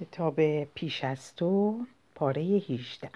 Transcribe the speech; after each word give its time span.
کتاب 0.00 0.64
پیش 0.64 1.04
از 1.04 1.34
تو 1.34 1.78
پاره 2.14 2.42
18 2.42 3.10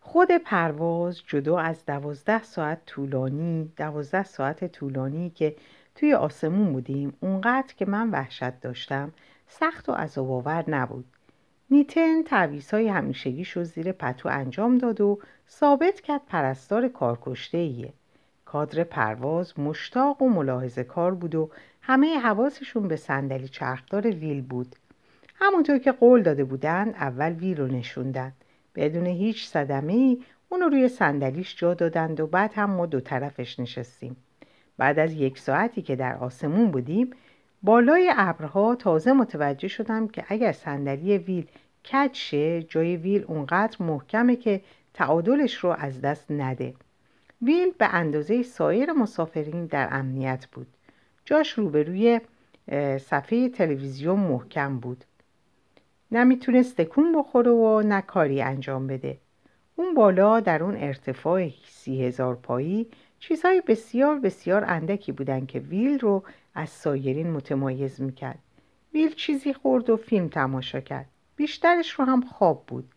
خود 0.00 0.28
پرواز 0.32 1.20
جدا 1.26 1.58
از 1.58 1.86
دوازده 1.86 2.42
ساعت 2.42 2.86
طولانی 2.86 3.72
دوازده 3.76 4.24
ساعت 4.24 4.72
طولانی 4.72 5.30
که 5.30 5.56
توی 5.94 6.14
آسمون 6.14 6.72
بودیم 6.72 7.12
اونقدر 7.20 7.74
که 7.76 7.86
من 7.86 8.10
وحشت 8.10 8.60
داشتم 8.60 9.12
سخت 9.48 9.88
و 9.88 9.92
عذاب 9.92 10.48
نبود. 10.48 11.04
نیتن 11.70 12.22
تعویس 12.22 12.74
های 12.74 12.88
همیشگیش 12.88 13.50
رو 13.50 13.64
زیر 13.64 13.92
پتو 13.92 14.28
انجام 14.28 14.78
داد 14.78 15.00
و 15.00 15.18
ثابت 15.48 16.00
کرد 16.00 16.26
پرستار 16.26 16.88
کارکشته 16.88 17.58
ایه. 17.58 17.92
کادر 18.44 18.84
پرواز 18.84 19.58
مشتاق 19.58 20.22
و 20.22 20.28
ملاحظه 20.28 20.84
کار 20.84 21.14
بود 21.14 21.34
و 21.34 21.50
همه 21.80 22.18
حواسشون 22.18 22.88
به 22.88 22.96
صندلی 22.96 23.48
چرخدار 23.48 24.06
ویل 24.06 24.42
بود. 24.42 24.76
همونطور 25.34 25.78
که 25.78 25.92
قول 25.92 26.22
داده 26.22 26.44
بودن 26.44 26.88
اول 26.88 27.32
ویل 27.32 27.56
رو 27.56 27.66
نشوندن. 27.66 28.32
بدون 28.74 29.06
هیچ 29.06 29.46
صدمه 29.46 29.92
ای 29.92 30.22
اونو 30.48 30.68
روی 30.68 30.88
صندلیش 30.88 31.56
جا 31.56 31.74
دادند 31.74 32.20
و 32.20 32.26
بعد 32.26 32.52
هم 32.54 32.70
ما 32.70 32.86
دو 32.86 33.00
طرفش 33.00 33.60
نشستیم. 33.60 34.16
بعد 34.78 34.98
از 34.98 35.12
یک 35.12 35.38
ساعتی 35.38 35.82
که 35.82 35.96
در 35.96 36.16
آسمون 36.16 36.70
بودیم 36.70 37.10
بالای 37.62 38.12
ابرها 38.16 38.74
تازه 38.74 39.12
متوجه 39.12 39.68
شدم 39.68 40.08
که 40.08 40.24
اگر 40.28 40.52
صندلی 40.52 41.18
ویل 41.18 41.46
کج 41.92 42.14
شه 42.14 42.62
جای 42.62 42.96
ویل 42.96 43.24
اونقدر 43.28 43.76
محکمه 43.82 44.36
که 44.36 44.60
تعادلش 44.94 45.54
رو 45.54 45.70
از 45.78 46.00
دست 46.00 46.30
نده. 46.30 46.74
ویل 47.42 47.72
به 47.78 47.94
اندازه 47.94 48.42
سایر 48.42 48.92
مسافرین 48.92 49.66
در 49.66 49.88
امنیت 49.90 50.46
بود. 50.52 50.66
جاش 51.24 51.50
روبروی 51.50 52.20
صفحه 53.00 53.48
تلویزیون 53.48 54.20
محکم 54.20 54.78
بود. 54.78 55.04
نمی‌تونست 56.14 56.76
تکون 56.76 57.12
بخوره 57.12 57.50
و 57.50 57.82
نه 57.86 58.00
کاری 58.00 58.42
انجام 58.42 58.86
بده. 58.86 59.18
اون 59.76 59.94
بالا 59.94 60.40
در 60.40 60.62
اون 60.62 60.76
ارتفاع 60.76 61.48
سی 61.68 62.04
هزار 62.04 62.34
پایی 62.34 62.86
چیزهای 63.18 63.62
بسیار 63.66 64.18
بسیار 64.18 64.64
اندکی 64.64 65.12
بودن 65.12 65.46
که 65.46 65.58
ویل 65.58 65.98
رو 65.98 66.22
از 66.54 66.70
سایرین 66.70 67.30
متمایز 67.30 68.02
می‌کرد. 68.02 68.38
ویل 68.94 69.14
چیزی 69.14 69.52
خورد 69.52 69.90
و 69.90 69.96
فیلم 69.96 70.28
تماشا 70.28 70.80
کرد. 70.80 71.06
بیشترش 71.36 71.90
رو 71.90 72.04
هم 72.04 72.20
خواب 72.20 72.64
بود. 72.66 72.88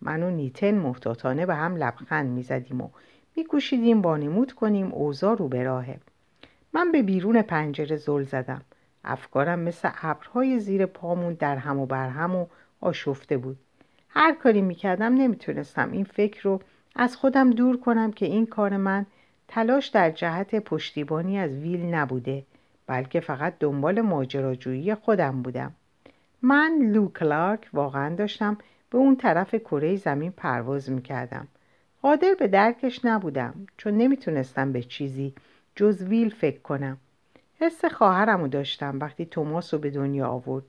من 0.00 0.22
و 0.22 0.30
نیتن 0.30 0.74
محتاطانه 0.74 1.46
به 1.46 1.54
هم 1.54 1.76
لبخند 1.76 2.30
می‌زدیم 2.30 2.80
و 2.80 2.88
میکوشیدیم 3.36 4.02
بانمود 4.02 4.52
کنیم 4.52 4.92
اوضاع 4.92 5.36
رو 5.36 5.48
به 5.48 5.62
راهه. 5.62 5.98
من 6.72 6.92
به 6.92 7.02
بیرون 7.02 7.42
پنجره 7.42 7.96
زل 7.96 8.22
زدم. 8.22 8.62
افکارم 9.04 9.58
مثل 9.58 9.90
ابرهای 10.02 10.58
زیر 10.58 10.86
پامون 10.86 11.34
در 11.34 11.56
هم 11.56 11.78
و 11.78 11.86
بر 11.86 12.08
هم 12.08 12.36
و 12.36 12.46
آشفته 12.80 13.36
بود. 13.36 13.56
هر 14.08 14.34
کاری 14.34 14.62
می‌کردم 14.62 15.14
نمی‌تونستم. 15.14 15.92
این 15.92 16.04
فکر 16.04 16.42
رو 16.42 16.60
از 16.96 17.16
خودم 17.16 17.50
دور 17.50 17.76
کنم 17.80 18.12
که 18.12 18.26
این 18.26 18.46
کار 18.46 18.76
من 18.76 19.06
تلاش 19.48 19.86
در 19.86 20.10
جهت 20.10 20.54
پشتیبانی 20.54 21.38
از 21.38 21.50
ویل 21.50 21.84
نبوده 21.84 22.42
بلکه 22.86 23.20
فقط 23.20 23.54
دنبال 23.60 24.00
ماجراجویی 24.00 24.94
خودم 24.94 25.42
بودم. 25.42 25.74
من 26.42 26.78
لو 26.82 27.08
کلارک 27.08 27.68
واقعا 27.72 28.14
داشتم 28.14 28.58
به 28.90 28.98
اون 28.98 29.16
طرف 29.16 29.54
کره 29.54 29.96
زمین 29.96 30.30
پرواز 30.30 30.90
می‌کردم. 30.90 31.48
قادر 32.02 32.34
به 32.38 32.48
درکش 32.48 33.04
نبودم 33.04 33.54
چون 33.76 33.96
نمی‌تونستم 33.96 34.72
به 34.72 34.82
چیزی 34.82 35.34
جز 35.76 36.02
ویل 36.02 36.30
فکر 36.30 36.60
کنم. 36.60 36.96
حس 37.60 37.84
خواهرم 37.84 38.46
داشتم 38.46 38.98
وقتی 39.00 39.26
توماس 39.26 39.74
رو 39.74 39.80
به 39.80 39.90
دنیا 39.90 40.28
آورد. 40.28 40.64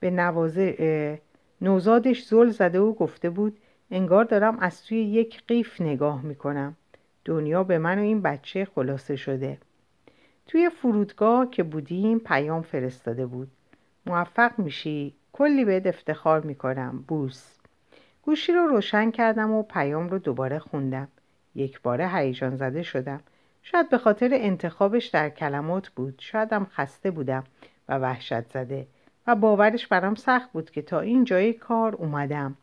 به 0.00 0.10
نوازه 0.10 1.20
نوزادش 1.60 2.24
زل 2.24 2.50
زده 2.50 2.80
و 2.80 2.92
گفته 2.92 3.30
بود 3.30 3.58
انگار 3.90 4.24
دارم 4.24 4.58
از 4.58 4.84
توی 4.84 4.98
یک 4.98 5.42
قیف 5.48 5.80
نگاه 5.80 6.22
می‌کنم. 6.22 6.76
دنیا 7.24 7.64
به 7.64 7.78
من 7.78 7.98
و 7.98 8.02
این 8.02 8.22
بچه 8.22 8.64
خلاصه 8.64 9.16
شده. 9.16 9.58
توی 10.46 10.70
فرودگاه 10.70 11.50
که 11.50 11.62
بودیم 11.62 12.18
پیام 12.18 12.62
فرستاده 12.62 13.26
بود. 13.26 13.50
موفق 14.06 14.58
میشی؟ 14.58 15.14
کلی 15.32 15.64
بهت 15.64 15.86
افتخار 15.86 16.40
می‌کنم 16.40 17.04
بوس. 17.08 17.58
گوشی 18.22 18.52
رو 18.52 18.66
روشن 18.66 19.10
کردم 19.10 19.50
و 19.50 19.62
پیام 19.62 20.08
رو 20.08 20.18
دوباره 20.18 20.58
خوندم. 20.58 21.08
یک 21.54 21.82
باره 21.82 22.08
هیجان 22.08 22.56
زده 22.56 22.82
شدم. 22.82 23.20
شاید 23.62 23.88
به 23.88 23.98
خاطر 23.98 24.30
انتخابش 24.32 25.06
در 25.06 25.30
کلمات 25.30 25.88
بود. 25.88 26.14
شایدم 26.18 26.64
خسته 26.64 27.10
بودم 27.10 27.44
و 27.88 27.98
وحشت 27.98 28.50
زده. 28.52 28.86
و 29.28 29.34
باورش 29.34 29.86
برام 29.86 30.14
سخت 30.14 30.52
بود 30.52 30.70
که 30.70 30.82
تا 30.82 31.00
این 31.00 31.24
جای 31.24 31.52
کار 31.52 31.94
اومدم. 31.94 32.56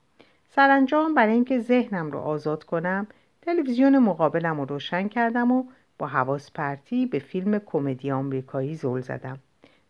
سرانجام 0.49 1.13
برای 1.13 1.33
اینکه 1.33 1.59
ذهنم 1.59 2.11
رو 2.11 2.19
آزاد 2.19 2.63
کنم 2.63 3.07
تلویزیون 3.41 3.99
مقابلم 3.99 4.59
رو 4.59 4.65
روشن 4.65 5.07
کردم 5.07 5.51
و 5.51 5.63
با 5.97 6.07
حواس 6.07 6.51
پرتی 6.51 7.05
به 7.05 7.19
فیلم 7.19 7.59
کمدی 7.59 8.11
آمریکایی 8.11 8.75
زل 8.75 8.99
زدم. 8.99 9.39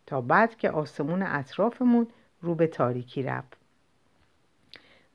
تا 0.06 0.22
بعد 0.22 0.56
که 0.56 0.70
آسمون 0.70 1.22
اطرافمون 1.22 2.08
رو 2.42 2.56
به 2.56 2.68
تاریکی 2.68 3.24
رفت. 3.24 3.58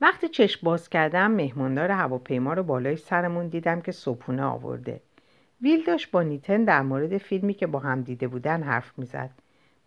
وقتی 0.01 0.27
چشم 0.27 0.59
باز 0.63 0.89
کردم 0.89 1.31
مهماندار 1.31 1.91
هواپیما 1.91 2.53
رو 2.53 2.63
بالای 2.63 2.95
سرمون 2.95 3.47
دیدم 3.47 3.81
که 3.81 3.91
صبحونه 3.91 4.43
آورده. 4.43 5.01
ویل 5.61 5.83
داشت 5.83 6.11
با 6.11 6.23
نیتن 6.23 6.63
در 6.63 6.81
مورد 6.81 7.17
فیلمی 7.17 7.53
که 7.53 7.67
با 7.67 7.79
هم 7.79 8.01
دیده 8.01 8.27
بودن 8.27 8.63
حرف 8.63 8.91
می‌زد. 8.97 9.29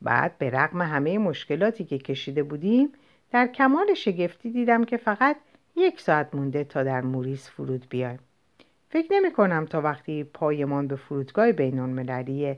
بعد 0.05 0.39
به 0.39 0.51
رغم 0.51 0.83
همه 0.83 1.19
مشکلاتی 1.19 1.85
که 1.85 1.99
کشیده 1.99 2.43
بودیم 2.43 2.93
در 3.31 3.47
کمال 3.47 3.95
شگفتی 3.95 4.51
دیدم 4.51 4.85
که 4.85 4.97
فقط 4.97 5.37
یک 5.77 6.01
ساعت 6.01 6.35
مونده 6.35 6.65
تا 6.65 6.83
در 6.83 7.01
موریس 7.01 7.51
فرود 7.51 7.87
بیایم. 7.89 8.19
فکر 8.89 9.13
نمی 9.13 9.33
کنم 9.33 9.67
تا 9.67 9.81
وقتی 9.81 10.25
پایمان 10.25 10.89
به 10.89 10.97
فرودگاه 10.97 11.53
بینون 11.53 11.91
مللی 11.91 12.57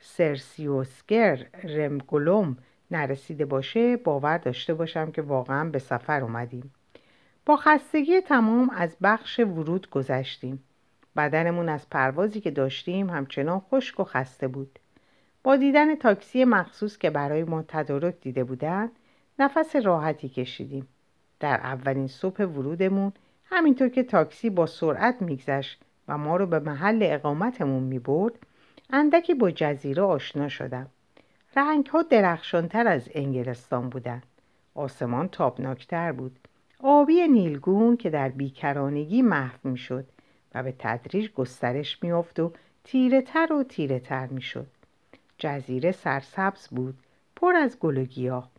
سرسیوسگر 0.00 1.46
رمگولوم 1.64 2.56
نرسیده 2.90 3.44
باشه 3.44 3.96
باور 3.96 4.38
داشته 4.38 4.74
باشم 4.74 5.10
که 5.10 5.22
واقعا 5.22 5.70
به 5.70 5.78
سفر 5.78 6.22
اومدیم. 6.22 6.74
با 7.46 7.56
خستگی 7.56 8.20
تمام 8.20 8.70
از 8.70 8.96
بخش 9.02 9.40
ورود 9.40 9.90
گذشتیم. 9.90 10.64
بدنمون 11.16 11.68
از 11.68 11.90
پروازی 11.90 12.40
که 12.40 12.50
داشتیم 12.50 13.10
همچنان 13.10 13.60
خشک 13.60 14.00
و 14.00 14.04
خسته 14.04 14.48
بود. 14.48 14.78
با 15.44 15.56
دیدن 15.56 15.94
تاکسی 15.94 16.44
مخصوص 16.44 16.98
که 16.98 17.10
برای 17.10 17.44
ما 17.44 17.64
تدارک 17.68 18.14
دیده 18.20 18.44
بودند 18.44 18.90
نفس 19.38 19.76
راحتی 19.76 20.28
کشیدیم. 20.28 20.88
در 21.40 21.56
اولین 21.56 22.06
صبح 22.06 22.42
ورودمون 22.42 23.12
همینطور 23.44 23.88
که 23.88 24.02
تاکسی 24.02 24.50
با 24.50 24.66
سرعت 24.66 25.22
میگذشت 25.22 25.80
و 26.08 26.18
ما 26.18 26.36
رو 26.36 26.46
به 26.46 26.58
محل 26.58 26.98
اقامتمون 27.02 27.82
می‌برد 27.82 28.32
اندکی 28.90 29.34
با 29.34 29.50
جزیره 29.50 30.02
آشنا 30.02 30.48
شدم. 30.48 30.86
رنگ 31.56 31.86
ها 31.86 32.02
درخشانتر 32.02 32.88
از 32.88 33.08
انگلستان 33.14 33.88
بودند. 33.88 34.26
آسمان 34.74 35.28
تابناکتر 35.28 36.12
بود. 36.12 36.38
آبی 36.82 37.28
نیلگون 37.28 37.96
که 37.96 38.10
در 38.10 38.28
بیکرانگی 38.28 39.22
محو 39.22 39.58
می‌شد 39.64 40.04
و 40.54 40.62
به 40.62 40.74
تدریج 40.78 41.30
گسترش 41.32 42.02
میافت 42.02 42.40
و 42.40 42.52
تیره 42.84 43.22
تر 43.22 43.52
و 43.52 43.62
تیره 43.62 43.98
تر 43.98 44.26
می‌شد. 44.26 44.66
جزیره 45.44 45.92
سرسبز 45.92 46.68
بود 46.68 46.94
پر 47.36 47.56
از 47.56 47.78
گل 47.78 47.98
و 47.98 48.04
گیاه. 48.04 48.50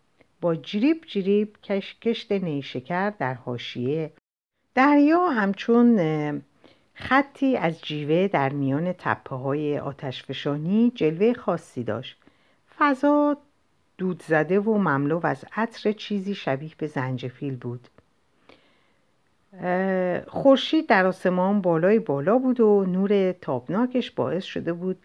با 0.42 0.56
جریب 0.56 1.06
جریب 1.08 1.58
کش 1.64 1.96
کشت 2.00 2.32
نیشکر 2.32 3.10
در 3.10 3.34
حاشیه. 3.34 4.12
دریا 4.76 5.30
همچون 5.30 6.00
خطی 6.94 7.58
از 7.58 7.82
جیوه 7.82 8.28
در 8.28 8.50
میان 8.50 8.94
تپه 8.94 9.36
های 9.36 9.80
آتشفشانی 9.80 10.92
جلوه 10.96 11.34
خاصی 11.34 11.84
داشت. 11.84 12.18
فضا 12.78 13.38
دود 13.98 14.24
زده 14.28 14.60
و 14.60 14.78
مملو 14.78 15.20
از 15.24 15.46
عطر 15.56 15.92
چیزی 15.92 16.36
شبیه 16.36 16.72
به 16.78 16.88
زنجفیل 16.88 17.56
بود. 17.56 17.88
خورشید 20.28 20.88
در 20.88 21.06
آسمان 21.06 21.62
بالای 21.62 22.00
بالا 22.00 22.38
بود 22.38 22.60
و 22.60 22.86
نور 22.86 23.32
تابناکش 23.32 24.12
باعث 24.12 24.44
شده 24.44 24.74
بود 24.74 24.98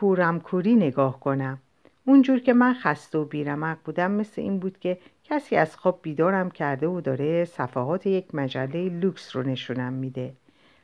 کورم 0.00 0.40
کوری 0.40 0.74
نگاه 0.74 1.20
کنم. 1.20 1.58
اونجور 2.04 2.38
که 2.38 2.52
من 2.52 2.74
خسته 2.74 3.18
و 3.18 3.24
بیرمق 3.24 3.78
بودم 3.84 4.10
مثل 4.10 4.40
این 4.42 4.58
بود 4.58 4.78
که 4.78 4.98
کسی 5.24 5.56
از 5.56 5.76
خواب 5.76 5.98
بیدارم 6.02 6.50
کرده 6.50 6.86
و 6.86 7.00
داره 7.00 7.44
صفحات 7.44 8.06
یک 8.06 8.34
مجله 8.34 8.88
لوکس 8.88 9.36
رو 9.36 9.42
نشونم 9.42 9.92
میده. 9.92 10.32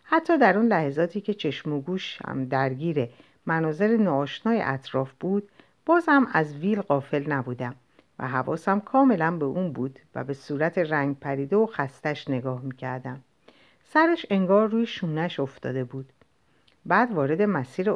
حتی 0.03 0.39
در 0.39 0.57
اون 0.57 0.67
لحظاتی 0.67 1.21
که 1.21 1.35
چشم 1.35 1.73
و 1.73 1.81
گوش 1.81 2.19
هم 2.25 2.45
درگیر 2.45 3.09
مناظر 3.47 3.97
ناآشنای 3.97 4.63
اطراف 4.63 5.13
بود 5.21 5.49
بازم 5.87 6.27
از 6.33 6.57
ویل 6.57 6.81
قافل 6.81 7.33
نبودم 7.33 7.75
و 8.19 8.29
حواسم 8.29 8.81
کاملا 8.81 9.31
به 9.31 9.45
اون 9.45 9.73
بود 9.73 9.99
و 10.15 10.25
به 10.25 10.35
صورت 10.35 10.79
رنگ 10.79 11.19
پریده 11.19 11.57
و 11.57 11.67
خستش 11.67 12.31
نگاه 12.31 12.63
می‌کردم. 12.63 13.21
سرش 13.85 14.27
انگار 14.31 14.69
روی 14.69 14.87
شونش 14.87 15.41
افتاده 15.41 15.85
بود. 15.85 16.13
بعد 16.87 17.13
وارد 17.13 17.43
مسیر 17.43 17.91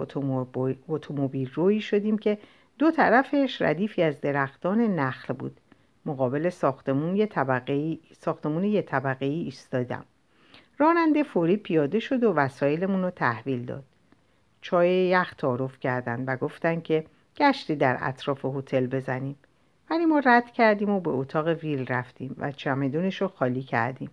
اتومبیل 0.88 1.50
روی 1.54 1.80
شدیم 1.80 2.18
که 2.18 2.38
دو 2.78 2.90
طرفش 2.90 3.62
ردیفی 3.62 4.02
از 4.02 4.20
درختان 4.20 4.80
نخل 4.80 5.34
بود. 5.34 5.60
مقابل 6.06 6.48
ساختمون 6.48 7.16
یه 7.16 7.26
طبقه 7.26 7.98
ساختمون 8.18 8.64
یه 8.64 8.82
طبقه 8.82 9.26
ای 9.26 9.42
ایستادم. 9.42 10.04
راننده 10.78 11.22
فوری 11.22 11.56
پیاده 11.56 11.98
شد 11.98 12.24
و 12.24 12.32
وسایلمون 12.32 13.02
رو 13.02 13.10
تحویل 13.10 13.64
داد. 13.64 13.84
چای 14.60 14.90
یخ 14.90 15.34
تعارف 15.34 15.80
کردن 15.80 16.24
و 16.24 16.36
گفتن 16.36 16.80
که 16.80 17.04
گشتی 17.36 17.76
در 17.76 17.98
اطراف 18.00 18.44
هتل 18.44 18.86
بزنیم. 18.86 19.36
ولی 19.90 20.06
ما 20.06 20.18
رد 20.18 20.52
کردیم 20.52 20.90
و 20.90 21.00
به 21.00 21.10
اتاق 21.10 21.48
ویل 21.48 21.86
رفتیم 21.86 22.36
و 22.38 22.52
چمدونش 22.52 23.22
رو 23.22 23.28
خالی 23.28 23.62
کردیم. 23.62 24.10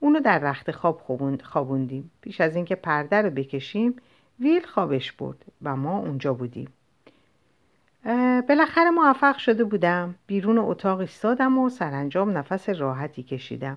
اونو 0.00 0.20
در 0.20 0.38
رخت 0.38 0.70
خواب 0.70 1.02
خوابوندیم. 1.42 2.10
پیش 2.20 2.40
از 2.40 2.56
اینکه 2.56 2.74
پرده 2.74 3.16
رو 3.16 3.30
بکشیم 3.30 3.96
ویل 4.40 4.66
خوابش 4.66 5.12
برد 5.12 5.44
و 5.62 5.76
ما 5.76 5.98
اونجا 5.98 6.34
بودیم. 6.34 6.68
بالاخره 8.48 8.90
موفق 8.90 9.36
شده 9.36 9.64
بودم. 9.64 10.14
بیرون 10.26 10.58
اتاق 10.58 10.98
ایستادم 11.00 11.58
و 11.58 11.68
سرانجام 11.68 12.38
نفس 12.38 12.68
راحتی 12.68 13.22
کشیدم. 13.22 13.76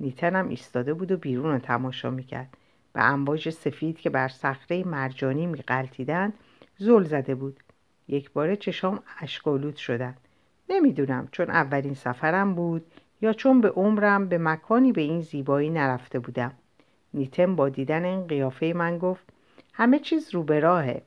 نیتنم 0.00 0.48
ایستاده 0.48 0.94
بود 0.94 1.12
و 1.12 1.16
بیرون 1.16 1.52
رو 1.52 1.58
تماشا 1.58 2.10
می‌کرد. 2.10 2.56
و 2.94 2.98
امواج 2.98 3.50
سفید 3.50 3.98
که 3.98 4.10
بر 4.10 4.28
صخره 4.28 4.84
مرجانی 4.84 5.46
میقلتیدند 5.46 6.32
زل 6.78 7.04
زده 7.04 7.34
بود. 7.34 7.60
یک 8.08 8.32
باره 8.32 8.56
چشام 8.56 9.02
اشکالود 9.20 9.76
شدن. 9.76 10.16
نمی‌دونم 10.68 11.28
چون 11.32 11.50
اولین 11.50 11.94
سفرم 11.94 12.54
بود. 12.54 12.86
یا 13.20 13.32
چون 13.32 13.60
به 13.60 13.70
عمرم 13.70 14.28
به 14.28 14.38
مکانی 14.38 14.92
به 14.92 15.00
این 15.00 15.20
زیبایی 15.20 15.70
نرفته 15.70 16.18
بودم. 16.18 16.52
نیتم 17.14 17.56
با 17.56 17.68
دیدن 17.68 18.04
این 18.04 18.26
قیافه 18.26 18.72
من 18.76 18.98
گفت 18.98 19.24
همه 19.72 19.98
چیز 19.98 20.34
رو 20.34 20.42
به 20.42 20.60
راهه. 20.60 21.02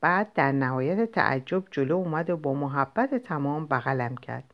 بعد 0.00 0.32
در 0.34 0.52
نهایت 0.52 1.12
تعجب 1.12 1.64
جلو 1.70 1.96
اومد 1.96 2.30
و 2.30 2.36
با 2.36 2.54
محبت 2.54 3.14
تمام 3.14 3.66
بغلم 3.66 4.16
کرد. 4.16 4.44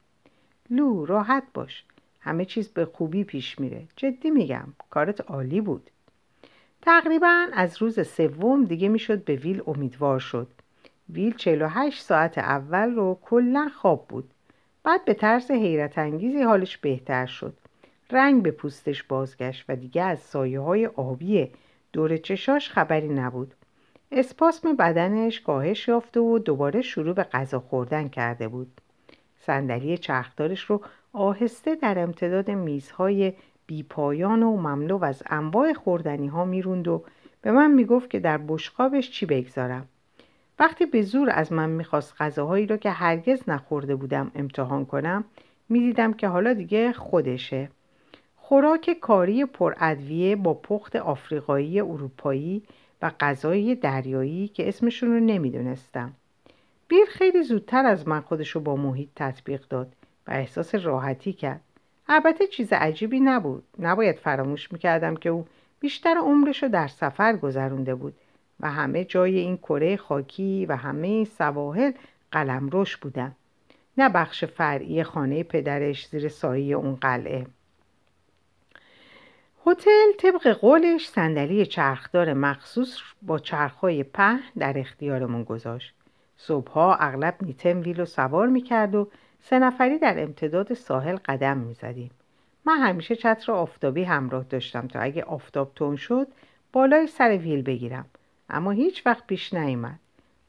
لو 0.70 1.06
راحت 1.06 1.42
باش. 1.54 1.84
همه 2.20 2.44
چیز 2.44 2.68
به 2.68 2.84
خوبی 2.84 3.24
پیش 3.24 3.58
میره. 3.58 3.86
جدی 3.96 4.30
میگم 4.30 4.66
کارت 4.90 5.20
عالی 5.20 5.60
بود. 5.60 5.90
تقریبا 6.82 7.46
از 7.52 7.82
روز 7.82 8.08
سوم 8.08 8.64
دیگه 8.64 8.88
می‌شد 8.88 9.24
به 9.24 9.36
ویل 9.36 9.62
امیدوار 9.66 10.18
شد. 10.18 10.48
ویل 11.10 11.34
48 11.36 12.02
ساعت 12.02 12.38
اول 12.38 12.94
رو 12.94 13.18
کلا 13.22 13.68
خواب 13.74 14.06
بود. 14.08 14.30
بعد 14.88 15.04
به 15.04 15.14
طرز 15.14 15.50
حیرت 15.50 15.98
انگیزی 15.98 16.42
حالش 16.42 16.76
بهتر 16.76 17.26
شد. 17.26 17.54
رنگ 18.10 18.42
به 18.42 18.50
پوستش 18.50 19.02
بازگشت 19.02 19.64
و 19.68 19.76
دیگه 19.76 20.02
از 20.02 20.18
سایه 20.18 20.60
های 20.60 20.86
آبی 20.86 21.50
دور 21.92 22.16
چشاش 22.16 22.70
خبری 22.70 23.08
نبود. 23.08 23.54
اسپاسم 24.12 24.76
بدنش 24.76 25.40
کاهش 25.40 25.88
یافته 25.88 26.20
و 26.20 26.38
دوباره 26.38 26.82
شروع 26.82 27.14
به 27.14 27.22
غذا 27.22 27.60
خوردن 27.60 28.08
کرده 28.08 28.48
بود. 28.48 28.80
صندلی 29.40 29.98
چرخدارش 29.98 30.60
رو 30.60 30.80
آهسته 31.12 31.74
در 31.74 31.98
امتداد 31.98 32.50
میزهای 32.50 33.32
بیپایان 33.66 34.42
و 34.42 34.56
مملو 34.56 35.04
از 35.04 35.22
انواع 35.26 35.72
خوردنی 35.72 36.26
ها 36.26 36.44
می‌روند 36.44 36.88
و 36.88 37.04
به 37.42 37.52
من 37.52 37.70
می‌گفت 37.70 38.10
که 38.10 38.20
در 38.20 38.38
بشقابش 38.38 39.10
چی 39.10 39.26
بگذارم. 39.26 39.88
وقتی 40.58 40.86
به 40.86 41.02
زور 41.02 41.30
از 41.30 41.52
من 41.52 41.70
می‌خواست 41.70 42.14
غذاهایی 42.18 42.66
را 42.66 42.76
که 42.76 42.90
هرگز 42.90 43.42
نخورده 43.48 43.96
بودم 43.96 44.30
امتحان 44.34 44.84
کنم 44.86 45.24
می‌دیدم 45.68 46.12
که 46.12 46.28
حالا 46.28 46.52
دیگه 46.52 46.92
خودشه. 46.92 47.70
خوراک 48.36 48.96
کاری 49.00 49.44
پرادویه 49.44 50.36
با 50.36 50.54
پخت 50.54 50.96
آفریقایی 50.96 51.80
اروپایی 51.80 52.62
و 53.02 53.10
غذای 53.20 53.74
دریایی 53.74 54.48
که 54.48 54.68
اسمشون 54.68 55.12
رو 55.12 55.20
نمی‌دونستم. 55.20 56.12
بیل 56.88 57.04
خیلی 57.08 57.42
زودتر 57.42 57.86
از 57.86 58.08
من 58.08 58.20
خودش 58.20 58.50
رو 58.50 58.60
با 58.60 58.76
محیط 58.76 59.08
تطبیق 59.16 59.62
داد 59.68 59.92
و 60.26 60.30
احساس 60.30 60.74
راحتی 60.74 61.32
کرد. 61.32 61.60
البته 62.08 62.46
چیز 62.46 62.72
عجیبی 62.72 63.20
نبود. 63.20 63.64
نباید 63.78 64.16
فراموش 64.16 64.72
می‌کردم 64.72 65.16
که 65.16 65.28
او 65.28 65.46
بیشتر 65.80 66.16
عمرش 66.16 66.62
رو 66.62 66.68
در 66.68 66.88
سفر 66.88 67.36
گذرونده 67.36 67.94
بود. 67.94 68.14
و 68.60 68.70
همه 68.70 69.04
جای 69.04 69.38
این 69.38 69.56
کره 69.56 69.96
خاکی 69.96 70.66
و 70.66 70.76
همه 70.76 71.24
سواحل 71.24 71.92
قلمروش 72.32 72.96
بودن. 72.96 73.32
نه 73.98 74.08
بخش 74.08 74.44
فرعی 74.44 75.02
خانه 75.02 75.42
پدرش 75.42 76.08
زیر 76.08 76.28
سایه 76.28 76.76
اون 76.76 76.94
قلعه. 76.94 77.46
هتل 79.66 80.12
طبق 80.18 80.48
قولش 80.48 81.08
صندلی 81.08 81.66
چرخدار 81.66 82.32
مخصوص 82.32 82.98
با 83.22 83.38
چرخهای 83.38 84.02
په 84.02 84.38
در 84.58 84.78
اختیارمون 84.78 85.44
گذاشت. 85.44 85.94
صبحها 86.36 86.94
اغلب 86.94 87.34
نیتم 87.42 87.80
ویلو 87.80 88.04
سوار 88.04 88.46
می‌کرد 88.46 88.94
و 88.94 89.08
سه 89.40 89.58
نفری 89.58 89.98
در 89.98 90.22
امتداد 90.22 90.74
ساحل 90.74 91.16
قدم 91.24 91.58
می‌زدیم. 91.58 92.10
من 92.64 92.78
همیشه 92.78 93.16
چتر 93.16 93.52
آفتابی 93.52 94.04
همراه 94.04 94.44
داشتم 94.44 94.86
تا 94.86 95.00
اگه 95.00 95.22
آفتاب 95.22 95.72
تون 95.74 95.96
شد 95.96 96.26
بالای 96.72 97.06
سر 97.06 97.36
ویل 97.36 97.62
بگیرم. 97.62 98.06
اما 98.50 98.70
هیچ 98.70 99.06
وقت 99.06 99.26
پیش 99.26 99.54
نیامد 99.54 99.98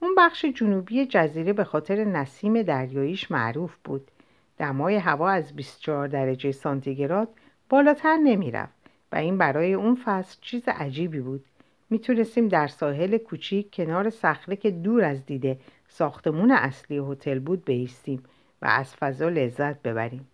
اون 0.02 0.16
بخش 0.18 0.46
جنوبی 0.46 1.06
جزیره 1.06 1.54
به 1.54 1.64
خاطر 1.64 2.04
نسیم 2.04 2.62
دریاییش 2.62 3.32
معروف 3.32 3.76
بود. 3.84 4.12
دمای 4.58 4.96
هوا 4.96 5.30
از 5.30 5.56
24 5.56 6.08
درجه 6.08 6.52
سانتیگراد 6.52 7.28
بالاتر 7.70 8.18
نمی‌رفت 8.18 8.74
و 9.12 9.16
این 9.16 9.38
برای 9.38 9.74
اون 9.74 9.98
فصل 10.06 10.38
چیز 10.42 10.64
عجیبی 10.68 11.20
بود. 11.20 11.46
می‌تونستیم 11.90 12.48
در 12.48 12.68
ساحل 12.68 13.18
کوچیک 13.18 13.76
کنار 13.76 14.10
صخره 14.10 14.56
که 14.56 14.72
دور 14.72 15.04
از 15.04 15.26
دیده 15.26 15.60
ساختمون 15.88 16.52
اصلی 16.52 16.98
هتل 16.98 17.40
بود 17.40 17.66
بیستیم 17.66 18.24
و 18.62 18.66
از 18.66 18.96
فضا 18.96 19.30
لذت 19.30 19.82
ببریم. 19.82 20.28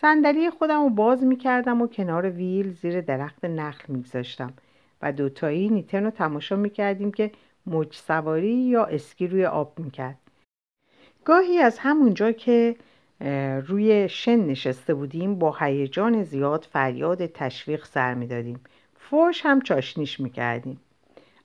صندلی 0.00 0.50
خودم 0.50 0.82
رو 0.82 0.90
باز 0.90 1.24
می‌کردم 1.24 1.82
و 1.82 1.86
کنار 1.86 2.30
ویل 2.30 2.72
زیر 2.72 3.00
درخت 3.00 3.44
نخل 3.44 3.92
میگذاشتم. 3.92 4.52
و 5.02 5.12
دوتایی 5.12 5.68
نیتن 5.68 6.04
رو 6.04 6.10
تماشا 6.10 6.56
می‌کردیم 6.56 7.12
که 7.12 7.30
موج 7.66 7.94
سواری 7.94 8.54
یا 8.54 8.84
اسکی 8.84 9.26
روی 9.26 9.44
آب 9.46 9.78
می‌کرد. 9.78 10.18
گاهی 11.24 11.58
از 11.58 11.78
همونجا 11.78 12.32
که 12.32 12.76
روی 13.66 14.08
شن 14.08 14.36
نشسته 14.36 14.94
بودیم 14.94 15.38
با 15.38 15.56
هیجان 15.60 16.22
زیاد 16.22 16.66
فریاد 16.72 17.26
تشویق 17.26 17.84
سر 17.84 18.14
می‌دادیم. 18.14 18.60
فوش 18.96 19.46
هم 19.46 19.60
چاشنیش 19.60 20.20
می‌کردیم. 20.20 20.80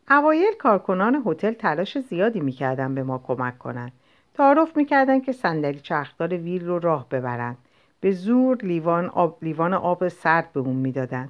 اوایل 0.10 0.54
کارکنان 0.60 1.24
هتل 1.26 1.54
تلاش 1.54 2.00
زیادی 2.00 2.40
می‌کردن 2.40 2.96
به 2.96 3.04
ما 3.04 3.18
کمک 3.28 3.58
کنند 3.58 3.92
تعارف 4.34 4.78
می‌کردن 4.78 5.20
که 5.20 5.32
صندلی 5.32 5.80
چرخدار 5.80 6.30
ویل 6.30 6.66
رو 6.66 6.80
راه 6.80 7.10
ببرند 7.10 7.58
به 8.02 8.12
زور 8.12 8.58
لیوان 8.58 9.10
آب, 9.10 9.38
لیوان 9.42 9.74
آب 9.74 10.08
سرد 10.08 10.54
به 10.54 10.60
اون 10.60 10.76
می‌دادن. 10.76 11.30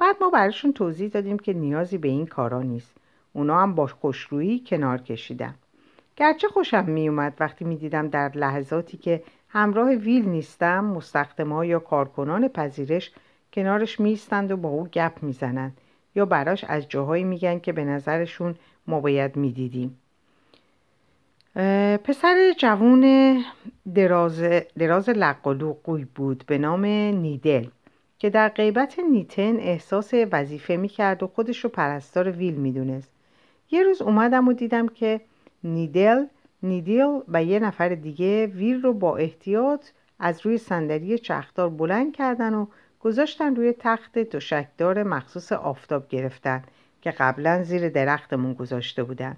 بعد 0.00 0.16
ما 0.20 0.30
براشون 0.30 0.72
توضیح 0.72 1.08
دادیم 1.08 1.38
که 1.38 1.52
نیازی 1.52 1.98
به 1.98 2.08
این 2.08 2.26
کارا 2.26 2.62
نیست. 2.62 2.92
اونا 3.32 3.62
هم 3.62 3.74
با 3.74 3.86
خوشرویی 3.86 4.64
کنار 4.66 4.98
کشیدن. 4.98 5.54
گرچه 6.16 6.48
خوشم 6.48 6.84
میومد 6.84 7.34
وقتی 7.40 7.64
می‌دیدم 7.64 8.08
در 8.08 8.32
لحظاتی 8.34 8.96
که 8.96 9.22
همراه 9.48 9.90
ویل 9.90 10.28
نیستم 10.28 10.84
مستخدما 10.84 11.64
یا 11.64 11.78
کارکنان 11.78 12.48
پذیرش 12.48 13.10
کنارش 13.52 14.00
میستند 14.00 14.50
و 14.50 14.56
با 14.56 14.68
او 14.68 14.86
گپ 14.86 15.12
می‌زنند 15.22 15.76
یا 16.14 16.26
براش 16.26 16.64
از 16.64 16.88
جاهایی 16.88 17.24
میگن 17.24 17.58
که 17.58 17.72
به 17.72 17.84
نظرشون 17.84 18.54
ما 18.86 19.00
باید 19.00 19.36
می‌دیدیم. 19.36 19.98
پسر 22.04 22.54
جوون 22.58 23.44
دراز, 23.94 24.42
دراز 24.78 25.08
لقالوقوی 25.08 26.04
بود 26.04 26.44
به 26.46 26.58
نام 26.58 26.84
نیدل. 26.84 27.66
که 28.20 28.30
در 28.30 28.48
غیبت 28.48 28.98
نیتن 28.98 29.56
احساس 29.56 30.10
وظیفه 30.32 30.76
می‌کرد 30.76 31.22
و 31.22 31.26
خودش 31.26 31.64
رو 31.64 31.70
پرستار 31.70 32.30
ویل 32.30 32.54
می‌دونست. 32.54 33.10
یه 33.70 33.82
روز 33.82 34.02
اومدم 34.02 34.48
و 34.48 34.52
دیدم 34.52 34.88
که 34.88 35.20
نیدل 35.64 36.26
نیدل 36.62 37.20
و 37.28 37.44
یه 37.44 37.58
نفر 37.58 37.88
دیگه 37.88 38.46
ویل 38.46 38.82
رو 38.82 38.92
با 38.92 39.16
احتیاط 39.16 39.86
از 40.18 40.46
روی 40.46 40.58
صندلی 40.58 41.18
چختار 41.18 41.68
بلند 41.68 42.12
کردن 42.12 42.54
و 42.54 42.66
گذاشتن 43.00 43.56
روی 43.56 43.74
تخت 43.78 44.18
دوشکدار 44.18 45.02
مخصوص 45.02 45.52
آفتاب 45.52 46.08
گرفتن 46.08 46.62
که 47.02 47.10
قبلا 47.10 47.62
زیر 47.62 47.88
درختمون 47.88 48.54
گذاشته 48.54 49.02
بودن. 49.02 49.36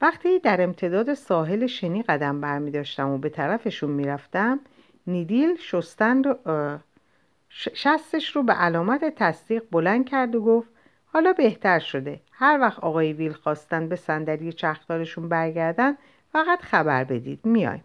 وقتی 0.00 0.38
در 0.38 0.62
امتداد 0.62 1.14
ساحل 1.14 1.66
شنی 1.66 2.02
قدم 2.02 2.40
برمی 2.40 2.70
داشتم 2.70 3.10
و 3.10 3.18
به 3.18 3.28
طرفشون 3.28 3.90
می‌رفتم 3.90 4.60
نیدیل 5.06 5.56
شستن 5.56 6.24
رو 6.24 6.36
شستش 7.54 8.36
رو 8.36 8.42
به 8.42 8.52
علامت 8.52 9.04
تصدیق 9.04 9.62
بلند 9.70 10.08
کرد 10.08 10.34
و 10.34 10.40
گفت 10.40 10.68
حالا 11.06 11.32
بهتر 11.32 11.78
شده. 11.78 12.20
هر 12.32 12.58
وقت 12.60 12.78
آقای 12.78 13.12
ویل 13.12 13.32
خواستن 13.32 13.88
به 13.88 13.96
صندلی 13.96 14.52
چختارشون 14.52 15.28
برگردن 15.28 15.96
فقط 16.32 16.60
خبر 16.60 17.04
بدید. 17.04 17.40
میایم. 17.44 17.84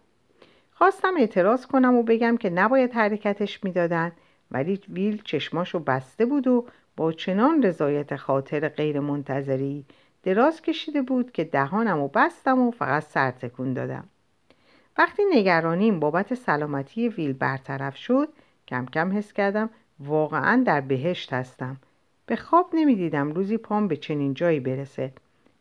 خواستم 0.72 1.14
اعتراض 1.18 1.66
کنم 1.66 1.96
و 1.96 2.04
بگم 2.04 2.38
که 2.38 2.50
نباید 2.50 2.94
حرکتش 2.94 3.64
می‌دادن 3.64 4.12
ولی 4.52 4.80
ویل 4.90 5.22
چشماشو 5.24 5.80
بسته 5.80 6.26
بود 6.26 6.48
و 6.48 6.66
با 6.98 7.12
چنان 7.12 7.64
رضایت 7.64 8.16
خاطر 8.16 8.70
غیر 8.70 9.00
منتظری 9.00 9.86
دراز 10.24 10.62
کشیده 10.62 11.02
بود 11.02 11.32
که 11.32 11.44
دهانم 11.44 12.00
و 12.00 12.08
بستم 12.08 12.60
و 12.60 12.72
فقط 12.72 13.04
سر 13.04 13.32
تکون 13.32 13.74
دادم. 13.74 14.10
وقتی 14.98 15.24
نگرانیم 15.34 16.00
بابت 16.00 16.34
سلامتی 16.34 17.10
ویل 17.10 17.34
برطرف 17.34 17.98
شد 17.98 18.30
کم 18.68 18.86
کم 18.86 19.18
حس 19.18 19.34
کردم 19.34 19.70
واقعا 20.00 20.64
در 20.66 20.82
بهشت 20.82 21.34
هستم. 21.34 21.78
به 22.26 22.36
خواب 22.36 22.70
نمی‌دیدم 22.74 23.32
روزی 23.32 23.58
پام 23.58 23.88
به 23.88 23.98
چنین 23.98 24.34
جایی 24.34 24.60
برسه. 24.60 25.12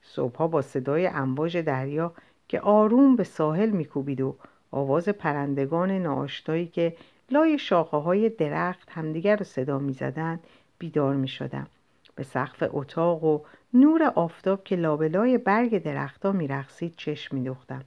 صبحها 0.02 0.46
با 0.46 0.62
صدای 0.62 1.06
امواج 1.06 1.56
دریا 1.56 2.12
که 2.48 2.60
آروم 2.60 3.16
به 3.16 3.24
ساحل 3.24 3.70
میکوبید 3.70 4.20
و 4.20 4.36
آواز 4.70 5.08
پرندگان 5.08 5.90
ناآشنایی 5.90 6.66
که 6.66 6.96
لای 7.30 7.58
شاخه 7.58 7.96
های 7.96 8.28
درخت 8.28 8.88
همدیگر 8.90 9.36
رو 9.36 9.44
صدا 9.44 9.78
می‌زدند 9.78 10.40
بیدار 10.78 11.14
می 11.14 11.28
شدم. 11.28 11.66
به 12.14 12.22
سقف 12.22 12.62
اتاق 12.72 13.24
و 13.24 13.40
نور 13.74 14.02
آفتاب 14.02 14.64
که 14.64 14.76
لابلای 14.76 15.38
برگ 15.38 15.82
درختها 15.82 16.32
میرقصید 16.32 16.94
چشم 16.96 17.36
میدوختم. 17.36 17.84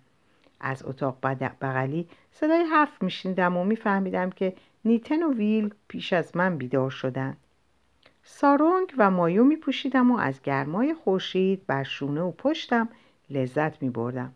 از 0.59 0.85
اتاق 0.85 1.17
بغلی 1.61 2.07
صدای 2.31 2.63
حرف 2.63 3.01
میشنیدم 3.01 3.57
و 3.57 3.63
میفهمیدم 3.63 4.29
که 4.29 4.53
نیتن 4.85 5.23
و 5.23 5.33
ویل 5.33 5.73
پیش 5.87 6.13
از 6.13 6.37
من 6.37 6.57
بیدار 6.57 6.89
شدند 6.89 7.37
سارونگ 8.23 8.93
و 8.97 9.11
مایو 9.11 9.43
می 9.43 9.55
پوشیدم 9.55 10.11
و 10.11 10.17
از 10.17 10.41
گرمای 10.41 10.93
خورشید 10.93 11.65
بر 11.67 11.83
شونه 11.83 12.21
و 12.21 12.31
پشتم 12.31 12.89
لذت 13.29 13.81
می 13.81 13.89
بردم. 13.89 14.33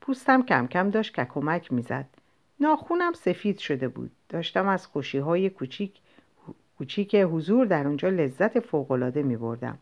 پوستم 0.00 0.42
کم 0.42 0.66
کم 0.66 0.90
داشت 0.90 1.20
کمک 1.20 1.72
می‌زد. 1.72 2.06
ناخونم 2.60 3.12
سفید 3.12 3.58
شده 3.58 3.88
بود. 3.88 4.10
داشتم 4.28 4.68
از 4.68 4.86
خوشی 4.86 5.18
های 5.18 5.50
کوچیک 5.50 6.00
کوچیک 6.78 7.14
حضور 7.14 7.66
در 7.66 7.86
اونجا 7.86 8.08
لذت 8.08 8.60
فوقالعاده 8.60 9.22
می 9.22 9.36
بردم. 9.36 9.78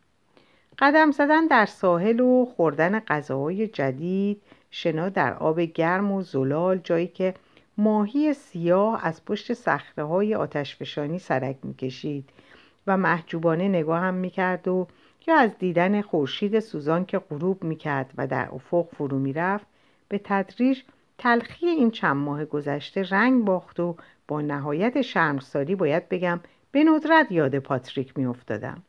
قدم 0.79 1.11
زدن 1.11 1.47
در 1.47 1.67
ساحل 1.67 2.21
و 2.21 2.45
خوردن 2.57 3.01
غذاهای 3.01 3.67
جدید 3.67 4.43
شنا 4.71 5.09
در 5.09 5.35
آب 5.35 5.61
گرم 5.61 6.13
و 6.13 6.23
زلال 6.23 6.79
جایی 6.79 7.07
که 7.07 7.35
ماهی 7.79 8.35
سیاه 8.35 9.07
از 9.07 9.25
پشت 9.25 9.53
صخره 9.53 10.05
های 10.05 10.35
آتشفشانی 10.35 11.19
سرک 11.19 11.57
می‌کشید 11.63 12.31
و 12.87 12.97
محجوبانه 12.97 13.69
نگاهم 13.69 14.15
می‌کرد 14.15 14.69
و 14.69 14.87
یا 15.27 15.37
از 15.37 15.59
دیدن 15.59 16.03
خورشید 16.03 16.61
سوزان 16.61 17.05
که 17.05 17.19
غروب 17.19 17.65
می‌کرد 17.65 18.13
و 18.17 18.27
در 18.27 18.49
افق 18.53 18.89
فرو 18.97 19.19
می‌رفت 19.19 19.67
به 20.09 20.21
تدریج 20.25 20.83
تلخی 21.19 21.67
این 21.67 21.91
چند 21.91 22.17
ماه 22.17 22.45
گذشته 22.45 23.03
رنگ 23.03 23.45
باخت 23.45 23.81
و 23.81 23.97
با 24.29 24.41
نهایت 24.41 25.03
شرمساری 25.03 25.75
باید 25.75 26.09
بگم 26.09 26.41
به 26.73 26.85
ندرت 26.85 27.33
یاد 27.33 27.59
پاتریک 27.59 28.19
میافتادم 28.19 28.83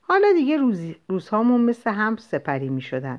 حالا 0.00 0.32
دیگه 0.32 0.56
روز... 0.56 0.80
روزهامون 1.08 1.60
مثل 1.60 1.90
هم 1.90 2.16
سپری 2.16 2.68
می 2.68 2.80
شدن. 2.80 3.18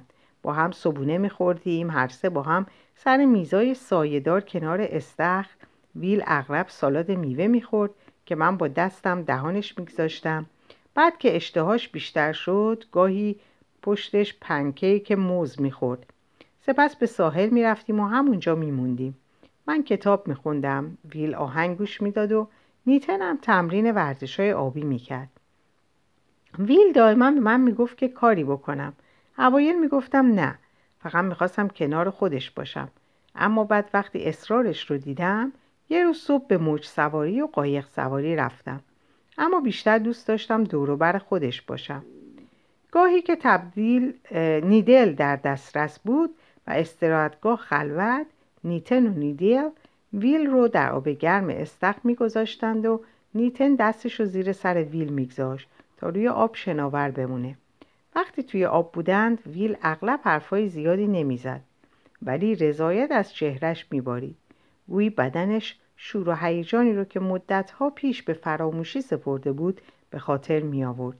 هم 0.53 0.71
صبونه 0.71 1.17
می 1.17 1.29
خوردیم 1.29 1.89
هر 1.89 2.07
سه 2.07 2.29
با 2.29 2.41
هم 2.41 2.65
سر 2.95 3.25
میزای 3.25 3.73
سایهدار 3.73 4.41
کنار 4.41 4.81
استخر 4.81 5.49
ویل 5.95 6.23
اغرب 6.27 6.67
سالاد 6.69 7.11
میوه 7.11 7.47
می‌خورد 7.47 7.91
که 8.25 8.35
من 8.35 8.57
با 8.57 8.67
دستم 8.67 9.21
دهانش 9.21 9.77
میگذاشتم. 9.77 10.45
بعد 10.95 11.17
که 11.17 11.35
اشتهاش 11.35 11.89
بیشتر 11.89 12.31
شد 12.31 12.83
گاهی 12.91 13.35
پشتش 13.81 14.35
پنکیک 14.41 15.11
موز 15.11 15.61
می‌خورد. 15.61 16.05
سپس 16.65 16.95
به 16.95 17.05
ساحل 17.05 17.49
می‌رفتیم 17.49 17.99
و 17.99 18.07
همونجا 18.07 18.55
میموندیم. 18.55 19.17
من 19.67 19.83
کتاب 19.83 20.27
میخوندم 20.27 20.97
ویل 21.15 21.35
آهنگ 21.35 21.77
گوش 21.77 22.01
می‌داد 22.01 22.31
و 22.31 22.47
نیتنم 22.85 23.37
تمرین 23.41 23.91
ورزش 23.91 24.39
های 24.39 24.53
آبی 24.53 24.83
می‌کرد. 24.83 25.29
ویل 26.59 26.91
دائما 26.93 27.31
به 27.31 27.39
من 27.39 27.61
می‌گفت 27.61 27.97
که 27.97 28.07
کاری 28.07 28.43
بکنم. 28.43 28.93
اوایل 29.37 29.79
می‌گفتم 29.79 30.25
نه 30.25 30.55
فقط 30.99 31.23
می‌خواستم 31.23 31.67
کنار 31.67 32.09
خودش 32.09 32.51
باشم. 32.51 32.89
اما 33.35 33.63
بعد 33.63 33.89
وقتی 33.93 34.25
اصرارش 34.25 34.91
رو 34.91 34.97
دیدم 34.97 35.51
یه 35.89 36.03
روز 36.03 36.17
صبح 36.17 36.47
به 36.47 36.57
موج 36.57 36.85
سواری 36.85 37.41
و 37.41 37.47
قایق 37.47 37.87
سواری 37.87 38.35
رفتم. 38.35 38.79
اما 39.37 39.59
بیشتر 39.59 39.97
دوست 39.97 40.27
داشتم 40.27 40.63
دوروبر 40.63 41.17
خودش 41.17 41.61
باشم. 41.61 42.03
گاهی 42.91 43.21
که 43.21 43.35
تبدیل 43.35 44.13
نیدل 44.63 45.13
در 45.13 45.35
دسترس 45.35 45.99
بود 45.99 46.29
و 46.67 46.71
استراحتگاه 46.71 47.57
خلوت 47.57 48.25
نیتن 48.63 49.07
و 49.07 49.09
نیدل 49.09 49.69
ویل 50.13 50.45
رو 50.45 50.67
در 50.67 50.91
آب 50.91 51.09
گرم 51.09 51.49
استخ 51.49 51.95
میگذاشتند 52.03 52.85
و 52.85 53.01
نیتن 53.33 53.75
دستش 53.75 54.19
رو 54.19 54.25
زیر 54.25 54.51
سر 54.53 54.83
ویل 54.83 55.09
میگذاشت 55.09 55.69
تا 55.97 56.09
روی 56.09 56.27
آب 56.27 56.55
شناور 56.55 57.11
بمونه. 57.11 57.55
وقتی 58.15 58.43
توی 58.43 58.65
آب 58.65 58.91
بودند 58.91 59.47
ویل 59.47 59.77
اغلب 59.81 60.19
حرفای 60.23 60.69
زیادی 60.69 61.07
نمی‌زد 61.07 61.61
ولی 62.21 62.55
رضایت 62.55 63.11
از 63.11 63.33
چهرش 63.33 63.85
میبارید 63.91 64.37
گویی 64.87 65.09
بدنش 65.09 65.79
شور 65.97 66.29
و 66.29 66.35
هیجانی 66.35 66.93
رو 66.93 67.03
که 67.03 67.19
مدتها 67.19 67.89
پیش 67.89 68.23
به 68.23 68.33
فراموشی 68.33 69.01
سپرده 69.01 69.51
بود 69.51 69.81
به 70.09 70.19
خاطر 70.19 70.59
می 70.59 70.85
آورد. 70.85 71.17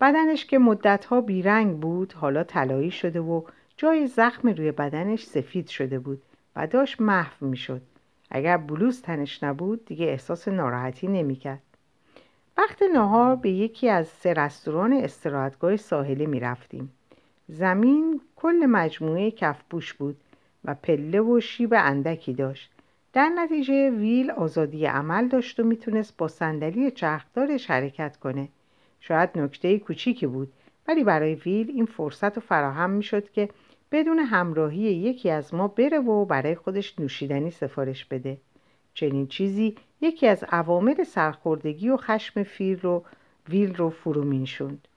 بدنش 0.00 0.46
که 0.46 0.58
مدتها 0.58 1.20
بیرنگ 1.20 1.80
بود 1.80 2.12
حالا 2.12 2.44
طلایی 2.44 2.90
شده 2.90 3.20
و 3.20 3.42
جای 3.76 4.06
زخم 4.06 4.48
روی 4.48 4.72
بدنش 4.72 5.24
سفید 5.24 5.68
شده 5.68 5.98
بود 5.98 6.22
و 6.56 6.66
داشت 6.66 7.00
محو 7.00 7.46
می 7.46 7.56
شد. 7.56 7.82
اگر 8.30 8.56
بلوز 8.56 9.02
تنش 9.02 9.42
نبود 9.42 9.84
دیگه 9.84 10.06
احساس 10.06 10.48
ناراحتی 10.48 11.08
نمی 11.08 11.36
کرد. 11.36 11.62
وقت 12.56 12.82
نهار 12.82 13.36
به 13.36 13.50
یکی 13.50 13.88
از 13.88 14.08
سه 14.08 14.32
رستوران 14.32 14.92
استراحتگاه 14.92 15.76
ساحلی 15.76 16.26
می 16.26 16.40
رفتیم. 16.40 16.92
زمین 17.48 18.20
کل 18.36 18.66
مجموعه 18.68 19.30
کفبوش 19.30 19.92
بود 19.92 20.16
و 20.64 20.74
پله 20.74 21.20
و 21.20 21.40
شیب 21.40 21.74
اندکی 21.76 22.32
داشت. 22.32 22.70
در 23.12 23.28
نتیجه 23.28 23.90
ویل 23.90 24.30
آزادی 24.30 24.86
عمل 24.86 25.28
داشت 25.28 25.60
و 25.60 25.64
می‌تونست 25.64 26.16
با 26.16 26.28
صندلی 26.28 26.90
چرخدارش 26.90 27.70
حرکت 27.70 28.16
کنه. 28.16 28.48
شاید 29.00 29.38
نکته 29.38 29.78
کوچیکی 29.78 30.26
بود 30.26 30.52
ولی 30.88 31.04
برای 31.04 31.34
ویل 31.34 31.70
این 31.70 31.86
فرصت 31.86 32.36
رو 32.36 32.42
فراهم 32.42 32.90
می‌شد 32.90 33.30
که 33.30 33.48
بدون 33.92 34.18
همراهی 34.18 34.80
یکی 34.80 35.30
از 35.30 35.54
ما 35.54 35.68
بره 35.68 35.98
و 35.98 36.24
برای 36.24 36.54
خودش 36.54 36.98
نوشیدنی 36.98 37.50
سفارش 37.50 38.04
بده. 38.04 38.38
چنین 38.94 39.26
چیزی 39.26 39.76
یکی 40.00 40.26
از 40.26 40.44
عوامل 40.48 41.04
سرخوردگی 41.04 41.88
و 41.88 41.96
خشم 41.96 42.42
فیل 42.42 42.80
رو 42.80 43.04
ویل 43.48 43.74
رو 43.74 43.90
فرو 43.90 44.24
مینشوند. 44.24 44.88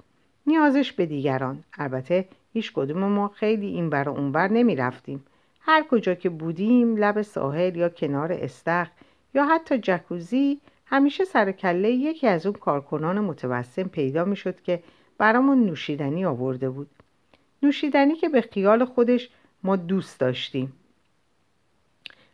نیازش 0.48 0.93
به 0.93 1.05
دیگران. 1.05 1.63
البته 1.77 2.25
هیچ 2.53 2.74
کدوم 2.74 3.03
ما 3.03 3.27
خیلی 3.27 3.67
این 3.67 3.89
بر 3.89 4.10
اونور 4.10 4.48
نمی 4.48 4.75
رفتیم 4.75 5.25
هر 5.60 5.83
کجا 5.83 6.15
که 6.15 6.29
بودیم 6.29 6.98
لب 6.98 7.22
ساحل 7.22 7.75
یا 7.75 7.89
کنار 7.89 8.31
استخ 8.31 8.88
یا 9.33 9.45
حتی 9.45 9.77
جکوزی 9.77 10.60
همیشه 10.86 11.25
سر 11.25 11.51
کله 11.51 11.91
یکی 11.91 12.27
از 12.27 12.45
اون 12.45 12.55
کارکنان 12.55 13.19
متوسم 13.19 13.83
پیدا 13.83 14.25
می 14.25 14.36
شد 14.36 14.62
که 14.62 14.83
برامون 15.17 15.65
نوشیدنی 15.65 16.25
آورده 16.25 16.69
بود. 16.69 16.89
نوشیدنی 17.63 18.15
که 18.15 18.29
به 18.29 18.41
خیال 18.41 18.86
خودش 18.86 19.29
ما 19.63 19.75
دوست 19.75 20.19
داشتیم. 20.19 20.74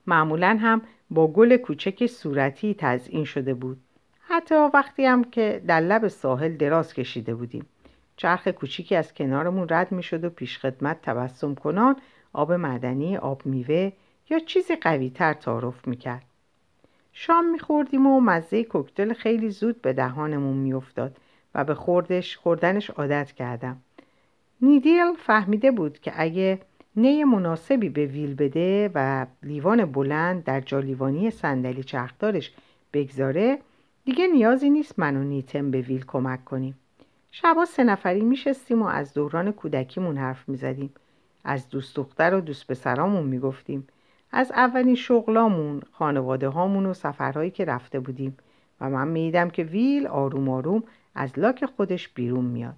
معمولا 0.09 0.57
هم 0.61 0.81
با 1.09 1.27
گل 1.27 1.57
کوچک 1.57 2.05
صورتی 2.07 2.75
تزئین 2.77 3.25
شده 3.25 3.53
بود 3.53 3.77
حتی 4.21 4.55
وقتی 4.55 5.05
هم 5.05 5.23
که 5.23 5.61
در 5.67 5.79
لب 5.79 6.07
ساحل 6.07 6.53
دراز 6.53 6.93
کشیده 6.93 7.35
بودیم 7.35 7.65
چرخ 8.17 8.47
کوچیکی 8.47 8.95
از 8.95 9.13
کنارمون 9.13 9.67
رد 9.69 9.91
می 9.91 10.03
شد 10.03 10.23
و 10.23 10.29
پیشخدمت 10.29 11.01
تبسم 11.01 11.55
کنان 11.55 11.95
آب 12.33 12.51
معدنی، 12.51 13.17
آب 13.17 13.45
میوه 13.45 13.91
یا 14.29 14.39
چیزی 14.39 14.75
قوی 14.75 15.09
تر 15.09 15.33
تعارف 15.33 15.87
می 15.87 15.97
کرد. 15.97 16.25
شام 17.13 17.51
می 17.51 17.59
خوردیم 17.59 18.07
و 18.07 18.21
مزه 18.21 18.63
کوکتل 18.63 19.13
خیلی 19.13 19.49
زود 19.49 19.81
به 19.81 19.93
دهانمون 19.93 20.57
می 20.57 20.73
افتاد 20.73 21.17
و 21.55 21.63
به 21.63 21.75
خوردش 21.75 22.37
خوردنش 22.37 22.89
عادت 22.89 23.31
کردم. 23.31 23.77
نیدیل 24.61 25.13
فهمیده 25.17 25.71
بود 25.71 25.99
که 25.99 26.11
اگه 26.15 26.59
نی 26.95 27.23
مناسبی 27.23 27.89
به 27.89 28.05
ویل 28.05 28.35
بده 28.35 28.91
و 28.95 29.25
لیوان 29.43 29.85
بلند 29.85 30.43
در 30.43 30.61
جالیوانی 30.61 31.31
صندلی 31.31 31.83
چرخدارش 31.83 32.53
بگذاره. 32.93 33.59
دیگه 34.05 34.27
نیازی 34.27 34.69
نیست 34.69 34.99
من 34.99 35.17
و 35.17 35.23
نیتم 35.23 35.71
به 35.71 35.81
ویل 35.81 36.05
کمک 36.05 36.45
کنیم. 36.45 36.75
شبا 37.31 37.65
سه 37.65 37.83
نفری 37.83 38.21
میشستیم 38.21 38.81
و 38.81 38.85
از 38.85 39.13
دوران 39.13 39.51
کودکیمون 39.51 40.17
حرف 40.17 40.49
می‌زدیم. 40.49 40.93
از 41.43 41.69
دوست 41.69 41.95
دختر 41.95 42.33
و 42.33 42.41
دوست 42.41 42.67
پسرامون 42.67 43.23
می‌گفتیم. 43.23 43.87
از 44.31 44.51
اولین 44.51 44.95
شغلامون 44.95 45.81
خانواده 45.91 46.49
هامون 46.49 46.85
و 46.85 46.93
سفرهایی 46.93 47.51
که 47.51 47.65
رفته 47.65 47.99
بودیم. 47.99 48.37
و 48.81 48.89
من 48.89 49.07
میدم 49.07 49.49
که 49.49 49.63
ویل 49.63 50.07
آروم 50.07 50.49
آروم 50.49 50.83
از 51.15 51.39
لاک 51.39 51.65
خودش 51.65 52.09
بیرون 52.09 52.45
میاد. 52.45 52.75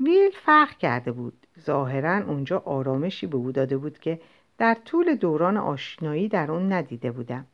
ویل 0.00 0.30
فرق 0.30 0.70
کرده 0.70 1.12
بود. 1.12 1.46
ظاهرا 1.60 2.24
اونجا 2.24 2.58
آرامشی 2.58 3.26
به 3.26 3.36
او 3.36 3.52
داده 3.52 3.76
بود 3.76 3.98
که 3.98 4.20
در 4.58 4.74
طول 4.84 5.14
دوران 5.14 5.56
آشنایی 5.56 6.28
در 6.28 6.52
اون 6.52 6.72
ندیده 6.72 7.10
بودم. 7.10 7.46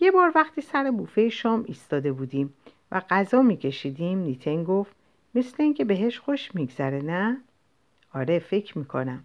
یه 0.00 0.10
بار 0.10 0.32
وقتی 0.34 0.60
سر 0.60 0.90
بوفه 0.90 1.28
شام 1.28 1.64
ایستاده 1.66 2.12
بودیم 2.12 2.54
و 2.92 3.02
غذا 3.10 3.42
میکشیدیم 3.42 4.18
نیتن 4.18 4.64
گفت 4.64 4.96
مثل 5.34 5.62
اینکه 5.62 5.84
بهش 5.84 6.18
خوش 6.18 6.54
میگذره 6.54 7.02
نه؟ 7.02 7.40
آره 8.14 8.38
فکر 8.38 8.78
می‌کنم. 8.78 9.24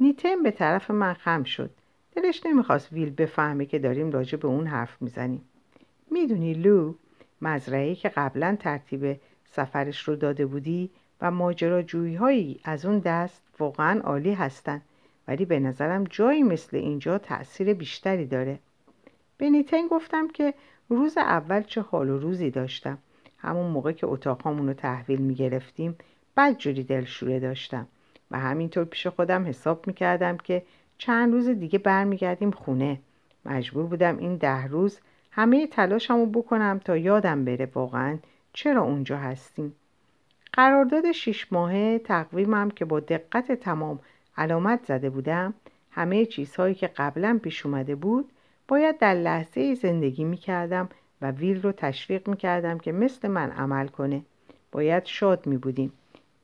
نیتن 0.00 0.42
به 0.42 0.50
طرف 0.50 0.90
من 0.90 1.14
خم 1.14 1.42
شد. 1.42 1.70
دلش 2.16 2.46
نمی‌خواست 2.46 2.92
ویل 2.92 3.10
بفهمه 3.10 3.66
که 3.66 3.78
داریم 3.78 4.10
راجع 4.10 4.38
به 4.38 4.48
اون 4.48 4.66
حرف 4.66 5.02
می‌زنیم. 5.02 5.44
می‌دونی 6.10 6.54
لو 6.54 6.94
مزرعه 7.42 7.94
که 7.94 8.08
قبلا 8.08 8.56
ترتیب 8.60 9.20
سفرش 9.44 10.00
رو 10.08 10.16
داده 10.16 10.46
بودی 10.46 10.90
و 11.20 11.30
ماجراجویی 11.30 12.60
از 12.64 12.86
اون 12.86 12.98
دست 12.98 13.42
واقعا 13.58 14.00
عالی 14.00 14.32
هستن. 14.32 14.82
ولی 15.28 15.44
به 15.44 15.60
نظرم 15.60 16.04
جایی 16.04 16.42
مثل 16.42 16.76
اینجا 16.76 17.18
تأثیر 17.18 17.74
بیشتری 17.74 18.26
داره. 18.26 18.58
به 19.38 19.50
نیتن 19.50 19.86
گفتم 19.86 20.28
که 20.28 20.54
روز 20.88 21.18
اول 21.18 21.62
چه 21.62 21.80
حال 21.80 22.10
و 22.10 22.18
روزی 22.18 22.50
داشتم. 22.50 22.98
همون 23.38 23.70
موقع 23.70 23.92
که 23.92 24.06
اتاقامون 24.06 24.66
رو 24.66 24.74
تحویل 24.74 25.20
می 25.20 25.34
گرفتیم 25.34 25.96
بدجوری 26.36 26.84
دلشوره 26.84 27.40
داشتم. 27.40 27.86
و 28.30 28.38
همینطور 28.38 28.84
پیش 28.84 29.06
خودم 29.06 29.46
حساب 29.46 29.86
می 29.86 29.92
کردم 29.92 30.36
که 30.36 30.62
چند 30.98 31.32
روز 31.32 31.48
دیگه 31.48 31.78
برمیگردیم 31.78 32.50
خونه. 32.50 33.00
مجبور 33.44 33.86
بودم 33.86 34.18
این 34.18 34.36
ده 34.36 34.66
روز 34.66 35.00
همه 35.30 35.66
تلاشمو 35.66 36.26
بکنم 36.26 36.80
تا 36.84 36.96
یادم 36.96 37.44
بره 37.44 37.70
واقعا 37.74 38.18
چرا 38.52 38.82
اونجا 38.82 39.16
هستیم. 39.16 39.74
قرارداد 40.52 41.12
شیش 41.12 41.52
ماهه 41.52 41.98
تقویمم 41.98 42.70
که 42.70 42.84
با 42.84 43.00
دقت 43.00 43.52
تمام 43.52 43.98
علامت 44.36 44.84
زده 44.84 45.10
بودم 45.10 45.54
همه 45.90 46.26
چیزهایی 46.26 46.74
که 46.74 46.86
قبلا 46.86 47.40
پیش 47.42 47.66
اومده 47.66 47.94
بود 47.94 48.30
باید 48.68 48.98
در 48.98 49.14
لحظه 49.14 49.74
زندگی 49.74 50.24
می 50.24 50.36
کردم 50.36 50.88
و 51.22 51.30
ویل 51.30 51.62
رو 51.62 51.72
تشویق 51.72 52.28
می 52.28 52.36
کردم 52.36 52.78
که 52.78 52.92
مثل 52.92 53.28
من 53.28 53.50
عمل 53.50 53.88
کنه. 53.88 54.22
باید 54.72 55.04
شاد 55.04 55.46
می 55.46 55.56
بودیم 55.56 55.92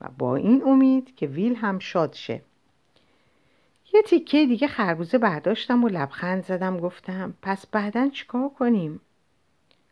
و 0.00 0.08
با 0.18 0.36
این 0.36 0.62
امید 0.66 1.16
که 1.16 1.26
ویل 1.26 1.54
هم 1.54 1.78
شاد 1.78 2.12
شه. 2.12 2.40
یه 3.94 4.02
تیکه 4.02 4.46
دیگه 4.46 4.66
خربوزه 4.66 5.18
برداشتم 5.18 5.84
و 5.84 5.88
لبخند 5.88 6.44
زدم 6.44 6.80
گفتم 6.80 7.34
پس 7.42 7.66
بعدا 7.66 8.08
چیکار 8.08 8.48
کنیم؟ 8.48 9.00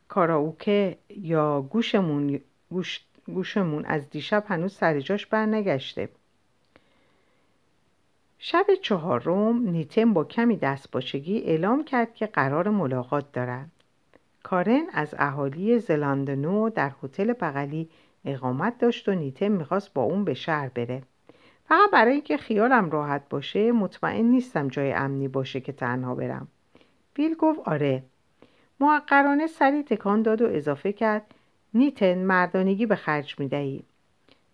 کاراوکه 0.08 0.98
یا 1.08 1.62
گوشمون 1.62 2.40
گوش 2.70 3.00
گوشمون 3.26 3.84
از 3.84 4.10
دیشب 4.10 4.44
هنوز 4.48 4.72
سر 4.72 5.00
جاش 5.00 5.26
بر 5.26 5.46
نگشته 5.46 6.08
شب 8.38 8.66
چهارم 8.82 9.68
نیتن 9.68 10.12
با 10.12 10.24
کمی 10.24 10.56
دستپاچگی 10.56 11.38
اعلام 11.38 11.84
کرد 11.84 12.14
که 12.14 12.26
قرار 12.26 12.68
ملاقات 12.68 13.32
دارد. 13.32 13.70
کارن 14.42 14.82
از 14.92 15.14
اهالی 15.18 15.78
زلاندنو 15.78 16.70
در 16.70 16.92
هتل 17.02 17.32
بغلی 17.32 17.88
اقامت 18.24 18.78
داشت 18.78 19.08
و 19.08 19.14
نیتن 19.14 19.48
می‌خواست 19.48 19.92
با 19.94 20.02
اون 20.02 20.24
به 20.24 20.34
شهر 20.34 20.68
بره. 20.68 21.02
فقط 21.68 21.90
برای 21.90 22.12
اینکه 22.12 22.36
خیالم 22.36 22.90
راحت 22.90 23.28
باشه 23.28 23.72
مطمئن 23.72 24.24
نیستم 24.24 24.68
جای 24.68 24.92
امنی 24.92 25.28
باشه 25.28 25.60
که 25.60 25.72
تنها 25.72 26.14
برم. 26.14 26.48
ویل 27.18 27.34
گفت 27.34 27.60
آره. 27.64 28.02
محقرانه 28.80 29.46
سری 29.46 29.82
تکان 29.82 30.22
داد 30.22 30.42
و 30.42 30.46
اضافه 30.46 30.92
کرد 30.92 31.34
نیتن 31.74 32.18
مردانگی 32.18 32.86
به 32.86 32.96
خرج 32.96 33.40
می‌دهی. 33.40 33.82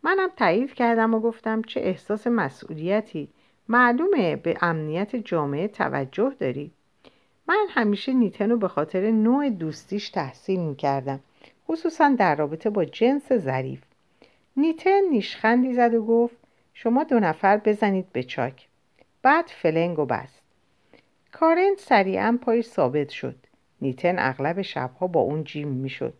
منم 0.02 0.28
تایید 0.36 0.74
کردم 0.74 1.14
و 1.14 1.20
گفتم 1.20 1.62
چه 1.62 1.80
احساس 1.80 2.26
مسئولیتی. 2.26 3.28
معلومه 3.68 4.36
به 4.36 4.56
امنیت 4.60 5.16
جامعه 5.16 5.68
توجه 5.68 6.32
داری. 6.38 6.70
من 7.48 7.66
همیشه 7.70 8.12
نیتن 8.12 8.50
رو 8.50 8.56
به 8.56 8.68
خاطر 8.68 9.10
نوع 9.10 9.50
دوستیش 9.50 10.10
تحسین 10.10 10.68
می‌کردم 10.68 11.20
خصوصا 11.68 12.14
در 12.18 12.36
رابطه 12.36 12.70
با 12.70 12.84
جنس 12.84 13.32
ظریف. 13.32 13.82
نیتن 14.56 15.00
نیشخندی 15.10 15.74
زد 15.74 15.94
و 15.94 16.06
گفت 16.06 16.36
شما 16.74 17.04
دو 17.04 17.20
نفر 17.20 17.56
بزنید 17.56 18.12
به 18.12 18.22
چاک. 18.22 18.68
بعد 19.22 19.46
فلنگ 19.46 19.98
و 19.98 20.04
بست. 20.04 20.42
کارن 21.32 21.74
سریعا 21.78 22.38
پای 22.42 22.62
ثابت 22.62 23.08
شد. 23.08 23.36
نیتن 23.82 24.18
اغلب 24.18 24.62
شبها 24.62 25.06
با 25.06 25.20
اون 25.20 25.44
جیم 25.44 25.68
می‌شد. 25.68 26.14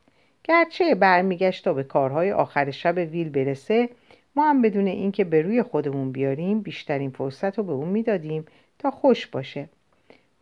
گرچه 0.48 0.94
برمیگشت 0.94 1.64
تا 1.64 1.72
به 1.72 1.82
کارهای 1.82 2.32
آخر 2.32 2.70
شب 2.70 2.96
ویل 2.96 3.28
برسه 3.28 3.88
ما 4.36 4.50
هم 4.50 4.62
بدون 4.62 4.86
اینکه 4.86 5.24
به 5.24 5.42
روی 5.42 5.62
خودمون 5.62 6.12
بیاریم 6.12 6.60
بیشترین 6.60 7.10
فرصت 7.10 7.58
رو 7.58 7.64
به 7.64 7.72
اون 7.72 7.88
می‌دادیم 7.88 8.44
تا 8.78 8.90
خوش 8.90 9.26
باشه. 9.26 9.68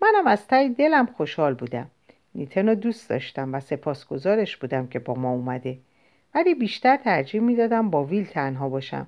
منم 0.02 0.26
از 0.26 0.46
تای 0.46 0.68
دلم 0.68 1.06
خوشحال 1.06 1.54
بودم. 1.54 1.90
نیتن 2.34 2.68
رو 2.68 2.74
دوست 2.74 3.10
داشتم 3.10 3.54
و 3.54 3.60
سپاسگزارش 3.60 4.56
بودم 4.56 4.86
که 4.86 4.98
با 4.98 5.14
ما 5.14 5.30
اومده. 5.30 5.78
ولی 6.34 6.54
بیشتر 6.54 6.96
ترجیح 6.96 7.40
می‌دادم 7.40 7.90
با 7.90 8.04
ویل 8.04 8.26
تنها 8.26 8.68
باشم. 8.68 9.06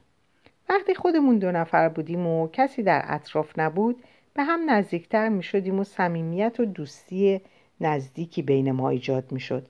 وقتی 0.69 0.95
خودمون 0.95 1.39
دو 1.39 1.53
نفر 1.53 1.89
بودیم 1.89 2.27
و 2.27 2.49
کسی 2.49 2.83
در 2.83 3.03
اطراف 3.05 3.59
نبود 3.59 4.03
به 4.35 4.43
هم 4.43 4.71
نزدیکتر 4.71 5.29
می 5.29 5.43
شدیم 5.43 5.79
و 5.79 5.85
صمیمیت 5.85 6.61
و 6.61 6.65
دوستی 6.65 7.41
نزدیکی 7.81 8.43
بین 8.43 8.73
ما 8.73 8.91
ایجاد 8.91 9.33
می 9.33 9.41
شد. 9.41 9.67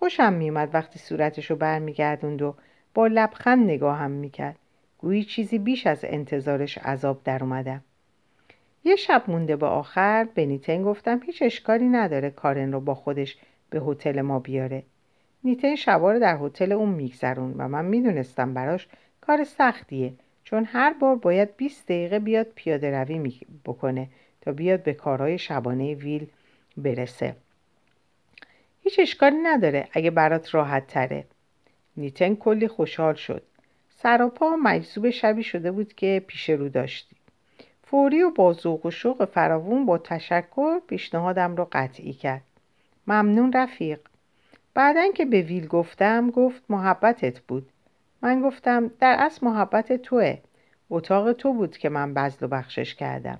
خوشم 0.00 0.32
می 0.32 0.48
اومد 0.48 0.74
وقتی 0.74 0.98
صورتشو 0.98 1.56
برمیگردوند 1.56 2.42
و 2.42 2.54
با 2.94 3.06
لبخند 3.06 3.70
نگاهم 3.70 4.10
می‌کرد. 4.10 4.56
گویی 4.98 5.24
چیزی 5.24 5.58
بیش 5.58 5.86
از 5.86 6.04
انتظارش 6.04 6.78
عذاب 6.78 7.20
در 7.24 7.44
اومدم. 7.44 7.84
یه 8.84 8.96
شب 8.96 9.24
مونده 9.28 9.56
به 9.56 9.66
آخر 9.66 10.28
به 10.34 10.46
نیتن 10.46 10.82
گفتم 10.82 11.20
هیچ 11.26 11.42
اشکالی 11.42 11.88
نداره 11.88 12.30
کارن 12.30 12.72
رو 12.72 12.80
با 12.80 12.94
خودش 12.94 13.38
به 13.70 13.80
هتل 13.80 14.20
ما 14.20 14.38
بیاره. 14.38 14.82
نیتن 15.44 15.74
شبا 15.74 16.12
رو 16.12 16.18
در 16.18 16.38
هتل 16.42 16.72
اون 16.72 16.88
میگذرون 16.88 17.54
و 17.56 17.68
من 17.68 17.84
می‌دونستم 17.84 18.54
براش 18.54 18.88
کار 19.20 19.44
سختیه 19.44 20.12
چون 20.44 20.64
هر 20.64 20.92
بار 20.92 21.16
باید 21.16 21.56
20 21.56 21.84
دقیقه 21.84 22.18
بیاد 22.18 22.46
پیاده 22.54 23.02
روی 23.02 23.40
بکنه 23.64 24.08
تا 24.40 24.52
بیاد 24.52 24.82
به 24.82 24.94
کارهای 24.94 25.38
شبانه 25.38 25.94
ویل 25.94 26.26
برسه. 26.76 27.36
هیچ 28.90 29.00
اشکالی 29.00 29.36
نداره. 29.36 29.88
اگه 29.92 30.10
برات 30.10 30.54
راحت 30.54 30.86
تره. 30.86 31.24
نیتن 31.96 32.34
کلی 32.34 32.68
خوشحال 32.68 33.14
شد. 33.14 33.42
سراپا 33.88 34.56
مجذوب 34.56 35.10
شبی 35.10 35.42
شده 35.42 35.72
بود 35.72 35.92
که 35.92 36.24
پیش 36.26 36.50
رو 36.50 36.68
داشتی. 36.68 37.16
فوری 37.82 38.22
و 38.22 38.30
با 38.30 38.52
ذوق 38.52 38.86
و 38.86 38.90
شوق 38.90 39.24
فراوون 39.24 39.86
با 39.86 39.98
تشکر 39.98 40.80
پیشنهادم 40.86 41.56
رو 41.56 41.68
قطعی 41.72 42.12
کرد. 42.12 42.42
ممنون 43.06 43.52
رفیق. 43.52 44.00
بعدا 44.74 45.12
که 45.12 45.24
به 45.24 45.40
ویل 45.42 45.66
گفتم 45.66 46.30
گفت 46.30 46.62
محبتت 46.68 47.40
بود. 47.40 47.68
من 48.22 48.42
گفتم 48.42 48.90
در 49.00 49.16
اصل 49.18 49.46
محبت 49.46 49.92
توه. 49.92 50.38
اتاق 50.90 51.32
تو 51.32 51.52
بود 51.52 51.76
که 51.76 51.88
من 51.88 52.14
بزل 52.14 52.46
و 52.46 52.48
بخشش 52.48 52.94
کردم. 52.94 53.38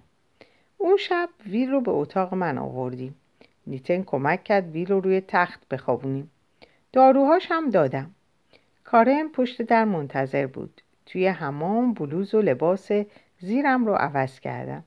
اون 0.78 0.96
شب 0.96 1.28
ویل 1.46 1.70
رو 1.70 1.80
به 1.80 1.90
اتاق 1.90 2.34
من 2.34 2.58
آوردیم. 2.58 3.14
نیتن 3.66 4.03
کمک 4.03 4.44
کرد 4.44 4.70
ویل 4.70 4.88
رو 4.88 5.01
روی 5.01 5.23
تخت 5.29 5.68
بخوابونیم 5.68 6.31
داروهاش 6.92 7.46
هم 7.51 7.70
دادم 7.70 8.11
کارم 8.85 9.29
پشت 9.29 9.62
در 9.62 9.85
منتظر 9.85 10.46
بود 10.46 10.83
توی 11.07 11.27
حمام 11.27 11.94
بلوز 11.94 12.35
و 12.35 12.42
لباس 12.42 12.88
زیرم 13.38 13.87
رو 13.87 13.94
عوض 13.94 14.40
کردم 14.40 14.85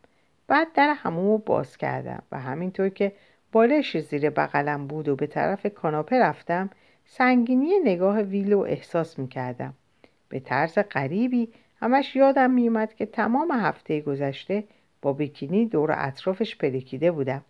بعد 0.48 0.68
در 0.74 0.94
حمام 0.94 1.28
رو 1.28 1.38
باز 1.38 1.78
کردم 1.78 2.24
و 2.32 2.40
همینطور 2.40 2.90
که 2.90 3.12
بالش 3.52 3.98
زیر 3.98 4.30
بغلم 4.30 4.88
بود 4.88 5.08
و 5.08 5.16
به 5.16 5.28
طرف 5.28 5.66
کاناپه 5.66 6.20
رفتم 6.20 6.70
سنگینی 7.06 7.80
نگاه 7.84 8.22
ویلو 8.22 8.60
احساس 8.60 9.20
می 9.20 9.28
کردم. 9.28 9.74
به 10.30 10.40
طرز 10.40 10.80
غریبی 10.80 11.50
همش 11.80 12.16
یادم 12.16 12.52
میومد 12.52 12.94
که 12.94 13.06
تمام 13.06 13.52
هفته 13.52 14.02
گذشته 14.02 14.64
با 15.02 15.14
بکینی 15.14 15.66
دور 15.66 15.96
اطرافش 15.98 16.56
پلکیده 16.56 17.12
بودم. 17.12 17.42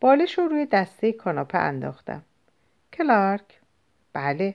بالش 0.00 0.38
رو 0.38 0.48
روی 0.48 0.66
دسته 0.66 1.12
کاناپه 1.12 1.58
انداختم. 1.58 2.22
کلارک؟ 2.92 3.60
بله. 4.12 4.54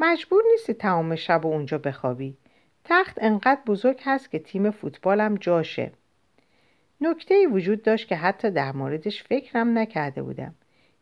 مجبور 0.00 0.42
نیستی 0.52 0.74
تمام 0.74 1.16
شب 1.16 1.44
و 1.44 1.48
اونجا 1.48 1.78
بخوابی. 1.78 2.36
تخت 2.84 3.18
انقدر 3.20 3.60
بزرگ 3.66 4.00
هست 4.04 4.30
که 4.30 4.38
تیم 4.38 4.70
فوتبالم 4.70 5.34
جاشه. 5.34 5.92
نکته 7.00 7.34
ای 7.34 7.46
وجود 7.46 7.82
داشت 7.82 8.08
که 8.08 8.16
حتی 8.16 8.50
در 8.50 8.72
موردش 8.72 9.22
فکرم 9.22 9.78
نکرده 9.78 10.22
بودم. 10.22 10.54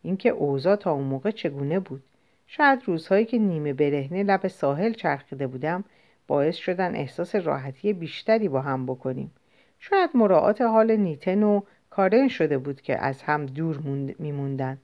اینکه 0.03 0.29
اوضاع 0.29 0.77
تا 0.77 0.93
اون 0.93 1.05
موقع 1.05 1.31
چگونه 1.31 1.81
بود. 1.81 2.03
شاید 2.47 2.83
روزهایی 2.85 3.25
که 3.25 3.39
نیمه 3.39 3.73
برهنه 3.73 4.23
لب 4.23 4.49
ساحل 4.49 4.93
چرخیده 4.93 5.47
بودم 5.47 5.85
باعث 6.27 6.57
شدن 6.57 6.95
احساس 6.95 7.35
راحتی 7.35 7.93
بیشتری 7.93 8.49
با 8.49 8.61
هم 8.61 8.87
بکنیم. 8.87 9.31
شاید 9.79 10.11
مراعات 10.15 10.61
حال 10.61 10.97
نیتن 10.97 11.43
و 11.43 11.61
کارن 11.97 12.29
شده 12.29 12.59
بود 12.59 12.81
که 12.81 12.99
از 13.05 13.23
هم 13.23 13.47
دور 13.47 13.77
میموندن. 14.19 14.79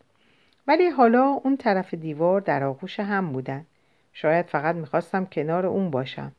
ولی 0.68 0.88
حالا 0.88 1.25
اون 1.25 1.57
طرف 1.57 1.94
دیوار 1.94 2.40
در 2.40 2.64
آغوش 2.64 3.01
هم 3.01 3.33
بودن. 3.33 3.66
شاید 4.12 4.46
فقط 4.46 4.77
می‌خواستم 4.77 5.25
کنار 5.25 5.66
اون 5.66 5.90
باشم. 5.90 6.33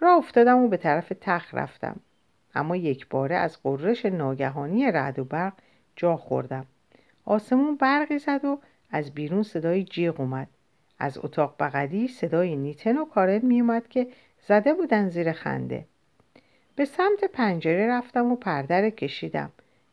راه 0.00 0.18
افتادم 0.18 0.58
و 0.58 0.68
به 0.68 0.76
طرف 0.76 1.12
تخت 1.20 1.54
رفتم. 1.54 2.00
اما 2.54 2.76
یک 2.76 3.08
باره 3.08 3.36
از 3.36 3.62
قررش 3.62 4.06
ناگهانی 4.06 4.92
رعد 4.92 5.18
و 5.18 5.24
برق 5.24 5.52
جا 5.96 6.16
خوردم. 6.16 6.66
آسمون 7.24 7.76
برقی 7.76 8.18
زد 8.18 8.44
و 8.44 8.58
از 8.90 9.14
بیرون 9.14 9.42
صدای 9.42 9.84
جیغ 9.84 10.20
اومد. 10.20 10.48
از 10.98 11.18
اتاق 11.22 11.54
بغلی 11.60 12.08
صدای 12.08 12.56
نیتن 12.56 12.96
و 12.96 13.04
کارن 13.04 13.46
میومد 13.46 13.88
که 13.88 14.06
زده 14.46 14.74
بودن 14.74 15.08
زیر 15.08 15.32
خنده. 15.32 15.84
به 16.76 16.84
سمت 16.84 17.24
پنجره 17.32 17.86
رفتم 17.86 18.32
و 18.32 18.36
پردر 18.36 18.90
کشیدم. 18.90 19.50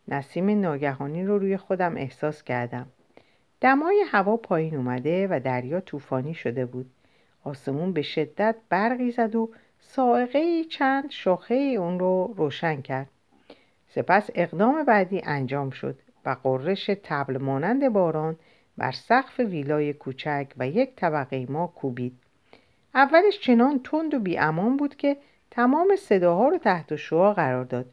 نسیم 0.07 0.59
ناگهانی 0.59 1.25
رو 1.25 1.37
روی 1.37 1.57
خودم 1.57 1.97
احساس 1.97 2.43
کردم. 2.43 2.87
دمای 3.61 4.03
هوا 4.07 4.37
پایین 4.37 4.75
اومده 4.75 5.27
و 5.27 5.39
دریا 5.39 5.81
طوفانی 5.81 6.33
شده 6.33 6.65
بود. 6.65 6.89
آسمون 7.43 7.93
به 7.93 8.01
شدت 8.01 8.55
برقی 8.69 9.11
زد 9.11 9.35
و 9.35 9.49
سائقه 9.79 10.63
چند 10.63 11.11
شاخه 11.11 11.55
اون 11.55 11.99
رو 11.99 12.33
روشن 12.37 12.81
کرد. 12.81 13.09
سپس 13.87 14.29
اقدام 14.35 14.83
بعدی 14.83 15.21
انجام 15.25 15.69
شد 15.69 15.99
و 16.25 16.35
قررش 16.43 16.91
تبل 17.03 17.37
مانند 17.37 17.89
باران 17.89 18.35
بر 18.77 18.91
سقف 18.91 19.39
ویلای 19.39 19.93
کوچک 19.93 20.47
و 20.57 20.67
یک 20.67 20.95
طبقه 20.95 21.45
ما 21.49 21.67
کوبید. 21.67 22.17
اولش 22.95 23.39
چنان 23.39 23.79
تند 23.83 24.13
و 24.13 24.19
بیامان 24.19 24.77
بود 24.77 24.95
که 24.95 25.17
تمام 25.51 25.95
صداها 25.95 26.47
رو 26.47 26.57
تحت 26.57 26.95
شعا 26.95 27.33
قرار 27.33 27.63
داد. 27.63 27.85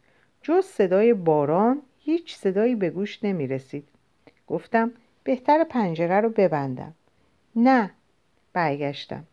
جز 0.42 0.64
صدای 0.64 1.14
باران 1.14 1.82
هیچ 2.04 2.36
صدایی 2.36 2.74
به 2.74 2.90
گوش 2.90 3.24
نمی 3.24 3.46
رسید 3.46 3.88
گفتم 4.46 4.92
بهتر 5.24 5.64
پنجره 5.64 6.20
رو 6.20 6.28
ببندم. 6.28 6.94
نه 7.56 7.90
برگشتم. 8.52 9.24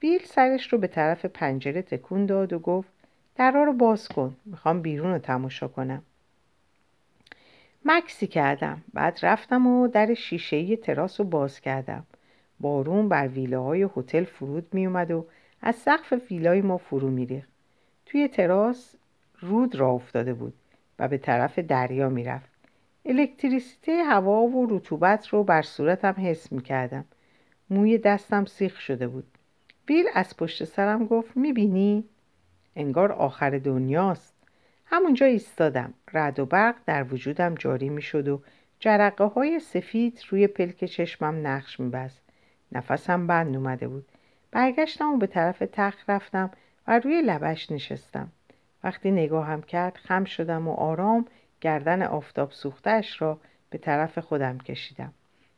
بیل 0.00 0.22
سرش 0.24 0.72
رو 0.72 0.78
به 0.78 0.86
طرف 0.86 1.24
پنجره 1.24 1.82
تکون 1.82 2.26
داد 2.26 2.52
و 2.52 2.58
گفت 2.58 2.88
درها 3.36 3.64
رو 3.64 3.72
باز 3.72 4.08
کن 4.08 4.36
می‌خوام 4.44 4.82
بیرون 4.82 5.12
رو 5.12 5.18
تماشا 5.18 5.68
کنم. 5.68 6.02
مکسی 7.84 8.26
کردم. 8.26 8.82
بعد 8.94 9.18
رفتم 9.22 9.66
و 9.66 9.88
در 9.88 10.14
شیشهای 10.14 10.76
تراس 10.76 11.20
رو 11.20 11.26
باز 11.26 11.60
کردم. 11.60 12.06
بارون 12.60 13.08
بر 13.08 13.28
ویلاهای 13.28 13.88
هتل 13.96 14.24
فرود 14.24 14.66
میومد 14.72 15.10
و 15.10 15.26
از 15.62 15.76
سقف 15.76 16.12
ویلای 16.30 16.62
ما 16.62 16.78
فرو 16.78 17.10
میریخت. 17.10 17.48
توی 18.06 18.28
تراس 18.28 18.94
رود 19.40 19.74
را 19.74 19.90
افتاده 19.90 20.34
بود. 20.34 20.54
و 20.98 21.08
به 21.08 21.18
طرف 21.18 21.58
دریا 21.58 22.08
می‌رفت. 22.08 22.50
الکتریسیته 23.04 24.04
هوا 24.04 24.42
و 24.42 24.66
رطوبت 24.70 25.28
رو 25.28 25.44
بر 25.44 25.62
صورتم 25.62 26.14
حس 26.18 26.52
می‌کردم. 26.52 27.04
موی 27.70 27.98
دستم 27.98 28.44
سیخ 28.44 28.80
شده 28.80 29.08
بود. 29.08 29.26
بیل 29.86 30.06
از 30.14 30.36
پشت 30.36 30.64
سرم 30.64 31.06
گفت 31.06 31.36
می‌بینی؟ 31.36 32.04
انگار 32.76 33.12
آخر 33.12 33.50
دنیاست. 33.50 34.34
همونجا 34.86 35.26
ایستادم. 35.26 35.94
رد 36.12 36.38
و 36.38 36.46
برق 36.46 36.76
در 36.86 37.14
وجودم 37.14 37.54
جاری 37.54 37.88
می‌شد 37.88 38.28
و 38.28 38.42
جرقه 38.80 39.24
های 39.24 39.60
سفید 39.60 40.20
روی 40.30 40.46
پلک 40.46 40.84
چشمم 40.84 41.46
نقش 41.46 41.80
میبست. 41.80 42.22
نفسم 42.72 43.26
بند 43.26 43.56
اومده 43.56 43.88
بود. 43.88 44.08
برگشتم 44.50 45.14
و 45.14 45.16
به 45.16 45.26
طرف 45.26 45.62
تخت 45.72 46.10
رفتم 46.10 46.50
و 46.86 46.98
روی 46.98 47.22
لبش 47.22 47.72
نشستم. 47.72 48.28
وقتی 48.84 49.10
نگاهم 49.10 49.62
کرد 49.62 49.96
خم 49.96 50.24
شدم 50.24 50.68
و 50.68 50.72
آرام 50.72 51.26
گردن 51.60 52.02
آفتاب 52.02 52.50
سوختش 52.50 53.22
را 53.22 53.38
به 53.70 53.78
طرف 53.78 54.18
خودم 54.18 54.58
کشیدم. 54.58 55.12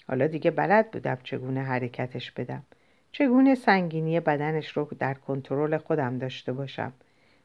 حالا 0.08 0.26
دیگه 0.26 0.50
بلد 0.50 0.90
بودم 0.90 1.18
چگونه 1.22 1.62
حرکتش 1.62 2.30
بدم. 2.30 2.62
چگونه 3.12 3.54
سنگینی 3.54 4.20
بدنش 4.20 4.76
رو 4.76 4.88
در 4.98 5.14
کنترل 5.14 5.76
خودم 5.78 6.18
داشته 6.18 6.52
باشم. 6.52 6.92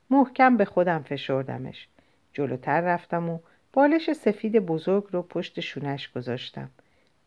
محکم 0.10 0.58
به 0.58 0.66
خودم 0.66 1.02
فشردمش. 1.02 1.88
جلوتر 2.34 2.82
رفتم 2.82 3.30
و 3.30 3.40
بالش 3.74 4.14
سفید 4.14 4.60
بزرگ 4.60 5.04
رو 5.12 5.22
پشت 5.22 5.60
شونش 5.60 6.12
گذاشتم. 6.12 6.70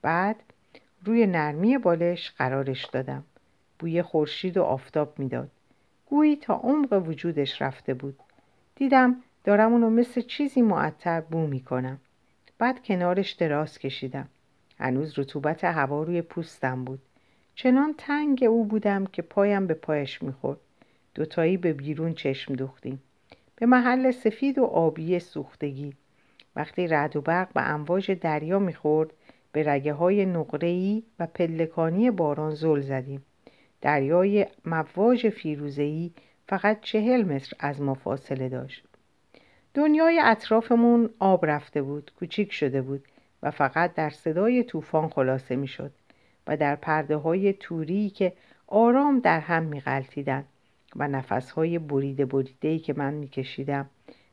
بعد 0.02 0.36
روی 1.04 1.26
نرمی 1.26 1.78
بالش 1.78 2.30
قرارش 2.30 2.84
دادم. 2.84 3.24
بوی 3.78 4.02
خورشید 4.02 4.56
و 4.56 4.62
آفتاب 4.62 5.18
می‌داد. 5.18 5.50
گویی 6.06 6.36
تا 6.36 6.54
عمق 6.54 7.08
وجودش 7.08 7.62
رفته 7.62 7.94
بود. 7.94 8.16
دیدم 8.76 9.16
دارم 9.44 9.72
اونو 9.72 9.90
مثل 9.90 10.20
چیزی 10.20 10.62
معطر 10.62 11.20
بو 11.20 11.46
می‌کنم. 11.46 11.98
بعد 12.58 12.82
کنارش 12.82 13.32
دراز 13.32 13.78
کشیدم. 13.78 14.28
هنوز 14.78 15.18
رطوبت 15.18 15.64
هوا 15.64 16.02
روی 16.02 16.22
پوستم 16.22 16.84
بود. 16.84 17.02
چنان 17.54 17.94
تنگ 17.98 18.44
او 18.48 18.64
بودم 18.64 19.06
که 19.06 19.22
پایم 19.22 19.66
به 19.66 19.74
پایش 19.74 20.22
می‌خورد. 20.22 20.58
دوتایی 21.14 21.56
به 21.56 21.72
بیرون 21.72 22.14
چشم 22.14 22.54
دوختیم. 22.54 23.02
به 23.56 23.66
محل 23.66 24.10
سفید 24.10 24.58
و 24.58 24.64
آبی 24.64 25.18
سوختگی. 25.18 25.92
وقتی 26.56 26.86
رد 26.86 27.16
و 27.16 27.20
برق 27.20 27.52
به 27.52 27.62
امواج 27.62 28.10
دریا 28.10 28.58
می‌خورد 28.58 29.10
به 29.52 29.62
رگه 29.72 29.92
های 29.92 30.26
نقره‌ای 30.26 31.02
و 31.18 31.26
پلکانی 31.26 32.10
باران 32.10 32.54
زل 32.54 32.80
زدیم. 32.80 33.24
دریای 33.80 34.46
مواج 34.64 35.28
فیروزه‌ای 35.28 36.10
فقط 36.48 36.80
چهل 36.80 37.22
متر 37.22 37.56
از 37.60 37.80
ما 37.80 37.94
فاصله 37.94 38.48
داشت. 38.48 38.84
دنیای 39.74 40.20
اطرافمون 40.24 41.10
آب 41.18 41.46
رفته 41.46 41.82
بود 41.82 42.10
کوچیک 42.18 42.52
شده 42.52 42.82
بود 42.82 43.04
و 43.42 43.50
فقط 43.50 43.94
در 43.94 44.10
صدای 44.10 44.64
طوفان 44.64 45.08
خلاصه 45.08 45.56
می‌شد 45.56 45.92
و 46.46 46.56
در 46.56 46.76
پرده 46.76 47.16
های 47.16 47.52
توری 47.52 48.10
که 48.10 48.32
آرام 48.66 49.20
در 49.20 49.40
هم 49.40 49.62
می 49.62 49.82
و 50.96 51.08
نفس 51.08 51.50
های 51.50 51.78
بریده 51.78 52.24
بریده 52.24 52.78
که 52.78 52.94
من 52.96 53.14
می 53.14 53.28
کشیدم 53.28 53.90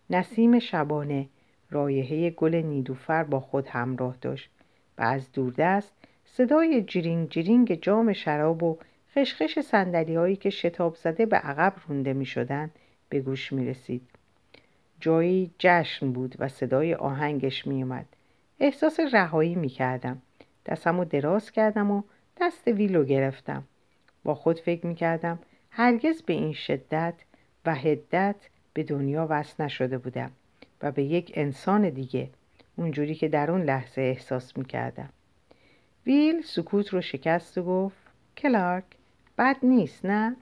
نسیم 0.10 0.60
شبانه 0.60 1.28
رایحه 1.70 2.30
گل 2.30 2.56
نیدوفر 2.56 3.24
با 3.24 3.40
خود 3.40 3.68
همراه 3.68 4.18
داشت 4.22 4.50
و 4.98 5.02
از 5.02 5.32
دوردست 5.32 5.94
صدای 6.26 6.82
جرینگ 6.82 7.30
جرینگ 7.30 7.82
جام 7.82 8.14
شراب 8.14 8.64
و 8.64 8.78
خشخش 9.16 9.60
سندلی 9.60 10.16
هایی 10.16 10.36
که 10.36 10.50
شتاب 10.50 10.96
زده 10.96 11.26
به 11.26 11.38
عقب 11.38 11.74
رونده 11.88 12.14
می 12.14 12.26
شدن 12.26 12.72
به 13.10 13.20
گوش 13.20 13.54
می 13.54 13.66
رسید. 13.66 14.10
جایی 15.00 15.52
جشن 15.60 16.12
بود 16.12 16.36
و 16.40 16.48
صدای 16.48 16.94
آهنگش 16.94 17.68
می 17.68 17.84
اومد. 17.84 18.06
احساس 18.60 19.00
رهایی 19.14 19.56
می 19.56 19.70
کردم. 19.70 20.22
دستم 20.66 21.04
دراز 21.04 21.52
کردم 21.52 21.92
و 21.92 22.04
دست 22.42 22.68
ویلو 22.68 23.04
گرفتم. 23.04 23.64
با 24.24 24.36
خود 24.36 24.60
فکر 24.60 24.88
می 24.88 24.96
کردم 24.96 25.40
هرگز 25.70 26.22
به 26.22 26.34
این 26.34 26.54
شدت 26.54 27.14
و 27.66 27.76
هدت 27.76 28.36
به 28.74 28.84
دنیا 28.84 29.28
وصل 29.30 29.64
نشده 29.64 29.98
بودم 29.98 30.32
و 30.82 30.92
به 30.92 31.04
یک 31.04 31.32
انسان 31.36 31.90
دیگه 31.90 32.30
اونجوری 32.76 33.16
که 33.16 33.28
در 33.28 33.52
اون 33.52 33.64
لحظه 33.64 34.02
احساس 34.02 34.58
می 34.58 34.66
کردم. 34.66 35.10
ویل 36.06 36.42
سکوت 36.42 36.90
رو 36.90 37.02
شکست 37.02 37.58
و 37.58 37.64
گفت 37.64 37.98
کلارک 38.38 38.84
بد 39.38 39.58
نیست 39.64 40.06
نه؟ 40.06 40.36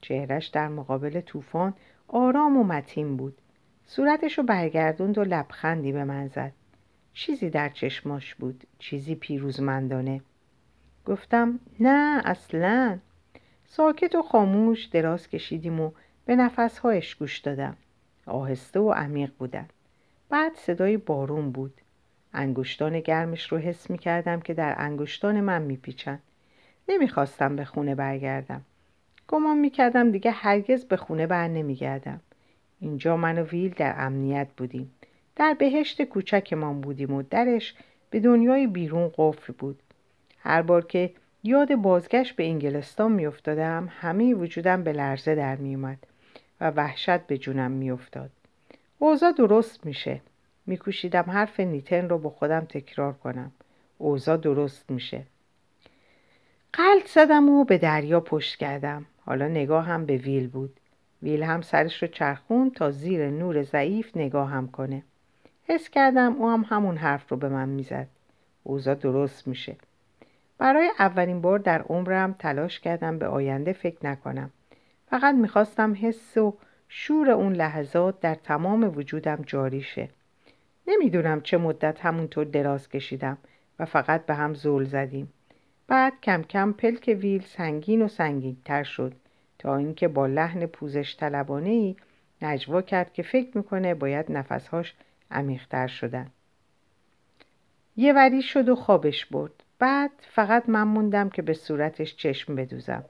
چهرش 0.00 0.46
در 0.46 0.68
مقابل 0.68 1.20
طوفان 1.20 1.74
آرام 2.08 2.56
و 2.56 2.64
متین 2.64 3.16
بود. 3.16 3.38
صورتش 3.86 4.38
رو 4.38 4.44
برگردوند 4.44 5.18
و 5.18 5.24
لبخندی 5.24 5.92
به 5.92 6.04
من 6.04 6.28
زد. 6.28 6.52
چیزی 7.12 7.50
در 7.50 7.68
چشماش 7.68 8.34
بود 8.34 8.64
چیزی 8.78 9.14
پیروزمندانه. 9.14 10.20
گفتم 11.06 11.60
نه 11.80 12.22
اصلا. 12.24 12.98
ساکت 13.64 14.14
و 14.14 14.22
خاموش 14.22 14.84
دراز 14.84 15.28
کشیدیم 15.28 15.80
و 15.80 15.90
به 16.24 16.36
نفسهایش 16.36 17.14
گوش 17.14 17.38
دادم. 17.38 17.76
آهسته 18.26 18.80
و 18.80 18.90
عمیق 18.90 19.32
بودن 19.38 19.68
بعد 20.28 20.54
صدای 20.54 20.96
بارون 20.96 21.52
بود. 21.52 21.80
انگشتان 22.32 23.00
گرمش 23.00 23.52
رو 23.52 23.58
حس 23.58 23.90
می 23.90 23.98
کردم 23.98 24.40
که 24.40 24.54
در 24.54 24.74
انگشتان 24.78 25.40
من 25.40 25.62
می 25.62 25.76
پیچن. 25.76 26.18
نمی‌خواستم 26.88 27.56
به 27.56 27.64
خونه 27.64 27.94
برگردم. 27.94 28.62
گمان 29.28 29.58
می‌کردم 29.58 30.10
دیگه 30.10 30.30
هرگز 30.30 30.84
به 30.84 30.96
خونه 30.96 31.26
بر 31.26 31.48
نمیگردم. 31.48 32.20
اینجا 32.80 33.16
من 33.16 33.38
و 33.38 33.42
ویل 33.42 33.74
در 33.74 33.94
امنیت 33.98 34.48
بودیم. 34.56 34.94
در 35.36 35.56
بهشت 35.58 36.02
کوچکمان 36.02 36.80
بودیم 36.80 37.12
و 37.12 37.22
درش 37.22 37.74
به 38.10 38.20
دنیای 38.20 38.66
بیرون 38.66 39.12
قفل 39.16 39.52
بود. 39.58 39.82
هر 40.38 40.62
بار 40.62 40.86
که 40.86 41.10
یاد 41.44 41.74
بازگشت 41.74 42.36
به 42.36 42.44
انگلستان 42.44 43.12
میافتادم 43.12 43.88
همه 44.00 44.34
وجودم 44.34 44.82
به 44.82 44.92
لرزه 44.92 45.34
در 45.34 45.56
میومد 45.56 45.98
و 46.60 46.70
وحشت 46.70 47.18
به 47.18 47.38
جونم 47.38 47.70
میافتاد. 47.70 48.30
اوضاع 48.98 49.32
درست 49.32 49.86
میشه. 49.86 50.20
میکوشیدم 50.66 51.22
حرف 51.22 51.60
نیتن 51.60 52.08
رو 52.08 52.18
با 52.18 52.30
خودم 52.30 52.60
تکرار 52.60 53.12
کنم. 53.12 53.52
اوضاع 53.98 54.36
درست 54.36 54.90
میشه. 54.90 55.22
قلط 56.72 57.08
زدم 57.08 57.48
و 57.48 57.64
به 57.64 57.78
دریا 57.78 58.20
پشت 58.20 58.56
کردم. 58.56 59.06
حالا 59.26 59.48
نگاه 59.48 59.84
هم 59.84 60.06
به 60.06 60.16
ویل 60.16 60.48
بود. 60.48 60.80
ویل 61.22 61.42
هم 61.42 61.60
سرش 61.60 62.02
رو 62.02 62.08
چرخون 62.08 62.70
تا 62.70 62.90
زیر 62.90 63.30
نور 63.30 63.62
ضعیف 63.62 64.16
نگاه 64.16 64.50
هم 64.50 64.68
کنه. 64.68 65.02
حس 65.68 65.88
کردم 65.88 66.32
او 66.32 66.50
هم 66.50 66.64
همون 66.68 66.96
حرف 66.96 67.28
رو 67.28 67.36
به 67.36 67.48
من 67.48 67.68
می‌زد. 67.68 68.08
اوضاع 68.62 68.94
درست 68.94 69.48
میشه. 69.48 69.76
برای 70.58 70.90
اولین 70.98 71.40
بار 71.40 71.58
در 71.58 71.82
عمرم 71.82 72.32
تلاش 72.38 72.80
کردم 72.80 73.18
به 73.18 73.26
آینده 73.26 73.72
فکر 73.72 74.06
نکنم. 74.06 74.50
فقط 75.10 75.34
می‌خواستم 75.34 75.96
حس 76.00 76.36
و 76.36 76.54
شور 76.88 77.30
اون 77.30 77.52
لحظات 77.52 78.20
در 78.20 78.34
تمام 78.34 78.92
وجودم 78.96 79.42
جاری 79.46 79.82
شه. 79.82 80.08
نمی‌دونم 80.86 81.40
چه 81.40 81.58
مدت 81.58 82.00
همونطور 82.00 82.44
دراز 82.44 82.88
کشیدم 82.88 83.38
و 83.78 83.84
فقط 83.84 84.26
به 84.26 84.34
هم 84.34 84.54
زول 84.54 84.84
زدیم. 84.84 85.32
بعد 85.92 86.20
کم 86.22 86.42
کم 86.42 86.72
پلک 86.72 87.16
ویل 87.20 87.42
سنگین 87.42 88.02
و 88.02 88.08
سنگین 88.08 88.56
تر 88.64 88.82
شد 88.82 89.12
تا 89.58 89.76
اینکه 89.76 90.08
با 90.08 90.26
لحن 90.26 90.66
پوزش 90.66 91.16
طلبانه 91.16 91.70
ای 91.70 91.96
نجوا 92.42 92.82
کرد 92.82 93.12
که 93.12 93.22
فکر 93.22 93.58
می‌کنه 93.58 93.94
باید 93.94 94.32
نفسهاش 94.32 94.94
عمیقتر 95.30 95.86
شدن. 95.86 96.26
یه 97.96 98.12
وری 98.12 98.42
شد 98.42 98.68
و 98.68 98.76
خوابش 98.76 99.26
برد. 99.26 99.52
بعد 99.78 100.10
فقط 100.20 100.68
من 100.68 100.82
موندم 100.82 101.28
که 101.28 101.42
به 101.42 101.52
صورتش 101.52 102.16
چشم 102.16 102.54
بدوزم. 102.54 103.04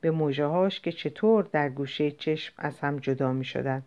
به 0.00 0.10
موجه 0.10 0.68
که 0.68 0.92
چطور 0.92 1.48
در 1.52 1.68
گوشه 1.68 2.10
چشم 2.10 2.54
از 2.58 2.80
هم 2.80 2.98
جدا 2.98 3.32
می 3.32 3.44
شدن 3.44 3.82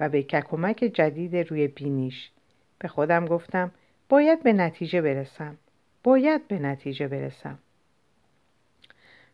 و 0.00 0.08
به 0.08 0.22
ککمک 0.22 0.76
جدید 0.76 1.36
روی 1.36 1.68
بینیش. 1.68 2.30
به 2.78 2.88
خودم 2.88 3.26
گفتم 3.26 3.70
باید 4.08 4.42
به 4.42 4.52
نتیجه 4.52 5.02
برسم. 5.02 5.56
باید 6.02 6.48
به 6.48 6.58
نتیجه 6.58 7.08
برسم. 7.08 7.58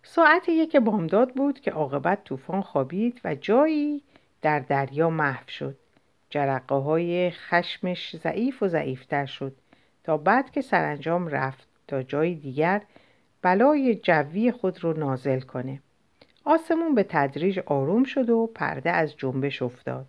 ساعت 0.03 0.49
یک 0.49 0.77
بامداد 0.77 1.35
بود 1.35 1.61
که 1.61 1.71
عاقبت 1.71 2.25
طوفان 2.25 2.63
خوابید 2.63 3.21
و 3.25 3.35
جایی 3.35 4.03
در 4.43 4.59
دریا 4.61 5.11
محو 5.11 5.49
شد. 5.49 5.77
جرقه 6.31 6.75
های 6.75 7.31
خشمش 7.31 8.17
ضعیف 8.17 8.63
و 8.63 8.69
ضعیفتر 8.69 9.27
شد 9.27 9.53
تا 10.05 10.17
بعد 10.17 10.51
که 10.51 10.61
سرانجام 10.61 11.29
رفت 11.29 11.69
تا 11.89 12.03
جای 12.03 12.35
دیگر 12.35 12.83
بلای 13.43 13.95
جوی 13.95 14.53
خود 14.53 14.85
رو 14.85 14.99
نازل 14.99 15.41
کنه. 15.41 15.81
آسمون 16.45 16.95
به 16.95 17.03
تدریج 17.09 17.59
آروم 17.59 18.05
شد 18.05 18.31
و 18.31 18.51
پرده 18.55 18.91
از 18.91 19.17
جنبش 19.17 19.63
افتاد. 19.63 20.07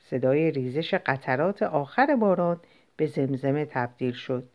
صدای 0.00 0.50
ریزش 0.50 0.94
قطرات 0.94 1.62
آخر 1.62 2.16
باران 2.16 2.60
به 2.96 3.06
زمزمه 3.06 3.64
تبدیل 3.64 4.12
شد. 4.12 4.48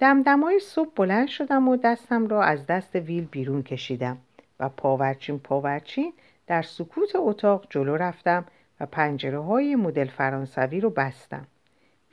دمدمای 0.00 0.58
صبح 0.58 0.90
بلند 0.96 1.28
شدم 1.28 1.68
و 1.68 1.76
دستم 1.76 2.26
را 2.26 2.42
از 2.42 2.66
دست 2.66 2.96
ویل 2.96 3.24
بیرون 3.24 3.62
کشیدم 3.62 4.18
و 4.60 4.68
پاورچین 4.68 5.38
پاورچین 5.38 6.12
در 6.46 6.62
سکوت 6.62 7.10
اتاق 7.14 7.66
جلو 7.70 7.96
رفتم 7.96 8.44
و 8.80 8.86
پنجره 8.86 9.38
های 9.38 9.76
مدل 9.76 10.08
فرانسوی 10.08 10.80
رو 10.80 10.90
بستم. 10.90 11.46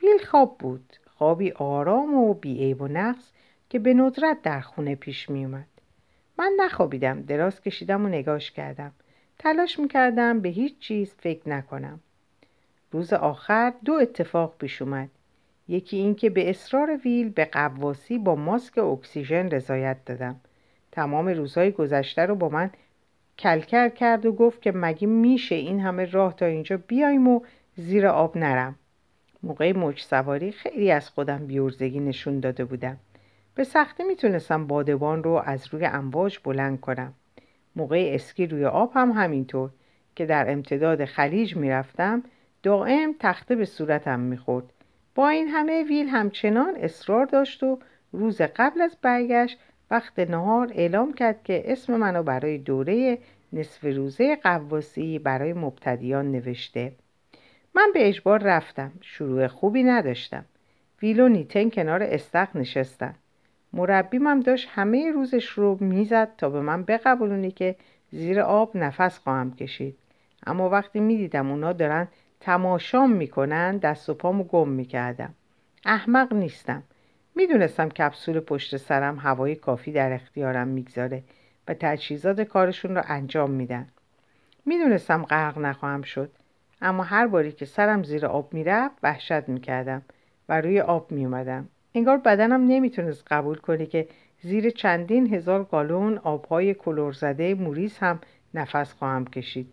ویل 0.02 0.24
خواب 0.24 0.58
بود 0.58 0.96
خوابی 1.06 1.50
آرام 1.50 2.14
و 2.14 2.34
بیعیب 2.34 2.82
و 2.82 2.88
نقص 2.88 3.32
که 3.70 3.78
به 3.78 3.94
ندرت 3.94 4.42
در 4.42 4.60
خونه 4.60 4.94
پیش 4.94 5.30
می 5.30 5.44
اومد. 5.44 5.68
من 6.38 6.52
نخوابیدم 6.60 7.22
دراز 7.22 7.60
کشیدم 7.60 8.04
و 8.04 8.08
نگاش 8.08 8.50
کردم. 8.50 8.92
تلاش 9.38 9.78
می‌کردم 9.78 10.40
به 10.40 10.48
هیچ 10.48 10.78
چیز 10.78 11.14
فکر 11.18 11.48
نکنم. 11.48 12.00
روز 12.90 13.12
آخر 13.12 13.72
دو 13.84 13.92
اتفاق 13.92 14.54
پیش 14.58 14.82
اومد. 14.82 15.08
یکی 15.68 15.96
اینکه 15.96 16.30
به 16.30 16.50
اصرار 16.50 16.96
ویل 17.04 17.28
به 17.28 17.44
غواصی 17.44 18.18
با 18.18 18.34
ماسک 18.34 18.78
اکسیژن 18.78 19.50
رضایت 19.50 20.04
دادم. 20.06 20.40
تمام 20.92 21.28
روزهای 21.28 21.70
گذشته 21.70 22.26
رو 22.26 22.34
با 22.34 22.48
من 22.48 22.70
کلکر 23.38 23.88
کرد 23.88 24.26
و 24.26 24.32
گفت 24.32 24.62
که 24.62 24.72
مگه 24.72 25.06
میشه 25.06 25.54
این 25.54 25.80
همه 25.80 26.04
راه 26.04 26.36
تا 26.36 26.46
اینجا 26.46 26.76
بیایم 26.76 27.28
و 27.28 27.40
زیر 27.76 28.06
آب 28.06 28.36
نرم. 28.36 28.74
موقع 29.42 29.72
موج 29.72 30.00
سواری 30.00 30.52
خیلی 30.52 30.90
از 30.90 31.10
خودم 31.10 31.46
بیورزگی 31.46 32.00
نشون 32.00 32.40
داده 32.40 32.64
بودم. 32.64 32.96
به 33.54 33.64
سختی 33.64 34.04
می‌تونستم 34.04 34.66
بادبان 34.66 35.22
رو 35.22 35.42
از 35.44 35.66
روی 35.74 35.84
امواج 35.84 36.38
بلند 36.44 36.80
کنم. 36.80 37.14
موقع 37.76 38.10
اسکی 38.14 38.46
روی 38.46 38.64
آب 38.64 38.92
هم 38.94 39.10
همینطور 39.10 39.70
که 40.16 40.26
در 40.26 40.52
امتداد 40.52 41.04
خلیج 41.04 41.56
می‌رفتم 41.56 42.22
دائم 42.62 43.14
تخته 43.20 43.56
به 43.56 43.64
صورتم 43.64 44.20
می‌خورد. 44.20 44.72
با 45.18 45.28
این 45.28 45.48
همه 45.48 45.84
ویل 45.84 46.08
همچنان 46.08 46.76
اصرار 46.76 47.26
داشت 47.26 47.62
و 47.62 47.78
روز 48.12 48.40
قبل 48.56 48.80
از 48.80 48.96
برگشت 49.02 49.58
وقت 49.90 50.18
نهار 50.18 50.72
اعلام 50.74 51.12
کرد 51.12 51.42
که 51.44 51.62
اسم 51.72 51.96
منو 51.96 52.22
برای 52.22 52.58
دوره 52.58 53.18
نصف 53.52 53.84
روزه 53.84 54.36
قواسی 54.36 55.18
برای 55.18 55.52
مبتدیان 55.52 56.32
نوشته. 56.32 56.92
من 57.74 57.90
به 57.94 58.08
اجبار 58.08 58.42
رفتم 58.42 58.92
شروع 59.00 59.46
خوبی 59.46 59.82
نداشتم. 59.82 60.44
ویل 61.02 61.20
و 61.20 61.28
نیتن 61.28 61.70
کنار 61.70 62.02
استخ 62.02 62.56
نشستن. 62.56 63.14
مربیم 63.72 64.26
هم 64.26 64.40
داشت 64.40 64.68
همه 64.72 65.10
روزش 65.10 65.48
رو 65.48 65.78
می‌زد 65.80 66.28
تا 66.38 66.50
به 66.50 66.60
من 66.60 66.82
بقبولونی 66.82 67.50
که 67.50 67.76
زیر 68.10 68.40
آب 68.40 68.76
نفس 68.76 69.18
خواهم 69.18 69.54
کشید. 69.54 69.96
اما 70.46 70.68
وقتی 70.68 71.00
می‌دیدم 71.00 71.50
اونا 71.50 71.72
دارن 71.72 72.08
تماشام 72.40 73.12
می‌کنن 73.12 73.76
دست 73.76 74.08
و 74.08 74.14
پامو 74.14 74.44
گم 74.44 74.68
می‌کردم. 74.68 75.34
احمق 75.84 76.32
نیستم. 76.32 76.82
می‌دونستم 77.34 77.88
کپسول 77.88 78.40
پشت 78.40 78.76
سرم 78.76 79.18
هوای 79.18 79.54
کافی 79.54 79.92
در 79.92 80.12
اختیارم 80.12 80.68
می‌گذاره 80.68 81.22
و 81.68 81.74
تجهیزات 81.74 82.40
کارشون 82.40 82.94
رو 82.94 83.02
انجام 83.06 83.50
میدن. 83.50 83.88
می‌دونستم 84.66 85.22
غرق 85.22 85.58
نخواهم 85.58 86.02
شد. 86.02 86.30
اما 86.82 87.02
هر 87.02 87.26
باری 87.26 87.52
که 87.52 87.64
سرم 87.64 88.02
زیر 88.02 88.26
آب 88.26 88.54
می‌رفت 88.54 88.96
وحشت 89.02 89.48
می‌کردم 89.48 90.02
و 90.48 90.60
روی 90.60 90.80
آب 90.80 91.12
میومدم 91.12 91.68
انگار 91.94 92.16
بدنم 92.16 92.66
نمی‌تونست 92.66 93.24
قبول 93.30 93.56
کنه 93.56 93.86
که 93.86 94.08
زیر 94.40 94.70
چندین 94.70 95.34
هزار 95.34 95.64
گالون 95.64 96.18
آبهای 96.18 96.74
کلور 96.74 97.12
زده 97.12 97.54
موریس 97.54 97.98
هم 97.98 98.20
نفس 98.54 98.92
خواهم 98.92 99.24
کشید. 99.24 99.72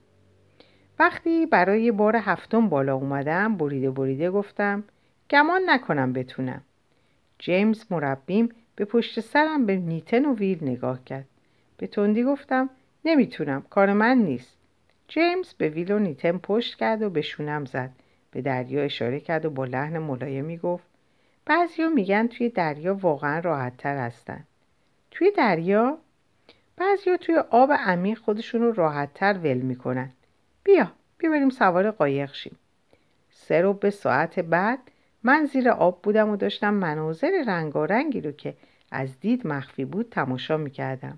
وقتی 1.00 1.46
برای 1.46 1.92
بار 1.92 2.16
هفتم 2.16 2.70
بالا 2.70 2.96
اومدم 2.96 3.58
بریده 3.58 3.92
بریده 3.92 4.32
گفتم 4.32 4.84
گمان 5.30 5.62
نکنم 5.66 6.14
بتونم. 6.14 6.62
جیمز 7.40 7.86
مربیم 7.90 8.50
به 8.76 8.86
پشت 8.86 9.20
سرم 9.20 9.66
به 9.66 9.76
نیتن 9.76 10.26
و 10.26 10.36
ویل 10.36 10.58
نگاه 10.62 11.04
کرد. 11.04 11.26
به 11.78 11.88
تندی 11.88 12.24
گفتم 12.24 12.70
نمی‌تونم 13.06 13.64
کار 13.70 13.94
من 13.94 14.18
نیست. 14.18 14.58
جیمز 15.08 15.54
به 15.54 15.70
ویل 15.70 15.92
و 15.92 16.00
نیتن 16.00 16.38
پشت 16.38 16.76
کرد 16.76 17.02
و 17.02 17.10
به 17.10 17.22
شونم 17.22 17.66
زد. 17.66 17.92
به 18.32 18.42
دریا 18.42 18.84
اشاره 18.84 19.20
کرد 19.20 19.46
و 19.46 19.50
با 19.50 19.66
لحن 19.66 19.98
ملایمی 19.98 20.58
گفت 20.58 20.86
بعضیا 21.46 21.90
میگن 21.90 22.28
توی 22.28 22.50
دریا 22.50 22.96
واقعا 22.96 23.40
راحت 23.40 23.78
تر 23.78 23.98
هستن. 23.98 24.44
توی 25.12 25.32
دریا؟ 25.32 25.98
بعضیا 26.78 27.18
توی 27.18 27.36
آب 27.36 27.72
عمیق 27.72 28.18
خودشون 28.18 28.62
رو 28.62 28.72
راحت 28.72 29.14
تر 29.14 29.34
ول 29.34 29.58
می‌کنن. 29.58 30.12
بیا 30.66 30.92
بیا 31.18 31.30
بریم 31.30 31.50
سوار 31.50 31.92
قایق 31.92 32.34
شیم. 32.34 32.58
سه 33.30 33.62
رو 33.62 33.74
به 33.74 33.90
ساعت 33.90 34.40
بعد 34.40 34.80
من 35.24 35.46
زیر 35.46 35.70
آب 35.70 36.02
بودم 36.02 36.30
و 36.30 36.38
داشتم 36.38 36.74
مناظر 36.74 37.44
رنگارنگی 37.48 38.22
رو 38.22 38.32
که 38.32 38.54
از 38.92 39.20
دید 39.20 39.48
مخفی 39.48 39.86
بود 39.86 40.10
تماشا 40.12 40.58
می‌کردم. 40.58 41.18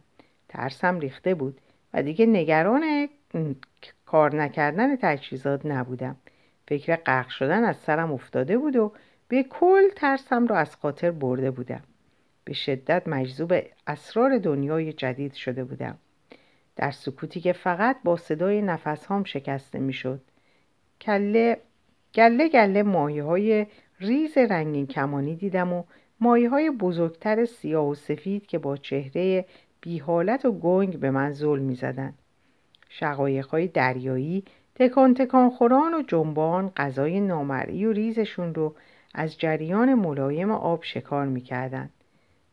ترسم 0.50 1.00
ریخته 1.00 1.36
بود 1.36 1.62
و 1.94 2.04
دیگه 2.04 2.26
نگران 2.26 3.10
کار 4.06 4.36
نکردن 4.36 4.96
تجهیزات 4.96 5.66
نبودم. 5.66 6.16
فکر 6.68 6.96
غرق 6.96 7.30
شدن 7.30 7.64
از 7.64 7.78
سرم 7.78 8.12
افتاده 8.12 8.58
بود 8.58 8.76
و 8.76 8.92
به 9.28 9.44
کل 9.44 9.90
ترسم 9.96 10.48
را 10.48 10.58
از 10.58 10.76
خاطر 10.76 11.12
برده 11.12 11.52
بودم. 11.52 11.84
به 12.44 12.54
شدت 12.54 13.08
مجذوب 13.08 13.54
اسرار 13.88 14.38
دنیای 14.38 14.94
جدید 14.94 15.34
شده 15.34 15.64
بودم. 15.64 15.98
در 16.78 16.92
سکوتی 16.92 17.40
که 17.40 17.54
فقط 17.54 17.98
با 18.04 18.18
صدای 18.18 18.62
نفس 18.62 19.06
هام 19.06 19.24
شکسته 19.24 19.80
می‌شد 19.80 20.22
کله 21.02 21.58
گله 22.16 22.50
گله 22.50 22.84
ماهی 22.84 23.20
های 23.20 23.66
ریز 24.00 24.38
رنگین 24.38 24.88
کمانی 24.88 25.36
دیدم 25.36 25.74
و 25.74 25.84
ماهی 26.20 26.46
های 26.46 26.70
بزرگتر 26.70 27.46
سیاه 27.46 27.88
و 27.88 27.96
سفید 27.96 28.46
که 28.46 28.58
با 28.58 28.78
چهره 28.78 29.46
بیحالت 29.82 30.46
و 30.46 30.52
گنگ 30.52 31.00
به 31.00 31.12
من 31.12 31.32
ظلم 31.32 31.64
می 31.64 31.76
زدن. 31.76 32.14
شقایق 32.90 33.48
های 33.48 33.68
دریایی 33.68 34.44
تکان 34.76 35.14
تکان 35.14 35.50
خوران 35.50 35.94
و 35.94 36.02
جنبان 36.02 36.72
غذای 36.78 37.20
نامرئی 37.20 37.86
و 37.86 37.92
ریزشون 37.92 38.56
رو 38.56 38.76
از 39.14 39.38
جریان 39.38 39.94
ملایم 39.94 40.52
آب 40.52 40.84
شکار 40.84 41.26
می‌کردند. 41.26 41.90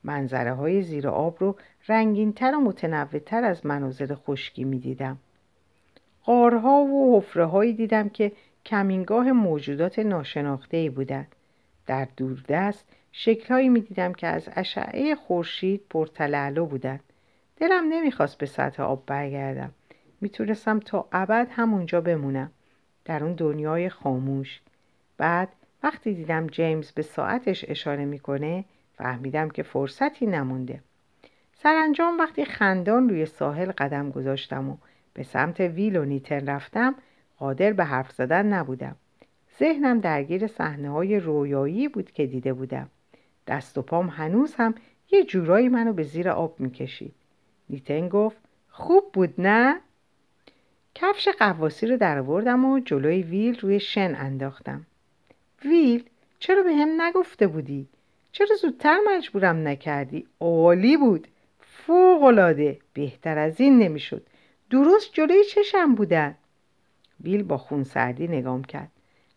منظره 0.04 0.52
های 0.52 0.82
زیر 0.82 1.08
آب 1.08 1.36
رو 1.40 1.56
رنگینتر 1.88 2.54
و 2.54 2.60
متنوعتر 2.60 3.44
از 3.44 3.66
مناظر 3.66 4.14
خشکی 4.14 4.64
می‌دیدم. 4.64 5.18
قارها 6.24 6.80
و 6.80 7.16
حفره 7.16 7.44
هایی 7.44 7.72
دیدم 7.72 8.08
که 8.08 8.32
کمینگاه 8.66 9.32
موجودات 9.32 9.98
ناشناخته 9.98 10.76
ای 10.76 10.88
بودند. 10.88 11.34
در 11.86 12.08
دوردست 12.16 12.86
شکلهایی 13.12 13.68
می 13.68 13.80
دیدم 13.80 14.12
که 14.12 14.26
از 14.26 14.48
اشعه 14.56 15.14
خورشید 15.14 15.80
پرتلعلو 15.90 16.66
بودند. 16.66 17.02
دلم 17.56 17.84
نمی‌خواست 17.88 18.38
به 18.38 18.46
سطح 18.46 18.82
آب 18.82 19.02
برگردم. 19.06 19.72
می‌تونستم 20.20 20.80
تا 20.80 21.08
ابد 21.12 21.48
همونجا 21.50 22.00
بمونم. 22.00 22.50
در 23.04 23.24
اون 23.24 23.32
دنیای 23.32 23.88
خاموش. 23.88 24.60
بعد 25.16 25.48
وقتی 25.82 26.14
دیدم 26.14 26.46
جیمز 26.46 26.92
به 26.92 27.02
ساعتش 27.02 27.64
اشاره 27.68 28.04
می‌کنه 28.04 28.64
فهمیدم 28.96 29.48
که 29.48 29.62
فرصتی 29.62 30.26
نمونده. 30.26 30.80
سرانجام 31.52 32.18
وقتی 32.18 32.44
خندان 32.44 33.08
روی 33.08 33.26
ساحل 33.26 33.72
قدم 33.72 34.10
گذاشتم 34.10 34.70
و 34.70 34.76
به 35.14 35.22
سمت 35.22 35.60
ویل 35.60 35.96
و 35.96 36.04
نیتن 36.04 36.46
رفتم 36.46 36.94
قادر 37.38 37.72
به 37.72 37.84
حرف 37.84 38.12
زدن 38.12 38.46
نبودم. 38.46 38.96
ذهنم 39.58 40.00
درگیر 40.00 40.46
صحنه 40.46 40.90
های 40.90 41.20
رویایی 41.20 41.88
بود 41.88 42.10
که 42.10 42.26
دیده 42.26 42.52
بودم. 42.52 42.90
دست 43.46 43.78
و 43.78 43.82
پام 43.82 44.08
هنوز 44.08 44.54
هم 44.54 44.74
یه 45.10 45.24
جورایی 45.24 45.68
منو 45.68 45.92
به 45.92 46.02
زیر 46.02 46.28
آب 46.28 46.60
می‌کشید. 46.60 47.14
نیتن 47.70 48.08
گفت 48.08 48.36
خوب 48.70 49.12
بود 49.12 49.34
نه؟ 49.38 49.80
کفش 50.94 51.28
قواسی 51.28 51.86
رو 51.86 51.96
درآوردم 51.96 52.64
و 52.64 52.80
جلوی 52.80 53.22
ویل 53.22 53.60
روی 53.60 53.80
شن 53.80 54.14
انداختم. 54.18 54.86
ویل 55.64 56.04
چرا 56.38 56.62
به 56.62 56.72
هم 56.72 57.02
نگفته 57.02 57.46
بودی؟ 57.46 57.88
چرا 58.34 58.56
زودتر 58.56 58.98
مجبورم 59.06 59.68
نکردی؟ 59.68 60.26
عالی 60.40 60.96
بود. 60.96 61.28
فوقالعاده. 61.60 62.78
بهتر 62.94 63.38
از 63.38 63.60
این 63.60 63.78
نمی‌شد. 63.78 64.26
درست 64.70 65.12
جلوی 65.12 65.44
چشم 65.44 65.94
بودن. 65.94 66.34
ویل 67.20 67.42
با 67.42 67.58
خونسردی 67.58 68.28
نگام 68.28 68.64
کرد. 68.64 68.90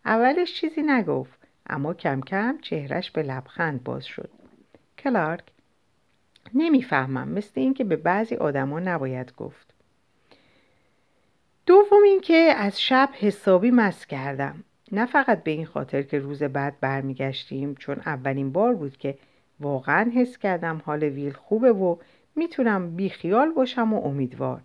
اولش 0.04 0.54
چیزی 0.54 0.82
نگفت 0.82 1.38
اما 1.66 1.94
کم 1.94 2.20
کم 2.20 2.58
چهرش 2.62 3.10
به 3.10 3.22
لبخند 3.22 3.84
باز 3.84 4.04
شد. 4.04 4.30
کلارک 4.98 5.44
نمی‌فهمم. 6.54 7.28
مثل 7.28 7.52
اینکه 7.54 7.84
به 7.84 7.96
بعضی 7.96 8.34
آدما 8.34 8.80
نباید 8.80 9.32
گفت. 9.36 9.74
دوم 11.66 12.02
اینکه 12.04 12.54
از 12.56 12.80
شب 12.80 13.08
حسابی 13.12 13.70
مس 13.70 14.06
کردم. 14.06 14.64
نه 14.92 15.06
فقط 15.06 15.42
به 15.42 15.50
این 15.50 15.66
خاطر 15.66 16.02
که 16.02 16.18
روز 16.18 16.42
بعد 16.42 16.80
برمیگشتیم 16.80 17.74
چون 17.74 17.96
اولین 18.06 18.52
بار 18.52 18.74
بود 18.74 18.96
که 18.96 19.18
واقعا 19.60 20.10
حس 20.14 20.38
کردم 20.38 20.82
حال 20.84 21.02
ویل 21.02 21.32
خوبه 21.32 21.72
و 21.72 21.96
می‌تونم 22.36 22.96
بیخیال 22.96 23.52
باشم 23.52 23.92
و 23.92 24.06
امیدوار. 24.06 24.60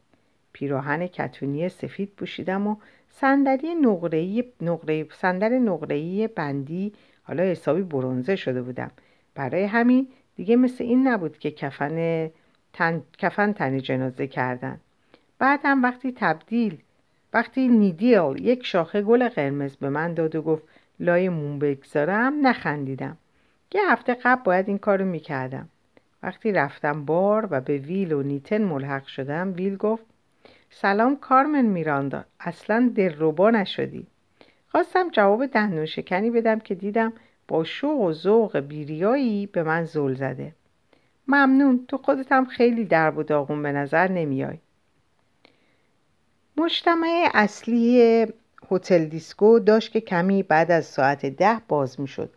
پیراهن 0.54 1.08
کتونی 1.08 1.70
سفید 1.70 2.12
پوشیدم 2.18 2.68
و 2.68 2.76
صندلی 3.10 3.76
نقره‌ای 3.76 4.44
نقره 4.62 5.08
صندل 5.12 5.54
نقره‌ای 5.54 6.28
بندی 6.28 6.94
حالا 7.24 7.44
حسابی 7.44 7.82
برونزه 7.82 8.36
شده 8.36 8.62
بودم. 8.62 8.92
برای 9.36 9.64
همین 9.64 10.08
دیگه 10.36 10.56
مثل 10.56 10.84
این 10.84 11.08
نبود 11.08 11.38
که 11.38 11.52
کفن 11.52 12.30
تن, 12.74 13.02
کفن 13.18 13.54
تن 13.54 13.78
جنازه 13.78 14.28
کردن. 14.28 14.80
بعدم 15.40 15.84
وقتی 15.84 16.14
تبدیل 16.16 16.78
وقتی 17.34 17.68
نیدیل 17.68 18.46
یک 18.46 18.66
شاخه 18.66 19.02
گل 19.02 19.30
قرمز 19.30 19.76
به 19.76 19.90
من 19.90 20.14
داد 20.14 20.36
و 20.36 20.42
گفت 20.42 20.64
لای 21.00 21.30
مون 21.30 21.60
بگذارم 21.60 22.48
نخندیدم. 22.48 23.18
یه 23.74 23.82
هفته 23.92 24.14
قبل 24.14 24.44
باید 24.44 24.68
این 24.68 24.78
کارو 24.78 25.06
می‌کردم. 25.06 25.70
وقتی 26.24 26.52
رفتم 26.52 27.06
بار 27.06 27.48
و 27.52 27.62
به 27.62 27.78
ویل 27.78 28.14
و 28.14 28.24
نیتن 28.24 28.62
ملحق 28.64 29.06
شدم 29.06 29.54
ویل 29.58 29.76
گفت 29.76 30.06
سلام 30.70 31.16
کارمن 31.16 31.66
میراندا 31.66 32.24
اصلا 32.40 32.92
دلربا 32.96 33.50
نشدی. 33.50 34.08
خواستم 34.68 35.10
جواب 35.10 35.46
دندون 35.46 35.86
شکنی 35.86 36.30
بدم 36.30 36.60
که 36.60 36.76
دیدم 36.76 37.14
با 37.48 37.64
شوق 37.64 38.02
و 38.02 38.14
ذوق 38.14 38.58
بیریایی 38.58 39.48
به 39.48 39.64
من 39.64 39.86
زل 39.86 40.14
زده. 40.14 40.54
ممنون 41.28 41.86
تو 41.88 41.98
خودتم 41.98 42.46
خیلی 42.46 42.86
درب 42.86 43.18
و 43.18 43.24
داغون 43.24 43.64
به 43.64 43.72
نظر 43.72 44.08
نمیای. 44.08 44.58
مجتمع 46.58 47.30
اصلی 47.34 48.26
هتل 48.72 49.06
دیسکو 49.06 49.60
داشت 49.60 49.92
که 49.92 50.02
کمی 50.02 50.44
بعد 50.44 50.72
از 50.72 50.86
ساعت 50.86 51.26
ده 51.26 51.62
باز 51.68 52.00
می‌شد. 52.00 52.30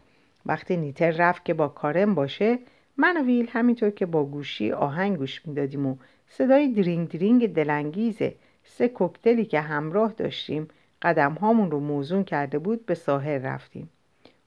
وقتی 0.46 0.76
نیتر 0.76 1.11
رفت 1.11 1.44
که 1.44 1.55
با 1.55 1.68
کارم 1.68 2.14
باشه 2.14 2.59
من 2.96 3.16
و 3.16 3.24
ویل 3.24 3.48
همینطور 3.52 3.90
که 3.90 4.07
با 4.07 4.24
گوشی 4.24 4.72
آهنگ 4.72 5.16
گوش 5.16 5.46
می‌دادیم 5.46 5.87
و 5.87 5.96
صدای 6.29 6.68
درینگ 6.68 7.09
درینگ 7.09 7.55
دلانگیز 7.55 8.18
سه 8.64 8.88
کوکتلی 8.88 9.44
که 9.44 9.61
همراه 9.61 10.12
داشتیم 10.12 10.68
قدم 11.02 11.33
هامون 11.33 11.70
رو 11.70 11.81
موزون 11.81 12.24
کرده 12.24 12.59
بود 12.59 12.87
به 12.87 12.94
ساحل 12.94 13.42
رفتیم. 13.42 13.90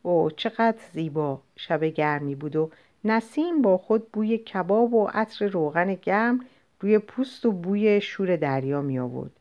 او 0.01 0.31
چقدر 0.31 0.77
زیبا 0.93 1.41
شب 1.55 1.83
گرمی 1.83 2.35
بود 2.35 2.55
و 2.55 2.69
نسیم 3.03 3.61
با 3.61 3.77
خود 3.77 4.11
بوی 4.11 4.37
کباب 4.37 4.93
و 4.93 5.07
عطر 5.13 5.47
روغن 5.47 5.93
گرم 5.93 6.39
روی 6.79 6.99
پوست 6.99 7.45
و 7.45 7.51
بوی 7.51 8.01
شور 8.01 8.35
دریا 8.35 8.81
می 8.81 8.99
آورد 8.99 9.31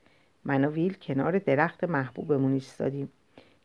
من 0.49 0.65
و 0.65 0.71
ویل 0.71 0.95
کنار 0.95 1.39
درخت 1.39 1.85
محبوبمون 1.85 2.53
ایستادیم. 2.53 3.13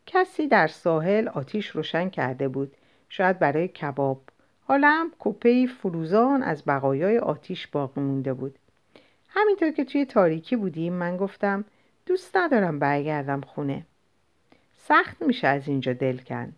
کسی 0.06 0.48
در 0.48 0.66
ساحل 0.66 1.28
آتیش 1.28 1.66
روشن 1.66 2.08
کرده 2.08 2.48
بود. 2.48 2.76
شاید 3.08 3.38
برای 3.38 3.68
کباب. 3.68 4.20
حالا 4.62 4.90
هم 4.90 5.12
کپی 5.18 5.66
فروزان 5.66 6.42
از 6.42 6.64
بقایای 6.64 7.18
آتیش 7.18 7.66
باقی 7.66 8.00
مونده 8.00 8.34
بود. 8.34 8.58
همینطور 9.28 9.70
که 9.70 9.84
توی 9.84 10.04
تاریکی 10.04 10.56
بودیم 10.56 10.92
من 10.92 11.16
گفتم 11.16 11.64
دوست 12.06 12.36
ندارم 12.36 12.78
برگردم 12.78 13.40
خونه. 13.40 13.86
سخت 14.76 15.22
میشه 15.22 15.46
از 15.46 15.68
اینجا 15.68 15.92
دل 15.92 16.16
کند. 16.16 16.56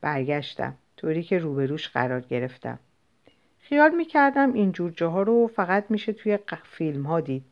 برگشتم. 0.00 0.74
طوری 0.96 1.22
که 1.22 1.38
روبروش 1.38 1.88
قرار 1.88 2.20
گرفتم. 2.20 2.78
خیال 3.60 3.94
می‌کردم 3.94 4.52
این 4.52 4.72
جور 4.72 4.90
جاها 4.90 5.22
رو 5.22 5.46
فقط 5.46 5.84
میشه 5.88 6.12
توی 6.12 6.38
فیلم 6.64 7.02
ها 7.02 7.20
دید. 7.20 7.44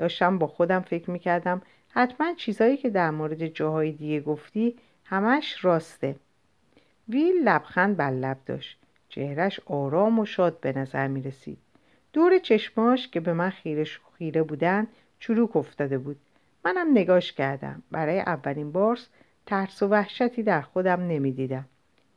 داشتم 0.00 0.38
با 0.38 0.46
خودم 0.46 0.80
فکر 0.80 1.10
می‌کردم 1.10 1.62
حتما 1.88 2.34
چیزایی 2.34 2.76
که 2.76 2.90
در 2.90 3.10
مورد 3.10 3.46
جاهای 3.46 3.92
دیگه 3.92 4.20
گفتی 4.20 4.76
همش 5.04 5.64
راسته 5.64 6.16
ویل 7.08 7.34
لبخند 7.44 7.96
بر 7.96 8.10
لب 8.10 8.36
داشت 8.46 8.78
چهرش 9.08 9.60
آرام 9.66 10.18
و 10.18 10.24
شاد 10.24 10.60
به 10.60 10.78
نظر 10.78 11.06
می 11.06 11.22
رسید. 11.22 11.58
دور 12.12 12.38
چشماش 12.38 13.08
که 13.08 13.20
به 13.20 13.32
من 13.32 13.50
خیره, 13.50 13.84
خیره 14.18 14.42
بودن 14.42 14.86
چروک 15.18 15.56
افتاده 15.56 15.98
بود. 15.98 16.16
منم 16.64 16.90
نگاش 16.90 17.32
کردم. 17.32 17.82
برای 17.90 18.20
اولین 18.20 18.72
بار 18.72 18.98
ترس 19.46 19.82
و 19.82 19.88
وحشتی 19.88 20.42
در 20.42 20.60
خودم 20.60 21.00
نمی‌دیدم. 21.00 21.64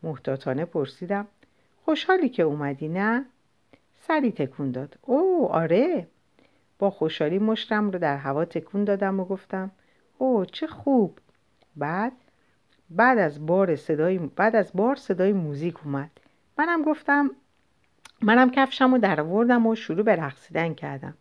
محتاطانه 0.03 0.65
پرسیدم 0.65 1.27
خوشحالی 1.85 2.29
که 2.29 2.43
اومدی 2.43 2.87
نه؟ 2.87 3.25
سری 4.07 4.31
تکون 4.31 4.71
داد. 4.71 4.97
او 5.01 5.47
آره 5.51 6.07
با 6.79 6.89
خوشحالی 6.89 7.39
مشتم 7.39 7.91
رو 7.91 7.99
در 7.99 8.17
هوا 8.17 8.45
تکون 8.45 8.83
دادم 8.83 9.19
و 9.19 9.25
گفتم 9.25 9.71
او 10.17 10.45
چه 10.45 10.67
خوب. 10.67 11.19
بعد 11.75 12.13
بعد 12.89 13.17
از 13.17 13.45
بار 13.45 13.75
صدای 13.75 14.17
بعد 14.17 14.55
از 14.55 14.71
بار 14.73 14.95
صدای 14.95 15.33
موزیک 15.33 15.85
اومد. 15.85 16.11
منم 16.57 16.81
گفتم 16.81 17.31
منم 18.21 18.51
کفشم 18.51 18.91
رو 18.91 18.97
در 18.97 19.21
و 19.21 19.75
شروع 19.75 20.03
به 20.03 20.15
رقصیدن 20.15 20.73
کردم. 20.73 21.13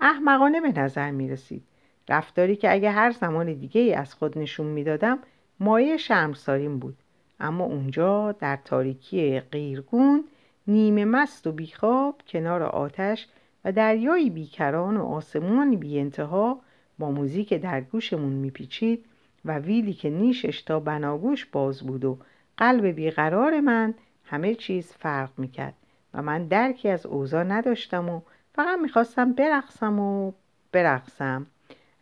احمقانه 0.00 0.60
به 0.60 0.72
نظر 0.80 1.10
می 1.10 1.28
رسید. 1.28 1.62
رفتاری 2.08 2.56
که 2.56 2.72
اگه 2.72 2.90
هر 2.90 3.10
زمان 3.10 3.52
دیگه 3.52 3.80
ای 3.80 3.94
از 3.94 4.14
خود 4.14 4.38
نشون 4.38 4.66
می‌دادم 4.66 5.18
مایه 5.60 5.96
شرمساریم 5.96 6.78
بود. 6.78 6.96
اما 7.40 7.64
اونجا 7.64 8.32
در 8.32 8.58
تاریکی 8.64 9.40
غیرگون 9.40 10.24
نیمه 10.66 11.04
مست 11.04 11.46
و 11.46 11.52
بیخواب 11.52 12.22
کنار 12.28 12.62
آتش 12.62 13.28
و 13.64 13.72
دریایی 13.72 14.30
بیکران 14.30 14.96
و 14.96 15.04
آسمانی 15.04 15.76
بی 15.76 15.98
انتها 15.98 16.60
با 16.98 17.10
موزیک 17.10 17.54
در 17.54 17.80
گوشمون 17.80 18.32
میپیچید 18.32 19.04
و 19.44 19.58
ویلی 19.58 19.92
که 19.92 20.10
نیشش 20.10 20.62
تا 20.62 20.80
بناگوش 20.80 21.46
باز 21.46 21.82
بود 21.82 22.04
و 22.04 22.18
قلب 22.56 22.86
بیقرار 22.86 23.60
من 23.60 23.94
همه 24.24 24.54
چیز 24.54 24.92
فرق 24.92 25.30
می‌کرد 25.38 25.74
و 26.14 26.22
من 26.22 26.46
درکی 26.46 26.88
از 26.88 27.06
اوضاع 27.06 27.44
نداشتم 27.44 28.08
و 28.08 28.20
فقط 28.54 28.78
می‌خواستم 28.78 29.32
برقصم 29.32 29.98
و 29.98 30.32
برقصم. 30.72 31.46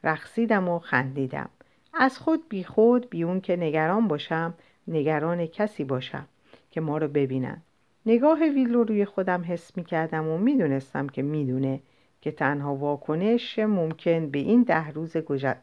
رقصیدم 0.05 0.69
و 0.69 0.79
خندیدم. 0.79 1.49
از 1.95 2.19
خود 2.19 2.49
بی 2.49 2.65
خود 2.65 3.11
بی 3.11 3.23
اون 3.23 3.41
که 3.41 3.57
نگران 3.57 4.09
باشم 4.09 4.55
نگران 4.89 5.47
کسی 5.47 5.85
باشم 5.85 6.27
که 6.71 6.81
ما 6.81 6.99
رو 6.99 7.09
ببینن. 7.09 7.63
نگاه 8.07 8.39
ویل 8.39 8.75
رو 8.75 8.85
روی 8.85 9.05
خودم 9.05 9.45
حس 9.47 9.77
می‌کردم 9.77 10.29
و 10.29 10.39
می‌دونستم 10.39 11.09
که 11.09 11.23
می‌دونه 11.23 11.81
که 12.21 12.31
تنها 12.31 12.75
واکنش 12.75 13.59
ممکن 13.59 14.31
به 14.31 14.39
این 14.39 14.63
ده 14.63 14.91
روز 14.91 15.17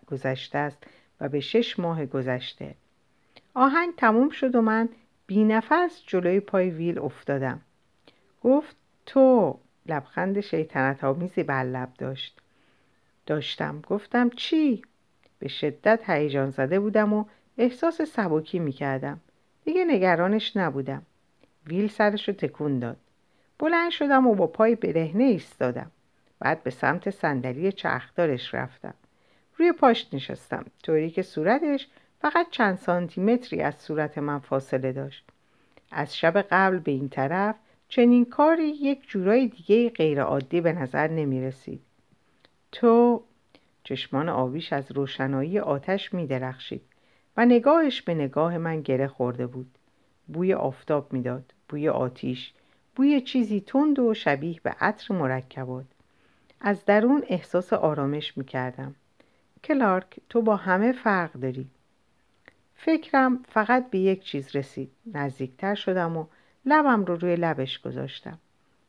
گذشته 0.07 0.57
است 0.57 0.83
و 1.21 1.29
به 1.29 1.39
شش 1.39 1.79
ماه 1.79 2.05
گذشته. 2.05 2.75
آهنگ 3.53 3.95
تموم 3.97 4.29
شد 4.29 4.55
و 4.55 4.61
من 4.61 4.89
بی 5.27 5.43
نفس 5.43 6.03
جلوی 6.07 6.39
پای 6.39 6.69
ویل 6.69 6.99
افتادم. 6.99 7.61
گفت 8.43 8.75
تو 9.05 9.57
لبخند 9.85 10.39
شیطنت 10.39 11.03
آمیزی 11.03 11.43
بر 11.43 11.63
لب 11.63 11.89
داشت. 11.97 12.41
داشتم. 13.25 13.81
گفتم 13.87 14.29
چی؟ 14.29 14.81
به 15.39 15.47
شدت 15.47 16.09
هیجان 16.09 16.49
زده 16.49 16.79
بودم 16.79 17.13
و 17.13 17.25
احساس 17.57 18.01
سبکی 18.01 18.59
می 18.59 18.71
کردم 18.71 19.19
دیگه 19.65 19.85
نگرانش 19.85 20.57
نبودم. 20.57 21.01
ویل 21.69 21.87
سرش 21.87 22.27
رو 22.27 22.33
تکون 22.33 22.79
داد. 22.79 22.97
بلند 23.59 23.91
شدم 23.91 24.27
و 24.27 24.35
با 24.35 24.47
پای 24.47 24.75
برهنه 24.75 25.23
ایستادم. 25.23 25.91
بعد 26.39 26.63
به 26.63 26.69
سمت 26.69 27.09
صندلی 27.09 27.71
چرخدارش 27.71 28.53
رفتم. 28.53 28.93
روی 29.57 29.71
پاش 29.71 30.13
نشستم. 30.13 30.65
طوری 30.83 31.09
که 31.09 31.21
صورتش 31.21 31.87
فقط 32.21 32.47
چند 32.51 32.77
سانتی 32.77 33.61
از 33.61 33.75
صورت 33.75 34.17
من 34.17 34.39
فاصله 34.39 34.91
داشت. 34.91 35.25
از 35.91 36.17
شب 36.17 36.41
قبل 36.41 36.79
به 36.79 36.91
این 36.91 37.09
طرف 37.09 37.55
چنین 37.89 38.25
کاری 38.25 38.67
یک 38.67 39.07
جورای 39.07 39.47
دیگه 39.47 39.89
غیر 39.89 40.21
عادی 40.21 40.61
به 40.61 40.73
نظر 40.73 41.07
نمی 41.07 41.41
رسید 41.41 41.81
تو 42.71 43.23
چشمان 43.83 44.29
آبیش 44.29 44.73
از 44.73 44.91
روشنایی 44.91 45.59
آتش 45.59 46.13
می 46.13 46.27
درخشید 46.27 46.81
و 47.37 47.45
نگاهش 47.45 48.01
به 48.01 48.13
نگاه 48.13 48.57
من 48.57 48.81
گره 48.81 49.07
خورده 49.07 49.47
بود. 49.47 49.77
بوی 50.33 50.53
آفتاب 50.53 51.13
می‌داد 51.13 51.53
بوی 51.69 51.89
آتیش 51.89 52.53
بوی 52.95 53.21
چیزی 53.21 53.61
تند 53.61 53.99
و 53.99 54.13
شبیه 54.13 54.59
به 54.63 54.75
عطر 54.79 55.13
مرکبات. 55.13 55.85
از 56.61 56.85
درون 56.85 57.23
احساس 57.27 57.73
آرامش 57.73 58.37
می 58.37 58.45
کردم 58.45 58.95
کلارک 59.63 60.19
تو 60.29 60.41
با 60.41 60.55
همه 60.55 60.91
فرق 60.91 61.33
داری. 61.33 61.67
فکرم 62.75 63.43
فقط 63.49 63.89
به 63.89 63.97
یک 63.97 64.23
چیز 64.23 64.55
رسید. 64.55 64.91
نزدیکتر 65.13 65.75
شدم 65.75 66.17
و 66.17 66.25
لبم 66.65 67.05
رو 67.05 67.15
روی 67.15 67.35
لبش 67.35 67.79
گذاشتم. 67.79 68.37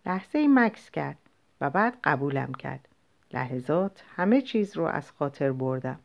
لحظه 0.07 0.39
ای 0.39 0.49
مکس 0.49 0.91
کرد 0.91 1.19
و 1.61 1.71
بعد 1.71 1.99
قبولم 2.05 2.55
کرد. 2.55 2.89
لحظات 3.33 4.05
همه 4.17 4.43
چیز 4.43 4.77
رو 4.77 4.85
از 4.85 5.11
خاطر 5.11 5.53
بردم. 5.53 5.99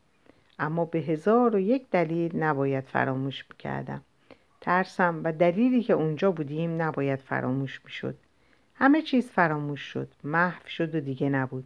اما 0.58 0.84
به 0.84 0.98
هزار 0.98 1.56
و 1.56 1.58
یک 1.58 1.90
دلیل 1.90 2.36
نباید 2.36 2.84
فراموش 2.84 3.44
می‌کردم. 3.50 4.02
ترسم 4.66 5.20
و 5.24 5.32
دلیلی 5.32 5.82
که 5.82 5.92
اونجا 5.92 6.30
بودیم 6.30 6.82
نباید 6.82 7.18
فراموش 7.18 7.80
می‌شد. 7.84 8.16
همه 8.74 9.02
چیز 9.02 9.30
فراموش 9.30 9.80
شد. 9.80 10.08
محو 10.24 10.68
شد 10.68 10.94
و 10.94 11.00
دیگه 11.00 11.28
نبود. 11.28 11.64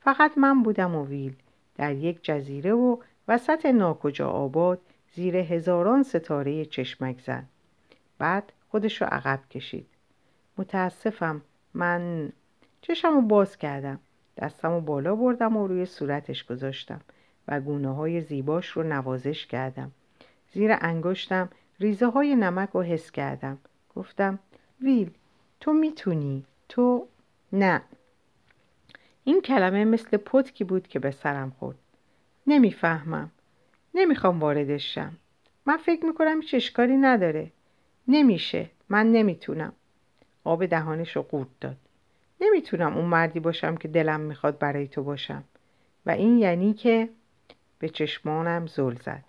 فقط 0.00 0.38
من 0.38 0.62
بودم 0.62 0.94
و 0.94 1.06
ویل. 1.06 1.36
در 1.76 1.94
یک 1.94 2.18
جزیره 2.22 2.72
و 2.72 2.96
وسط 3.28 3.66
ناکجا 3.66 4.28
آباد 4.28 4.80
زیر 5.14 5.36
هزاران 5.36 6.02
ستاره 6.02 6.64
چشمک 6.64 7.20
زن 7.20 7.44
بعد 8.18 8.52
خودش 8.68 9.02
رو 9.02 9.08
عقب 9.10 9.40
کشید. 9.50 9.86
متاسفم. 10.58 11.42
من 11.74 12.32
چشم 12.80 13.14
رو 13.14 13.20
باز 13.20 13.56
کردم. 13.56 14.00
دستم 14.36 14.70
رو 14.70 14.80
بالا 14.80 15.16
بردم 15.16 15.56
و 15.56 15.66
روی 15.66 15.86
صورتش 15.86 16.44
گذاشتم 16.44 17.00
و 17.48 17.60
گونه 17.60 17.94
های 17.94 18.20
زیباش 18.20 18.68
رو 18.68 18.82
نوازش 18.82 19.46
کردم. 19.46 19.92
زیر 20.52 20.76
انگشتم 20.80 21.48
ریزه 21.82 22.06
های 22.06 22.36
نمک 22.36 22.68
رو 22.70 22.82
حس 22.82 23.10
کردم. 23.10 23.58
گفتم 23.96 24.38
ویل 24.80 25.10
تو 25.60 25.72
می‌تونی 25.72 26.44
تو 26.68 27.06
نه. 27.52 27.82
این 29.24 29.40
کلمه 29.40 29.84
مثل 29.84 30.16
پتکی 30.16 30.64
بود 30.64 30.88
که 30.88 30.98
به 30.98 31.10
سرم 31.10 31.50
خورد. 31.50 31.78
نمی‌فهمم. 32.46 33.30
نمی‌خوام 33.94 34.40
واردش 34.40 34.94
شم. 34.94 35.12
من 35.66 35.76
فکر 35.76 36.04
می‌کنم 36.04 36.40
هیچ 36.40 36.54
اشکالی 36.54 36.96
نداره. 36.96 37.50
نمیشه. 38.08 38.70
من 38.88 39.12
نمی‌تونم. 39.12 39.72
آب 40.44 40.66
دهانش 40.66 41.16
رو 41.16 41.22
قورت 41.22 41.48
داد. 41.60 41.76
نمی‌تونم 42.40 42.96
اون 42.96 43.06
مردی 43.06 43.40
باشم 43.40 43.76
که 43.76 43.88
دلم 43.88 44.20
می‌خواد 44.20 44.58
برای 44.58 44.88
تو 44.88 45.02
باشم. 45.02 45.44
و 46.06 46.10
این 46.10 46.38
یعنی 46.38 46.74
که 46.74 47.08
به 47.78 47.88
چشمانم 47.88 48.66
زل 48.66 48.94
زد. 48.94 49.24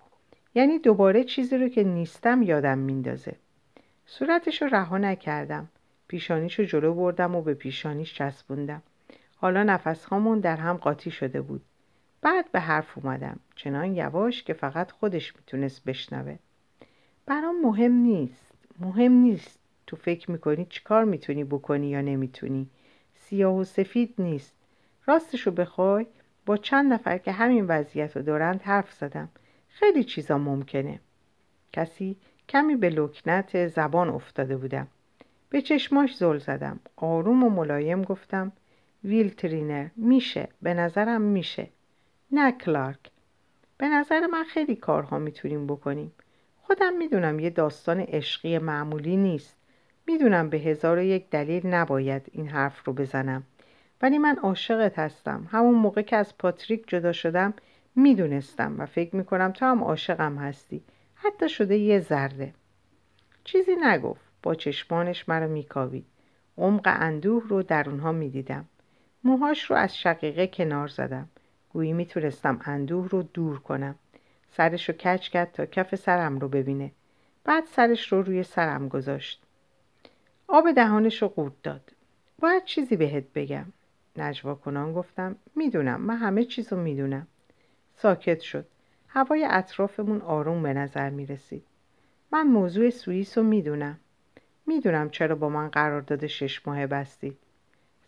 یعنی 0.55 0.79
دوباره 0.79 1.23
چیزی 1.23 1.57
رو 1.57 1.69
که 1.69 1.83
نیستم 1.83 2.41
یادم 2.41 2.77
میندازه. 2.77 3.35
صورتش 4.05 4.61
رو 4.61 4.67
رها 4.67 4.97
نکردم. 4.97 5.67
پیشانیش 6.07 6.59
رو 6.59 6.65
جلو 6.65 6.93
بردم 6.93 7.35
و 7.35 7.41
به 7.41 7.53
پیشانیش 7.53 8.13
چسبوندم. 8.13 8.81
حالا 9.35 9.63
نفسهامون 9.63 10.39
در 10.39 10.57
هم 10.57 10.77
قاطی 10.77 11.11
شده 11.11 11.41
بود. 11.41 11.61
بعد 12.21 12.51
به 12.51 12.59
حرف 12.59 12.97
اومدم. 12.97 13.39
چنان 13.55 13.95
یواش 13.95 14.43
که 14.43 14.53
فقط 14.53 14.91
خودش 14.91 15.35
می‌تونست 15.35 15.83
بشنوه. 15.83 16.37
برام 17.25 17.61
مهم 17.61 17.91
نیست. 17.91 18.51
مهم 18.79 19.11
نیست. 19.11 19.59
تو 19.87 19.95
فکر 19.95 20.31
می‌کنی 20.31 20.65
چیکار 20.69 21.03
می‌تونی 21.03 21.43
بکنی 21.43 21.89
یا 21.89 22.01
نمی‌تونی. 22.01 22.69
سیاه 23.15 23.55
و 23.55 23.63
سفید 23.63 24.13
نیست. 24.17 24.53
راستشو 25.05 25.51
بخوای. 25.51 26.05
با 26.45 26.57
چند 26.57 26.93
نفر 26.93 27.17
که 27.17 27.31
همین 27.31 27.65
وضعیت 27.67 28.17
رو 28.17 28.23
دارند 28.23 28.61
حرف 28.61 28.93
زدم. 28.93 29.29
خیلی 29.73 30.03
چیزا 30.03 30.37
ممکنه. 30.37 30.99
کسی 31.71 32.15
کمی 32.49 32.75
به 32.75 32.89
لکنت 32.89 33.67
زبان 33.67 34.09
افتاده 34.09 34.57
بودم. 34.57 34.87
به 35.49 35.61
چشماش 35.61 36.15
زل 36.15 36.37
زدم. 36.37 36.79
آروم 36.95 37.43
و 37.43 37.49
ملایم 37.49 38.01
گفتم 38.01 38.51
ویل 39.03 39.29
ترینر 39.29 39.87
میشه. 39.95 40.47
به 40.61 40.73
نظرم 40.73 41.21
میشه. 41.21 41.67
نه 42.31 42.51
کلارک. 42.51 42.99
به 43.77 43.87
نظر 43.87 44.27
من 44.27 44.43
خیلی 44.43 44.75
کارها 44.75 45.19
می‌تونیم 45.19 45.67
بکنیم. 45.67 46.11
خودم 46.61 46.93
می‌دونم 46.93 47.39
یه 47.39 47.49
داستان 47.49 47.99
عشقی 47.99 48.57
معمولی 48.57 49.17
نیست. 49.17 49.55
می‌دونم 50.07 50.49
به 50.49 50.57
هزار 50.57 50.97
و 50.97 51.01
یک 51.01 51.29
دلیل 51.29 51.67
نباید 51.67 52.29
این 52.31 52.47
حرف 52.47 52.85
رو 52.85 52.93
بزنم. 52.93 53.43
ولی 54.01 54.17
من 54.17 54.37
عاشقت 54.37 54.99
هستم. 54.99 55.47
همون 55.51 55.75
موقع 55.75 56.01
که 56.01 56.15
از 56.15 56.37
پاتریک 56.37 56.83
جدا 56.87 57.11
شدم 57.11 57.53
می‌دونستم 57.95 58.75
و 58.79 58.85
فکر 58.85 59.15
می‌کنم 59.15 59.51
تو 59.51 59.65
هم 59.65 59.83
عاشقم 59.83 60.37
هستی. 60.37 60.83
حتی 61.15 61.49
شده 61.49 61.77
یه 61.77 61.99
ذره. 61.99 62.53
چیزی 63.43 63.75
نگفت. 63.81 64.21
با 64.43 64.55
چشمانش 64.55 65.29
مرا 65.29 65.47
میکاوید. 65.47 66.05
عمق 66.57 66.81
اندوه 66.85 67.43
رو 67.47 67.63
در 67.63 67.89
اونها 67.89 68.11
می‌دیدم. 68.11 68.65
موهاش 69.23 69.63
رو 69.63 69.75
از 69.75 69.97
شقیقه 69.97 70.47
کنار 70.47 70.87
زدم. 70.87 71.29
گویی 71.69 71.93
می‌تونستم 71.93 72.59
اندوه 72.65 73.09
رو 73.09 73.23
دور 73.23 73.59
کنم. 73.59 73.95
سرش 74.49 74.89
رو 74.89 74.95
کچ 74.95 75.29
کرد 75.29 75.51
تا 75.51 75.65
کف 75.65 75.95
سرم 75.95 76.39
رو 76.39 76.47
ببینه. 76.47 76.91
بعد 77.43 77.65
سرش 77.65 78.11
رو 78.13 78.21
روی 78.21 78.43
سرم 78.43 78.87
گذاشت. 78.87 79.43
آب 80.47 80.71
دهانش 80.71 81.21
رو 81.21 81.27
قورت 81.27 81.53
داد. 81.63 81.91
باید 82.39 82.63
چیزی 82.63 82.95
بهت 82.95 83.23
بگم. 83.35 83.65
نجوا 84.17 84.55
کنان 84.55 84.93
گفتم 84.93 85.35
می‌دونم. 85.55 86.01
من 86.01 86.17
همه 86.17 86.43
چیز 86.43 86.73
رو 86.73 86.79
می‌دونم. 86.79 87.27
ساکت 88.03 88.39
شد. 88.39 88.65
هوای 89.07 89.47
اطرافمون 89.49 90.21
آروم 90.21 90.63
به 90.63 90.73
نظر 90.73 91.09
می‌رسید. 91.09 91.63
من 92.31 92.47
موضوع 92.47 92.89
سوئیس 92.89 93.37
رو 93.37 93.43
می‌دونم. 93.43 93.99
می‌دونم 94.65 95.09
چرا 95.09 95.35
با 95.35 95.49
من 95.49 95.67
قرارداد 95.67 96.27
شش 96.27 96.67
ماه 96.67 96.87
بستید. 96.87 97.37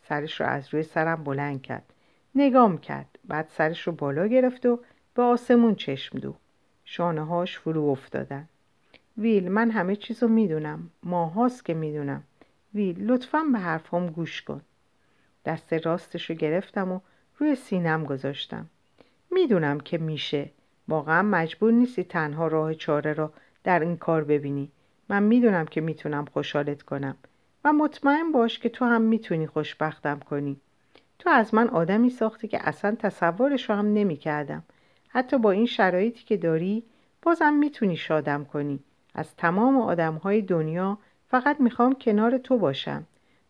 سرش 0.10 0.42
رو 0.42 0.48
از 0.48 0.74
روی 0.74 0.84
سرم 0.84 1.24
بلند 1.24 1.62
کرد. 1.62 1.94
نگام 2.36 2.78
کرد. 2.78 3.20
بعد 3.26 3.48
سرش 3.50 3.82
رو 3.88 3.94
بالا 3.94 4.28
گرفت 4.28 4.66
و 4.66 4.80
به 5.14 5.22
آسمون 5.22 5.76
چشم 5.76 6.20
دو 6.20 6.36
شانه 6.86 7.26
هاش 7.26 7.60
فرو 7.60 7.84
افتادن. 7.84 8.50
ویل 9.18 9.52
من 9.52 9.72
همه 9.72 9.96
چیز 9.96 10.24
رو 10.24 10.30
می‌دونم. 10.30 10.90
ماهاست 11.04 11.66
که 11.66 11.74
می‌دونم. 11.74 12.24
ویل 12.74 13.12
لطفا 13.12 13.44
به 13.54 13.60
حرفام 13.60 14.08
گوش 14.08 14.42
کن. 14.42 14.62
دست 15.46 15.74
راستش 15.74 16.30
رو 16.30 16.36
گرفتم 16.36 16.92
و 16.92 17.00
روی 17.38 17.56
سینم 17.56 18.04
گذاشتم. 18.04 18.70
می‌دونم 19.36 19.80
که 19.80 19.98
میشه. 19.98 20.50
واقعا 20.88 21.22
مجبور 21.22 21.72
نیستی 21.72 22.04
تنها 22.04 22.48
راه 22.48 22.74
چاره 22.74 23.14
را 23.14 23.34
در 23.64 23.80
این 23.80 23.98
کار 23.98 24.24
ببینی. 24.24 24.72
من 25.10 25.24
می‌دونم 25.24 25.66
که 25.66 25.82
می‌تونم 25.82 26.26
خوشحالت 26.26 26.82
کنم. 26.84 27.18
و 27.66 27.74
مطمئن 27.74 28.32
باش 28.32 28.60
که 28.60 28.70
تو 28.70 28.86
هم 28.86 29.02
می‌تونی 29.02 29.48
خوشبختم 29.48 30.20
کنی. 30.20 30.58
تو 31.20 31.30
از 31.30 31.54
من 31.54 31.70
آدمی 31.70 32.10
ساختی 32.10 32.48
که 32.48 32.68
اصلا 32.68 32.96
تصورش 33.00 33.70
رو 33.70 33.76
هم 33.76 33.94
نمی 33.94 34.18
کردم. 34.18 34.64
حتی 35.08 35.38
با 35.38 35.52
این 35.52 35.66
شرایطی 35.66 36.24
که 36.24 36.38
داری 36.38 36.84
بازم 37.22 37.54
می‌تونی 37.54 37.98
شادم 37.98 38.46
کنی. 38.46 38.80
از 39.16 39.36
تمام 39.36 39.78
آدم 39.78 40.14
های 40.16 40.42
دنیا 40.42 40.98
فقط 41.28 41.62
می‌خوام 41.62 41.94
کنار 41.94 42.38
تو 42.38 42.58
باشم. 42.58 43.04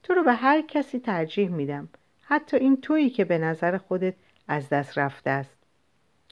تو 0.03 0.13
رو 0.13 0.23
به 0.23 0.33
هر 0.33 0.61
کسی 0.61 0.99
ترجیح 0.99 1.49
میدم. 1.49 1.89
حتی 2.21 2.57
این 2.57 2.81
تویی 2.81 3.09
که 3.09 3.25
به 3.25 3.37
نظر 3.37 3.77
خودت 3.77 4.13
از 4.47 4.69
دست 4.69 4.97
رفته 4.97 5.29
است. 5.29 5.54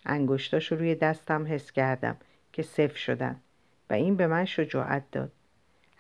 انگشتاش 0.06 0.72
رو 0.72 0.78
روی 0.78 0.96
دستم 0.96 1.46
حس 1.48 1.72
کردم 1.72 2.18
که 2.54 2.64
صف 2.64 2.98
شدن 2.98 3.36
و 3.90 3.94
این 3.94 4.16
به 4.16 4.28
من 4.28 4.46
شجاعت 4.46 5.04
داد. 5.12 5.32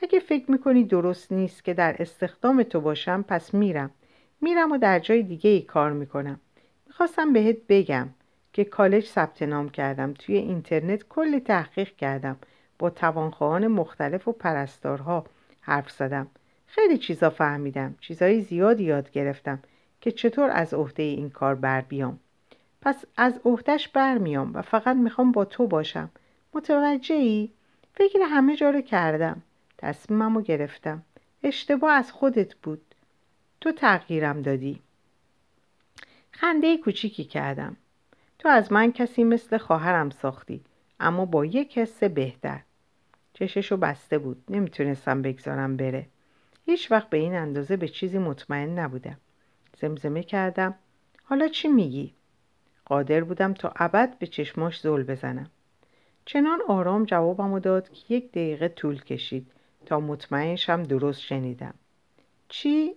اگه 0.02 0.20
فکر 0.20 0.52
می‌کنی 0.52 0.84
درست 0.84 1.32
نیست 1.32 1.64
که 1.64 1.74
در 1.74 1.96
استخدام 2.00 2.64
تو 2.64 2.82
باشم 2.82 3.26
پس 3.28 3.54
میرم. 3.54 3.92
میرم 4.42 4.72
و 4.72 4.78
در 4.78 5.00
جای 5.00 5.24
دیگه 5.24 5.50
ای 5.50 5.62
کار 5.62 5.92
می‌کنم. 5.92 6.40
می‌خواستم 6.88 7.34
بهت 7.34 7.58
بگم 7.70 8.10
که 8.54 8.64
کالج 8.64 9.06
ثبت 9.06 9.42
نام 9.42 9.70
کردم. 9.70 10.14
توی 10.14 10.38
اینترنت 10.38 11.04
کلی 11.04 11.40
تحقیق 11.40 11.96
کردم. 11.96 12.38
با 12.80 12.90
توانخواهان 12.90 13.68
مختلف 13.68 14.28
و 14.28 14.32
پرستارها 14.32 15.26
حرف 15.62 15.92
زدم. 15.92 16.28
خیلی 16.68 16.98
چیزا 16.98 17.30
فهمیدم. 17.30 17.96
چیزای 18.00 18.42
زیادی 18.42 18.84
یاد 18.84 19.12
گرفتم 19.12 19.60
که 20.02 20.12
چطور 20.12 20.50
از 20.50 20.74
عهده 20.74 21.04
این 21.04 21.30
کار 21.30 21.56
بر 21.56 21.82
بیام. 21.82 22.20
پس 22.84 23.06
از 23.18 23.40
عهدهش 23.46 23.88
برمیام 23.88 24.54
و 24.54 24.62
فقط 24.62 24.96
می‌خوام 24.96 25.32
با 25.32 25.46
تو 25.46 25.68
باشم. 25.68 26.10
متوجه 26.54 27.16
ای؟ 27.16 27.50
فکر 27.94 28.20
همه 28.22 28.56
جا 28.56 28.70
رو 28.70 28.82
کردم. 28.82 29.42
تصمیمم 29.78 30.36
رو 30.36 30.42
گرفتم. 30.42 31.04
اشتباه 31.44 31.92
از 31.92 32.12
خودت 32.12 32.56
بود. 32.56 32.82
تو 33.62 33.72
تغییرم 33.72 34.42
دادی. 34.42 34.80
خنده 36.32 36.78
کوچیکی 36.78 37.24
کردم. 37.24 37.78
تو 38.40 38.50
از 38.50 38.72
من 38.72 38.92
کسی 38.92 39.24
مثل 39.24 39.58
خواهرم 39.58 40.10
ساختی 40.10 40.62
اما 41.00 41.26
با 41.26 41.46
یک 41.46 41.78
حس 41.78 42.04
بهتر. 42.04 42.60
چششو 43.34 43.78
بسته 43.78 44.18
بود. 44.18 44.44
نمی‌تونستم 44.50 45.22
بگذارم 45.22 45.78
بره. 45.78 46.06
هیچ 46.66 46.92
وقت 46.92 47.10
به 47.10 47.18
این 47.18 47.36
اندازه 47.36 47.78
به 47.78 47.88
چیزی 47.88 48.18
مطمئن 48.18 48.80
نبودم. 48.80 49.18
زمزمه 49.78 50.24
کردم. 50.24 50.76
حالا 51.24 51.48
چی 51.48 51.68
میگی؟ 51.68 52.14
قادر 52.86 53.24
بودم 53.24 53.54
تا 53.54 53.74
ابد 53.76 54.18
به 54.20 54.28
چشماش 54.28 54.80
زل 54.80 55.04
بزنم. 55.04 55.50
چنان 56.26 56.60
آرام 56.68 57.06
جوابمو 57.06 57.60
داد 57.60 57.90
که 57.90 58.16
یک 58.16 58.32
دقیقه 58.32 58.68
طول 58.68 59.02
کشید 59.02 59.52
تا 59.86 60.00
مطمئنشم 60.00 60.84
درست 60.84 61.22
شنیدم. 61.22 61.74
چی؟ 62.48 62.96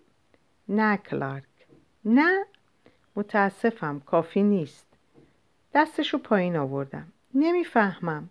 نه 0.69 0.97
کلارک. 0.97 1.45
نه؟ 2.05 2.45
متاسفم 3.17 4.01
کافی 4.07 4.43
نیست. 4.43 4.87
دستشو 5.75 6.19
پایین 6.19 6.57
آوردم. 6.57 7.13
نمی‌فهمم. 7.35 8.29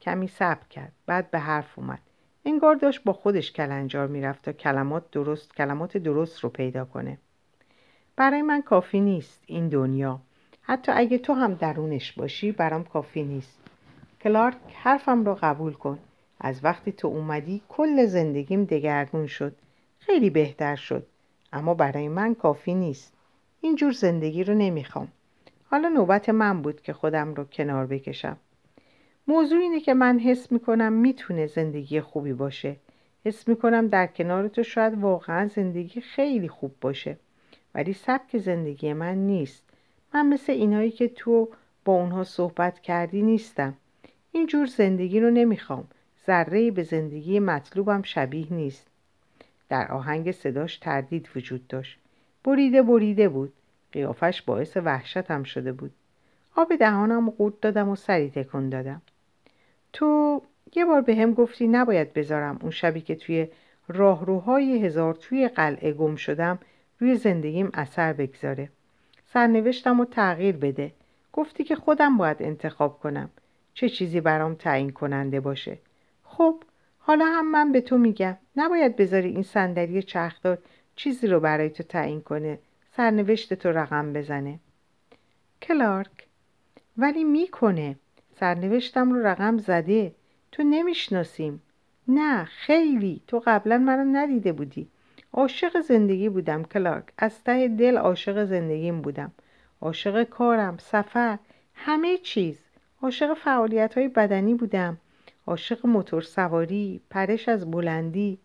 کمی 0.00 0.28
صبر 0.28 0.66
کرد. 0.70 0.92
بعد 1.06 1.30
به 1.30 1.38
حرف 1.38 1.78
اومد. 1.78 2.00
انگار 2.44 2.74
داشت 2.74 3.04
با 3.04 3.12
خودش 3.12 3.52
کلنجار 3.52 4.06
می‌رفت 4.06 4.42
تا 4.42 4.52
کلمات 4.52 5.10
درست 5.10 5.54
کلمات 5.54 5.96
درست 5.96 6.40
رو 6.40 6.48
پیدا 6.48 6.84
کنه. 6.84 7.18
برای 8.16 8.42
من 8.42 8.62
کافی 8.62 9.00
نیست 9.00 9.42
این 9.46 9.68
دنیا. 9.68 10.20
حتی 10.62 10.92
اگه 10.94 11.18
تو 11.18 11.32
هم 11.32 11.54
درونش 11.54 12.12
باشی 12.12 12.52
برام 12.52 12.84
کافی 12.84 13.22
نیست. 13.22 13.58
کلارک 14.20 14.56
حرفم 14.74 15.24
رو 15.24 15.38
قبول 15.42 15.72
کن. 15.72 15.98
از 16.40 16.64
وقتی 16.64 16.92
تو 16.92 17.08
اومدی 17.08 17.62
کل 17.68 18.06
زندگیم 18.06 18.64
دگرگون 18.64 19.26
شد. 19.26 19.56
خیلی 19.98 20.30
بهتر 20.30 20.76
شد. 20.76 21.06
اما 21.52 21.74
برای 21.74 22.08
من 22.08 22.34
کافی 22.34 22.74
نیست. 22.74 23.12
اینجور 23.60 23.92
زندگی 23.92 24.44
رو 24.44 24.54
نمی‌خوام. 24.54 25.08
حالا 25.70 25.88
نوبت 25.88 26.28
من 26.28 26.62
بود 26.62 26.82
که 26.82 26.92
خودم 26.92 27.34
رو 27.34 27.44
کنار 27.44 27.86
بکشم. 27.86 28.36
موضوع 29.28 29.58
اینه 29.60 29.80
که 29.80 29.94
من 29.94 30.18
حس 30.18 30.52
می‌کنم 30.52 30.92
می‌تونه 30.92 31.46
زندگی 31.46 32.00
خوبی 32.00 32.32
باشه. 32.32 32.76
حس 33.24 33.48
می‌کنم 33.48 33.88
در 33.88 34.06
کنار 34.06 34.48
تو 34.48 34.62
شاید 34.62 34.98
واقعا 34.98 35.48
زندگی 35.48 36.00
خیلی 36.00 36.48
خوب 36.48 36.74
باشه. 36.80 37.18
ولی 37.74 37.92
سبک 37.92 38.38
زندگی 38.38 38.92
من 38.92 39.14
نیست. 39.14 39.71
من 40.14 40.26
مثل 40.26 40.52
اینایی 40.52 40.90
که 40.90 41.08
تو 41.08 41.48
با 41.84 41.92
اونها 41.92 42.24
صحبت 42.24 42.80
کردی 42.80 43.22
نیستم. 43.22 43.74
اینجور 44.32 44.66
زندگی 44.66 45.20
رو 45.20 45.30
نمی‌خوام. 45.30 45.88
ذره 46.26 46.70
به 46.70 46.82
زندگی 46.82 47.40
مطلوبم 47.40 48.02
شبیه 48.02 48.52
نیست. 48.52 48.86
در 49.68 49.92
آهنگ 49.92 50.32
صداش 50.32 50.78
تردید 50.78 51.28
وجود 51.36 51.66
داشت. 51.66 51.98
بریده 52.44 52.82
بریده 52.82 53.28
بود. 53.28 53.52
قیافش 53.92 54.42
باعث 54.42 54.76
وحشتم 54.76 55.42
شده 55.42 55.72
بود. 55.72 55.90
آب 56.56 56.76
دهانم 56.76 57.30
قورت 57.30 57.60
دادم 57.60 57.88
و 57.88 57.96
سری 57.96 58.30
تکون 58.30 58.68
دادم. 58.68 59.02
تو 59.92 60.42
یه 60.74 60.84
بار 60.84 61.00
به 61.00 61.16
هم 61.16 61.34
گفتی 61.34 61.66
نباید 61.66 62.12
بذارم 62.12 62.58
اون 62.62 62.70
شبی 62.70 63.00
که 63.00 63.14
توی 63.14 63.48
راهروهای 63.88 64.84
هزار 64.84 65.14
توی 65.14 65.48
قلعه 65.48 65.92
گم 65.92 66.16
شدم 66.16 66.58
روی 66.98 67.16
زندگیم 67.16 67.70
اثر 67.74 68.12
بگذاره. 68.12 68.68
سرنوشتم 69.32 69.98
رو 69.98 70.04
تغییر 70.04 70.56
بده. 70.56 70.92
گفتی 71.32 71.64
که 71.64 71.76
خودم 71.76 72.16
باید 72.16 72.42
انتخاب 72.42 72.98
کنم. 73.00 73.30
چه 73.74 73.88
چیزی 73.88 74.20
برام 74.20 74.54
تعیین 74.54 74.90
کننده 74.90 75.40
باشه؟ 75.40 75.78
خب 76.22 76.62
حالا 76.98 77.24
هم 77.24 77.50
من 77.50 77.72
به 77.72 77.80
تو 77.80 77.98
میگم. 77.98 78.36
نباید 78.56 78.96
بذاری 78.96 79.28
این 79.28 79.42
صندلی 79.42 80.02
چرخدار 80.02 80.58
چیزی 80.96 81.26
رو 81.26 81.40
برای 81.40 81.70
تو 81.70 81.82
تعیین 81.82 82.20
کنه. 82.20 82.58
سرنوشت 82.96 83.54
تو 83.54 83.68
رقم 83.68 84.12
بزنه. 84.12 84.58
کلارک. 85.62 86.26
ولی 86.96 87.24
می‌کنه. 87.24 87.96
سرنوشتم 88.40 89.12
رو 89.12 89.26
رقم 89.26 89.58
زده. 89.58 90.14
تو 90.52 90.62
نمی‌شناسیم. 90.62 91.62
نه 92.08 92.44
خیلی. 92.44 93.22
تو 93.26 93.42
قبلا 93.46 93.78
منو 93.78 94.04
ندیده 94.04 94.52
بودی. 94.52 94.88
عاشق 95.34 95.80
زندگی 95.80 96.28
بودم 96.28 96.62
کلارک. 96.62 97.04
از 97.18 97.44
ته 97.44 97.68
دل 97.68 97.96
عاشق 97.96 98.44
زندگیم 98.44 99.00
بودم. 99.00 99.32
عاشق 99.80 100.22
کارم 100.22 100.76
سفر 100.78 101.38
همه 101.74 102.18
چیز. 102.18 102.58
عاشق 103.02 103.34
فعالیت 103.34 103.98
های 103.98 104.08
بدنی 104.08 104.54
بودم. 104.54 104.98
عاشق 105.46 105.86
موتور 105.86 106.22
سواری 106.22 107.00
پرش 107.10 107.48
از 107.48 107.70
بلندی. 107.70 108.38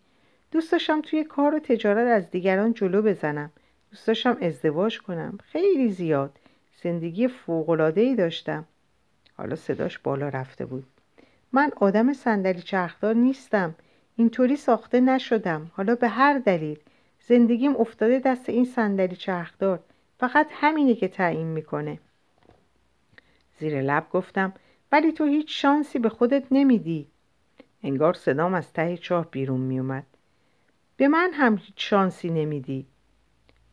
دوست 0.50 0.72
داشتم 0.72 1.00
توی 1.00 1.24
کار 1.24 1.54
و 1.54 1.58
تجارت 1.58 2.06
از 2.06 2.30
دیگران 2.30 2.72
جلو 2.72 3.02
بزنم. 3.02 3.50
دوست 3.90 4.06
داشتم 4.06 4.36
ازدواج 4.40 5.00
کنم. 5.00 5.38
خیلی 5.44 5.90
زیاد. 5.90 6.38
زندگی 6.82 7.28
ای 7.96 8.14
داشتم. 8.14 8.64
حالا 9.36 9.56
صداش 9.56 9.98
بالا 9.98 10.28
رفته 10.28 10.66
بود. 10.66 10.86
من 11.52 11.72
آدم 11.76 12.12
صندلی 12.12 12.62
چرخدار 12.62 13.14
نیستم. 13.14 13.74
اینطوری 14.18 14.56
ساخته 14.56 15.00
نشدم. 15.00 15.70
حالا 15.74 15.94
به 15.94 16.08
هر 16.08 16.38
دلیل. 16.38 16.78
زندگیم 17.20 17.76
افتاده 17.76 18.18
دست 18.18 18.48
این 18.48 18.64
صندلی 18.64 19.16
چرخدار. 19.16 19.80
فقط 20.20 20.46
همینه 20.52 20.94
که 20.94 21.08
تعیین 21.08 21.46
می‌کنه. 21.46 21.98
زیر 23.58 23.82
لب 23.82 24.06
گفتم 24.10 24.52
ولی 24.92 25.12
تو 25.12 25.24
هیچ 25.24 25.62
شانسی 25.62 25.98
به 25.98 26.08
خودت 26.08 26.44
نمیدی. 26.50 27.06
انگار 27.82 28.14
صدام 28.14 28.54
از 28.54 28.72
ته 28.72 28.96
چاه 28.96 29.30
بیرون 29.30 29.60
میومد 29.60 30.06
به 30.96 31.08
من 31.08 31.30
هم 31.32 31.56
هیچ 31.56 31.74
شانسی 31.76 32.30
نمیدی. 32.30 32.86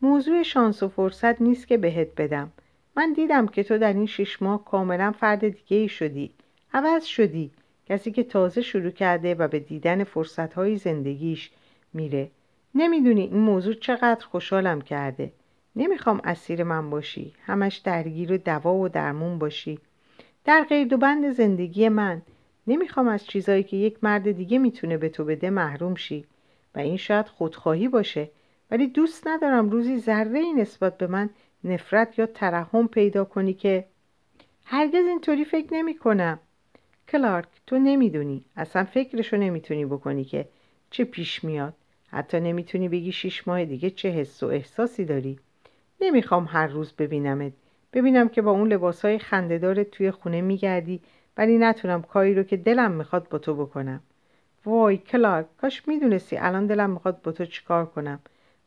موضوع 0.01 0.43
شانس 0.43 0.83
و 0.83 0.89
فرصت 0.89 1.41
نیست 1.41 1.67
که 1.67 1.77
بهت 1.77 2.07
بدم. 2.17 2.51
من 2.97 3.13
دیدم 3.13 3.47
که 3.47 3.63
تو 3.63 3.77
در 3.77 3.93
این 3.93 4.05
شش 4.05 4.41
ماه 4.41 4.65
کاملا 4.65 5.11
فرد 5.11 5.39
دیگه 5.49 5.77
ای 5.77 5.87
شدی. 5.87 6.31
عوض 6.73 7.03
شدی. 7.05 7.51
کسی 7.85 8.11
که 8.11 8.23
تازه 8.23 8.61
شروع 8.61 8.89
کرده 8.89 9.35
و 9.35 9.47
به 9.47 9.59
دیدن 9.59 10.03
فرصتهای 10.03 10.77
زندگیش 10.77 11.51
میره. 11.93 12.29
نمی‌دونی 12.75 13.21
این 13.21 13.37
موضوع 13.37 13.73
چقدر 13.73 14.25
خوشحالم 14.25 14.81
کرده. 14.81 15.31
نمی‌خوام 15.75 16.21
اسیر 16.23 16.63
من 16.63 16.89
باشی. 16.89 17.33
همش 17.45 17.77
درگیر 17.77 18.33
و 18.33 18.37
دوا 18.37 18.73
و 18.73 18.89
درمون 18.89 19.39
باشی. 19.39 19.79
در 20.45 20.65
قید 20.69 20.93
و 20.93 20.97
بند 20.97 21.31
زندگی 21.31 21.89
من 21.89 22.21
نمی‌خوام 22.67 23.07
از 23.07 23.25
چیزایی 23.25 23.63
که 23.63 23.77
یک 23.77 23.97
مرد 24.03 24.31
دیگه 24.31 24.57
می‌تونه 24.57 24.97
به 24.97 25.09
تو 25.09 25.25
بده 25.25 25.49
محروم 25.49 25.95
شی. 25.95 26.25
و 26.75 26.79
این 26.79 26.97
شاید 26.97 27.27
خودخواهی 27.27 27.87
باشه. 27.87 28.29
ولی 28.71 28.87
دوست 28.87 29.27
ندارم 29.27 29.69
روزی 29.69 29.99
ذره 29.99 30.39
ای 30.39 30.53
نسبت 30.53 30.97
به 30.97 31.07
من 31.07 31.29
نفرت 31.63 32.19
یا 32.19 32.25
ترحم 32.25 32.87
پیدا 32.87 33.25
کنی 33.25 33.53
که 33.53 33.85
هرگز 34.65 35.05
اینطوری 35.05 35.45
فکر 35.45 35.73
نمی 35.73 35.97
کنم 35.97 36.39
کلارک 37.09 37.47
تو 37.67 37.79
نمی‌دونی. 37.79 38.45
اصلا 38.55 38.83
فکرشو 38.83 39.37
نمی‌تونی 39.37 39.85
بکنی 39.85 40.23
که 40.23 40.47
چه 40.89 41.03
پیش 41.03 41.43
میاد. 41.43 41.73
حتی 42.07 42.39
نمی‌تونی 42.39 42.89
بگی 42.89 43.11
شیش 43.11 43.47
ماه 43.47 43.65
دیگه 43.65 43.89
چه 43.89 44.09
حس 44.09 44.43
و 44.43 44.45
احساسی 44.45 45.05
داری. 45.05 45.39
نمی‌خوام 46.01 46.45
هر 46.49 46.67
روز 46.67 46.93
ببینمت. 46.93 47.53
ببینم 47.93 48.29
که 48.29 48.41
با 48.41 48.51
اون 48.51 48.73
لباسهای 48.73 49.19
خندهدارت 49.19 49.91
توی 49.91 50.11
خونه 50.11 50.41
میگردی 50.41 51.01
ولی 51.37 51.57
نتونم 51.57 52.01
کاری 52.01 52.33
رو 52.33 52.43
که 52.43 52.57
دلم 52.57 52.91
می‌خواد 52.91 53.29
با 53.29 53.37
تو 53.37 53.55
بکنم. 53.55 54.01
وای 54.65 54.97
کلارک 54.97 55.45
کاش 55.57 55.87
می‌دونستی 55.87 56.37
الان 56.37 56.67
دلم 56.67 56.89
می‌خواد 56.89 57.21
با 57.21 57.31
تو 57.31 57.45
چیکار 57.45 57.85
کنم. 57.85 58.19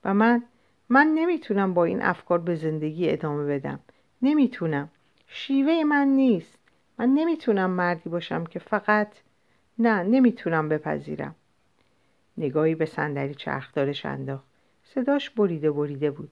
و 0.04 0.14
من 0.14 0.42
من 0.88 1.06
نمی‌تونم 1.06 1.74
با 1.74 1.84
این 1.84 2.02
افکار 2.02 2.38
به 2.38 2.54
زندگی 2.54 3.10
ادامه 3.10 3.44
بدم. 3.44 3.80
نمی‌تونم. 4.22 4.90
شیوه 5.26 5.84
من 5.84 6.08
نیست. 6.08 6.57
من 6.98 7.08
نمی‌تونم 7.08 7.70
مردی 7.70 8.10
باشم 8.10 8.44
که 8.44 8.58
فقط 8.58 9.08
نه 9.78 10.02
نمی‌تونم 10.02 10.68
بپذیرم. 10.68 11.34
نگاهی 12.38 12.74
به 12.74 12.86
صندلی 12.86 13.34
چرخدارش 13.34 14.06
انداخت. 14.06 14.44
صداش 14.84 15.30
بریده 15.30 15.70
بریده 15.70 16.10
بود. 16.10 16.30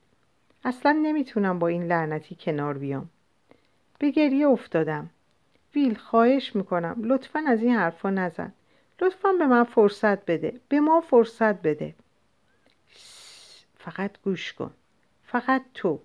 اصلا 0.65 0.93
نمی‌تونم 0.93 1.59
با 1.59 1.69
این 1.69 1.85
لعنتی 1.85 2.37
کنار 2.41 2.79
بیام. 2.79 3.09
به 3.99 4.11
گریه 4.11 4.49
افتادم. 4.49 5.11
ویل 5.75 5.95
خواهش 5.95 6.57
می‌کنم. 6.57 6.97
لطفا 6.99 7.45
از 7.47 7.63
این 7.63 7.75
حرفا 7.75 8.11
نزن. 8.11 8.53
لطفا 9.01 9.33
به 9.33 9.47
من 9.47 9.65
فرصت 9.65 10.27
بده. 10.27 10.61
به 10.69 10.81
ما 10.81 11.01
فرصت 11.01 11.63
بده. 11.63 11.95
فقط 13.79 14.11
گوش 14.25 14.53
کن. 14.53 14.71
فقط 15.25 15.63
تو. 15.75 16.01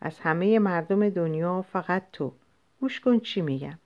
از 0.00 0.18
همه 0.18 0.58
مردم 0.58 1.08
دنیا 1.08 1.62
فقط 1.62 2.02
تو. 2.12 2.32
گوش 2.80 3.00
کن 3.00 3.20
چی 3.20 3.40
میگم. 3.40 3.78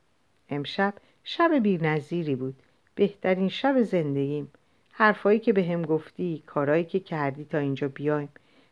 امشب 0.51 0.95
شب 1.25 1.55
بی 1.63 2.35
بود. 2.37 2.55
بهترین 2.95 3.49
شب 3.49 3.83
زندگیم. 3.83 4.53
حرفایی 4.93 5.39
که 5.39 5.53
به 5.53 5.65
هم 5.65 5.83
گفتی 5.83 6.43
کارایی 6.47 6.85
که 6.85 7.01
کردی 7.01 7.45
تا 7.45 7.59
اینجا 7.59 7.89
بیایم. 7.89 8.29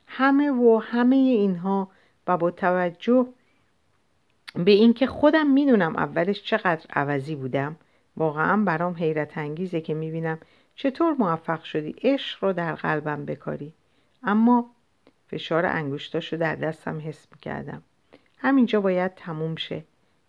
همه 0.07 0.51
و 0.51 0.83
همه 0.85 1.17
اینها 1.17 1.91
و 2.27 2.37
با 2.37 2.51
توجه 2.51 3.27
به 4.55 4.71
اینکه 4.71 5.07
خودم 5.07 5.47
می‌دونم 5.47 5.97
اولش 5.97 6.43
چقدر 6.43 6.87
عوضی 6.91 7.35
بودم 7.35 7.77
واقعا 8.17 8.57
برام 8.65 8.95
حیرت 8.95 9.39
انگیزه 9.39 9.81
که 9.81 9.95
می‌بینم 9.95 10.39
چطور 10.75 11.13
موفق 11.19 11.63
شدی 11.63 11.95
عشق 12.03 12.45
رو 12.45 12.53
در 12.53 12.75
قلبم 12.75 13.25
بکاری. 13.25 13.73
اما 14.23 14.71
فشار 15.27 15.67
انگشتاشو 15.67 16.37
در 16.37 16.55
دستم 16.55 17.01
حس 17.05 17.27
می‌کردم. 17.33 17.83
همینجا 18.39 18.81
باید 18.81 19.15
تموم 19.15 19.57
شه. 19.57 19.85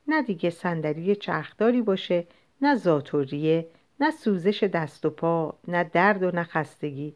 نه 0.10 0.22
دیگه 0.22 0.49
صندلی 0.49 1.16
چرخداری 1.16 1.82
باشه 1.82 2.28
نه 2.62 2.76
زاتوریه 2.76 3.68
نه 3.99 4.12
سوزش 4.12 4.64
دست 4.64 5.05
و 5.05 5.10
پا 5.10 5.53
نه 5.68 5.84
درد 5.84 6.24
و 6.24 6.32
نه 6.32 6.43
خستگی. 6.43 7.16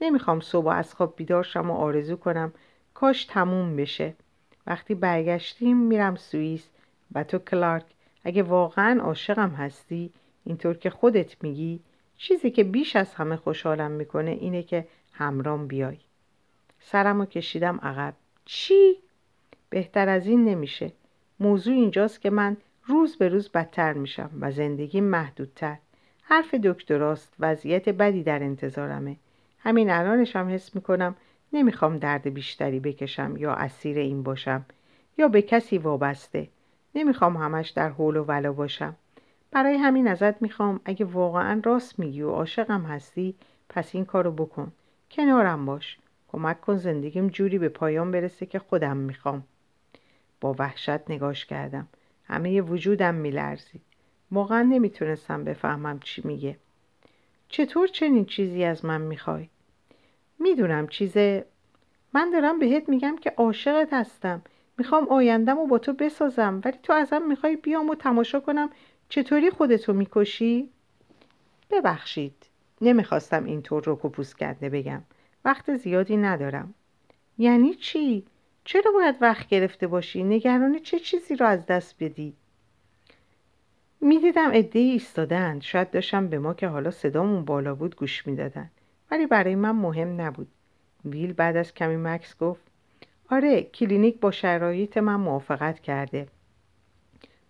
نمی‌خوام 0.00 0.40
صبح 0.40 0.68
از 0.68 0.94
خواب 0.94 1.16
بیدار 1.16 1.42
شم 1.42 1.70
و 1.70 1.74
آرزو 1.74 2.16
کنم 2.16 2.52
کاش 2.94 3.24
تموم 3.24 3.76
بشه. 3.76 4.14
وقتی 4.66 4.94
برگشتیم 4.94 5.76
میرم 5.76 6.16
سوئیس 6.16 6.68
و 7.14 7.24
تو 7.24 7.38
کلارک. 7.38 7.84
اگه 8.24 8.42
واقعا 8.42 9.00
عاشقم 9.02 9.50
هستی 9.50 10.10
اینطور 10.44 10.76
که 10.76 10.90
خودت 10.90 11.44
میگی 11.44 11.80
چیزی 12.16 12.50
که 12.50 12.64
بیش 12.64 12.96
از 12.96 13.14
همه 13.14 13.36
خوشحالم 13.36 13.90
می‌کنه 13.90 14.30
اینه 14.30 14.62
که 14.62 14.86
همرام 15.12 15.66
بیای. 15.66 15.98
سرم 16.80 17.24
کشیدم 17.24 17.80
عقب. 17.82 18.14
چی؟ 18.44 18.96
بهتر 19.70 20.08
از 20.08 20.26
این 20.26 20.44
نمیشه. 20.44 20.92
موضوع 21.40 21.74
اینجاست 21.74 22.20
که 22.20 22.30
من 22.30 22.56
روز 22.86 23.16
به 23.16 23.28
روز 23.28 23.48
بدتر 23.48 23.92
میشم 23.92 24.30
و 24.40 24.50
زندگی 24.50 25.00
محدودتر. 25.00 25.76
حرف 26.22 26.54
دکتراست 26.54 27.34
وضعیت 27.40 27.88
بدی 27.88 28.22
در 28.22 28.42
انتظارمه. 28.42 29.16
همین 29.58 29.90
الانش 29.90 30.36
هم 30.36 30.48
حس 30.48 30.74
می‌کنم 30.74 31.16
نمی‌خوام 31.52 31.98
درد 31.98 32.34
بیشتری 32.34 32.80
بکشم 32.80 33.34
یا 33.36 33.52
اسیر 33.52 33.98
این 33.98 34.22
باشم 34.22 34.64
یا 35.18 35.28
به 35.28 35.42
کسی 35.42 35.78
وابسته. 35.78 36.48
نمی‌خوام 36.94 37.36
همش 37.36 37.70
در 37.70 37.88
حول 37.88 38.16
و 38.16 38.24
ولا 38.24 38.52
باشم. 38.52 38.96
برای 39.50 39.76
همین 39.76 40.08
ازت 40.08 40.42
می‌خوام 40.42 40.80
اگه 40.84 41.04
واقعا 41.04 41.60
راست 41.64 41.98
میگی 41.98 42.22
و 42.22 42.30
عاشقم 42.30 42.82
هستی 42.82 43.34
پس 43.68 43.94
این 43.94 44.04
کارو 44.04 44.32
بکن. 44.32 44.72
کنارم 45.10 45.66
باش. 45.66 45.98
کمک 46.28 46.60
کن 46.60 46.76
زندگیم 46.76 47.28
جوری 47.28 47.58
به 47.58 47.68
پایان 47.68 48.10
برسه 48.10 48.46
که 48.46 48.58
خودم 48.58 48.96
می‌خوام. 48.96 49.44
با 50.40 50.54
وحشت 50.58 51.10
نگاش 51.10 51.46
کردم. 51.46 51.88
همه 52.24 52.60
وجودم 52.60 53.14
میلرزید. 53.14 53.82
واقعا 54.32 54.62
نمی‌تونستم 54.62 55.44
بفهمم 55.44 56.00
چی 56.00 56.22
میگه. 56.24 56.56
چطور 57.48 57.88
چنین 57.88 58.24
چیزی 58.24 58.64
از 58.64 58.84
من 58.84 59.00
می‌خوای؟ 59.00 59.48
می‌دونم 60.38 60.88
چیزه 60.88 61.44
من 62.14 62.30
دارم 62.30 62.58
بهت 62.58 62.88
میگم 62.88 63.16
که 63.20 63.30
عاشقت 63.36 63.92
هستم. 63.92 64.42
می‌خوام 64.78 65.08
آیندم 65.08 65.58
و 65.58 65.66
با 65.66 65.78
تو 65.78 65.92
بسازم 65.92 66.60
ولی 66.64 66.78
تو 66.82 66.92
ازم 66.92 67.22
می‌خوای 67.28 67.56
بیام 67.56 67.90
و 67.90 67.94
تماشا 67.94 68.40
کنم 68.40 68.70
چطوری 69.08 69.50
خودتو 69.50 69.92
می‌کشی؟ 69.92 70.68
ببخشید. 71.70 72.34
نمی‌خواستم 72.80 73.44
اینطور 73.44 73.84
رو 73.84 73.98
کپوس 74.02 74.34
کرده 74.34 74.68
بگم. 74.68 75.02
وقت 75.44 75.76
زیادی 75.76 76.16
ندارم. 76.16 76.74
یعنی 77.38 77.74
چی؟ 77.74 78.24
چرا 78.64 78.92
باید 78.92 79.16
وقت 79.20 79.48
گرفته 79.48 79.86
باشی؟ 79.86 80.24
نگران 80.24 80.78
چه 80.78 80.98
چیزی 80.98 81.36
رو 81.36 81.46
از 81.46 81.66
دست 81.66 81.94
بدی؟ 82.00 82.34
می‌دیدم 84.00 84.50
عده 84.50 84.78
ایستادن. 84.78 85.60
شاید 85.60 85.90
داشتم 85.90 86.28
به 86.28 86.38
ما 86.38 86.54
که 86.54 86.68
حالا 86.68 86.90
صدامون 86.90 87.44
بالا 87.44 87.74
بود 87.74 87.96
گوش 87.96 88.26
می‌دادن. 88.26 88.70
ولی 89.10 89.26
برای 89.26 89.54
من 89.54 89.70
مهم 89.70 90.20
نبود. 90.20 90.48
ویل 91.04 91.32
بعد 91.32 91.56
از 91.56 91.74
کمی 91.74 91.96
مکس 91.96 92.38
گفت 92.38 92.62
آره 93.30 93.62
کلینیک 93.62 94.20
با 94.20 94.30
شرایط 94.30 94.98
من 94.98 95.14
موافقت 95.14 95.80
کرده. 95.80 96.26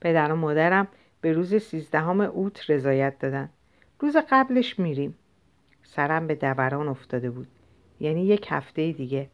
پدر 0.00 0.32
و 0.32 0.36
مادرم 0.36 0.88
به 1.20 1.32
روز 1.32 1.54
سیزدهم 1.54 2.20
اوت 2.20 2.70
رضایت 2.70 3.18
دادن. 3.18 3.48
روز 4.00 4.16
قبلش 4.30 4.78
میریم. 4.78 5.16
سرم 5.82 6.26
به 6.26 6.34
دوران 6.34 6.88
افتاده 6.88 7.30
بود. 7.30 7.48
یعنی 8.00 8.26
یک 8.26 8.46
هفته 8.50 8.92
دیگه. 8.92 9.28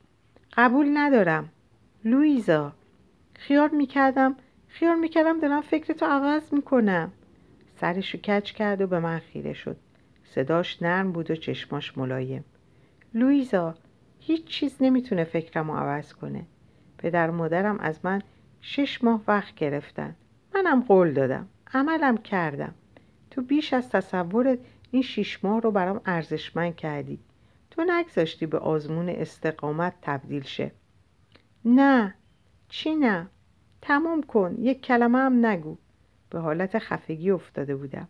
قبول 0.56 0.86
ندارم. 0.94 1.48
لویزا 2.06 2.72
خیال 3.34 3.70
می‌کردم 3.70 4.36
خیال 4.68 4.98
می‌کردم 4.98 5.40
دارم 5.40 5.60
فکرتو 5.60 6.06
عوض 6.06 6.52
می‌کنم. 6.52 7.12
سرشو 7.80 8.18
کچ 8.18 8.52
کرد 8.52 8.80
و 8.80 8.86
به 8.86 9.00
من 9.00 9.18
خیره 9.18 9.52
شد. 9.52 9.76
صداش 10.24 10.82
نرم 10.82 11.12
بود 11.12 11.30
و 11.30 11.36
چشماش 11.36 11.98
ملایم. 11.98 12.44
لویزا 13.14 13.74
هیچ 14.20 14.44
چیز 14.44 14.76
نمی‌تونه 14.80 15.24
فکرم 15.24 15.70
رو 15.70 15.76
عوض 15.76 16.12
کنه. 16.12 16.46
پدر 16.98 17.30
و 17.30 17.34
مادرم 17.34 17.78
از 17.78 18.00
من 18.04 18.22
شش 18.60 19.04
ماه 19.04 19.22
وقت 19.28 19.54
گرفتن. 19.54 20.16
منم 20.54 20.82
قول 20.82 21.12
دادم 21.12 21.48
عملم 21.74 22.16
کردم. 22.16 22.74
تو 23.30 23.42
بیش 23.42 23.72
از 23.72 23.90
تصورت 23.90 24.58
این 24.90 25.02
شیش 25.02 25.44
ماه 25.44 25.60
رو 25.60 25.70
برام 25.70 26.00
ارزشمند 26.06 26.76
کردی. 26.76 27.18
تو 27.70 27.84
نگذاشتی 27.84 28.46
به 28.46 28.58
آزمون 28.58 29.08
استقامت 29.08 29.94
تبدیل 30.02 30.42
شه. 30.42 30.70
نه 31.66 32.14
چی 32.68 32.94
نه؟ 32.94 33.26
تمام 33.82 34.22
کن 34.22 34.56
یک 34.58 34.82
کلمه 34.82 35.18
هم 35.18 35.46
نگو. 35.46 35.76
به 36.30 36.38
حالت 36.38 36.78
خفگی 36.78 37.30
افتاده 37.30 37.76
بودم. 37.76 38.08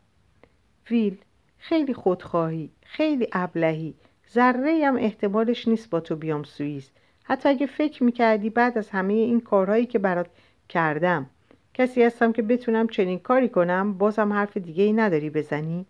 ویل 0.91 1.19
خیلی 1.59 1.95
خودخواهی 1.95 2.71
خیلی 2.83 3.29
ابلهی. 3.33 3.95
ذره 4.33 4.87
هم 4.87 4.97
احتمالش 4.97 5.69
نیست 5.69 5.91
با 5.91 6.01
تو 6.01 6.17
بیام 6.17 6.43
سوئیس. 6.43 6.91
حتی 7.25 7.49
اگه 7.49 7.67
فکر 7.67 8.05
می‌کردی 8.05 8.51
بعد 8.51 8.79
از 8.79 8.91
همه 8.91 9.13
این 9.13 9.41
کارهایی 9.41 9.87
که 9.87 9.99
برات 9.99 10.31
کردم 10.69 11.27
کسی 11.75 12.03
هستم 12.03 12.33
که 12.33 12.43
بتونم 12.43 12.89
چنین 12.89 13.19
کاری 13.19 13.49
کنم 13.49 13.99
بازم 13.99 14.33
حرف 14.33 14.57
دیگه 14.57 14.85
ای 14.85 14.93
نداری 14.93 15.31
بزنی؟ 15.31 15.87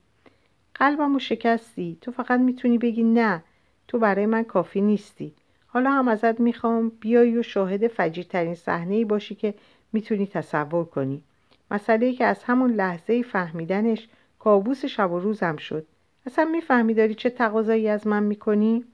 قلبمو 0.75 1.19
شکستی. 1.19 1.99
تو 2.01 2.13
فقط 2.13 2.41
می‌تونی 2.41 2.79
بگی 2.79 3.03
نه. 3.03 3.43
تو 3.89 3.99
برای 3.99 4.27
من 4.27 4.45
کافی 4.45 4.81
نیستی. 4.81 5.35
حالا 5.77 5.91
هم 5.91 6.09
ازت 6.09 6.41
می‌خوام 6.41 6.93
بیایی 7.01 7.39
و 7.39 7.43
شاهد 7.43 7.87
فجیرترین 7.87 8.55
صحنه 8.55 8.95
ای 8.95 9.05
باشی 9.05 9.35
که 9.35 9.55
می‌تونی 9.93 10.27
تصور 10.27 10.85
کنی. 10.85 11.23
مسئله 11.71 12.07
ای 12.07 12.13
که 12.13 12.25
از 12.25 12.45
همون 12.45 12.71
لحظه 12.71 13.23
فهمیدنش 13.23 14.09
کابوس 14.39 14.85
شب 14.85 15.13
و 15.13 15.19
روزم 15.19 15.57
شد. 15.57 15.87
اصلا 16.27 16.45
می‌فهمی 16.45 16.95
داری 16.95 17.15
چه 17.15 17.31
تقاضایی 17.31 17.89
از 17.89 18.07
من 18.07 18.23
می‌کنی؟ 18.23 18.85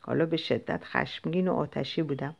حالا 0.00 0.26
به 0.26 0.36
شدت 0.36 0.84
خشمگین 0.84 1.48
و 1.48 1.52
آتشی 1.52 2.02
بودم. 2.02 2.36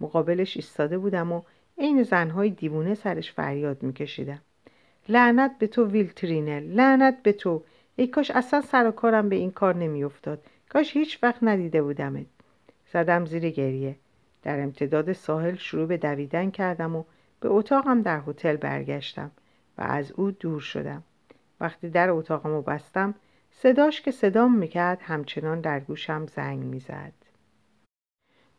مقابلش 0.00 0.56
ایستاده 0.56 0.98
بودم 0.98 1.32
و 1.32 1.42
عین 1.78 2.02
زنهای 2.02 2.50
دیوونه 2.50 2.94
سرش 2.94 3.32
فریاد 3.32 3.82
میکشیدم. 3.82 4.40
لعنت 5.08 5.58
به 5.58 5.66
تو 5.66 5.86
ویلترینل 5.86 6.62
لعنت 6.62 7.22
به 7.22 7.32
تو. 7.32 7.62
ای 7.96 8.06
کاش 8.06 8.30
اصلا 8.30 8.60
سر 8.60 8.88
و 8.88 8.90
کارم 8.90 9.28
به 9.28 9.36
این 9.36 9.50
کار 9.50 9.76
نمیافتاد. 9.76 10.42
کاش 10.68 10.96
هیچ 10.96 11.18
وقت 11.22 11.38
ندیده 11.42 11.82
بودمت. 11.82 12.26
زدم 12.92 13.24
زیر 13.24 13.50
گریه. 13.50 13.96
در 14.42 14.60
امتداد 14.60 15.12
ساحل 15.12 15.54
شروع 15.54 15.86
به 15.86 15.96
دویدن 15.96 16.50
کردم 16.50 16.96
و 16.96 17.04
به 17.40 17.48
اتاقم 17.48 18.02
در 18.02 18.22
هتل 18.26 18.56
برگشتم 18.56 19.30
و 19.78 19.82
از 19.82 20.12
او 20.12 20.30
دور 20.30 20.60
شدم. 20.60 21.02
وقتی 21.60 21.88
در 21.88 22.10
اتاقم 22.10 22.50
رو 22.50 22.62
بستم 22.62 23.14
صداش 23.50 24.00
که 24.00 24.10
صدام 24.10 24.58
می‌کرد 24.58 24.98
همچنان 25.02 25.60
در 25.60 25.80
گوشم 25.80 26.26
زنگ 26.26 26.58
می‌زد. 26.64 27.12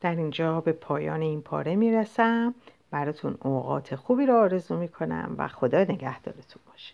در 0.01 0.15
اینجا 0.15 0.61
به 0.61 0.71
پایان 0.71 1.21
این 1.21 1.41
پاره 1.41 1.75
می‌رسم. 1.75 2.55
براتون 2.91 3.37
اوقات 3.41 3.95
خوبی 3.95 4.25
رو 4.25 4.35
آرزو 4.35 4.77
می‌کنم 4.77 5.35
و 5.37 5.47
خدا 5.47 5.81
نگهدارتون 5.83 6.61
باشه. 6.71 6.93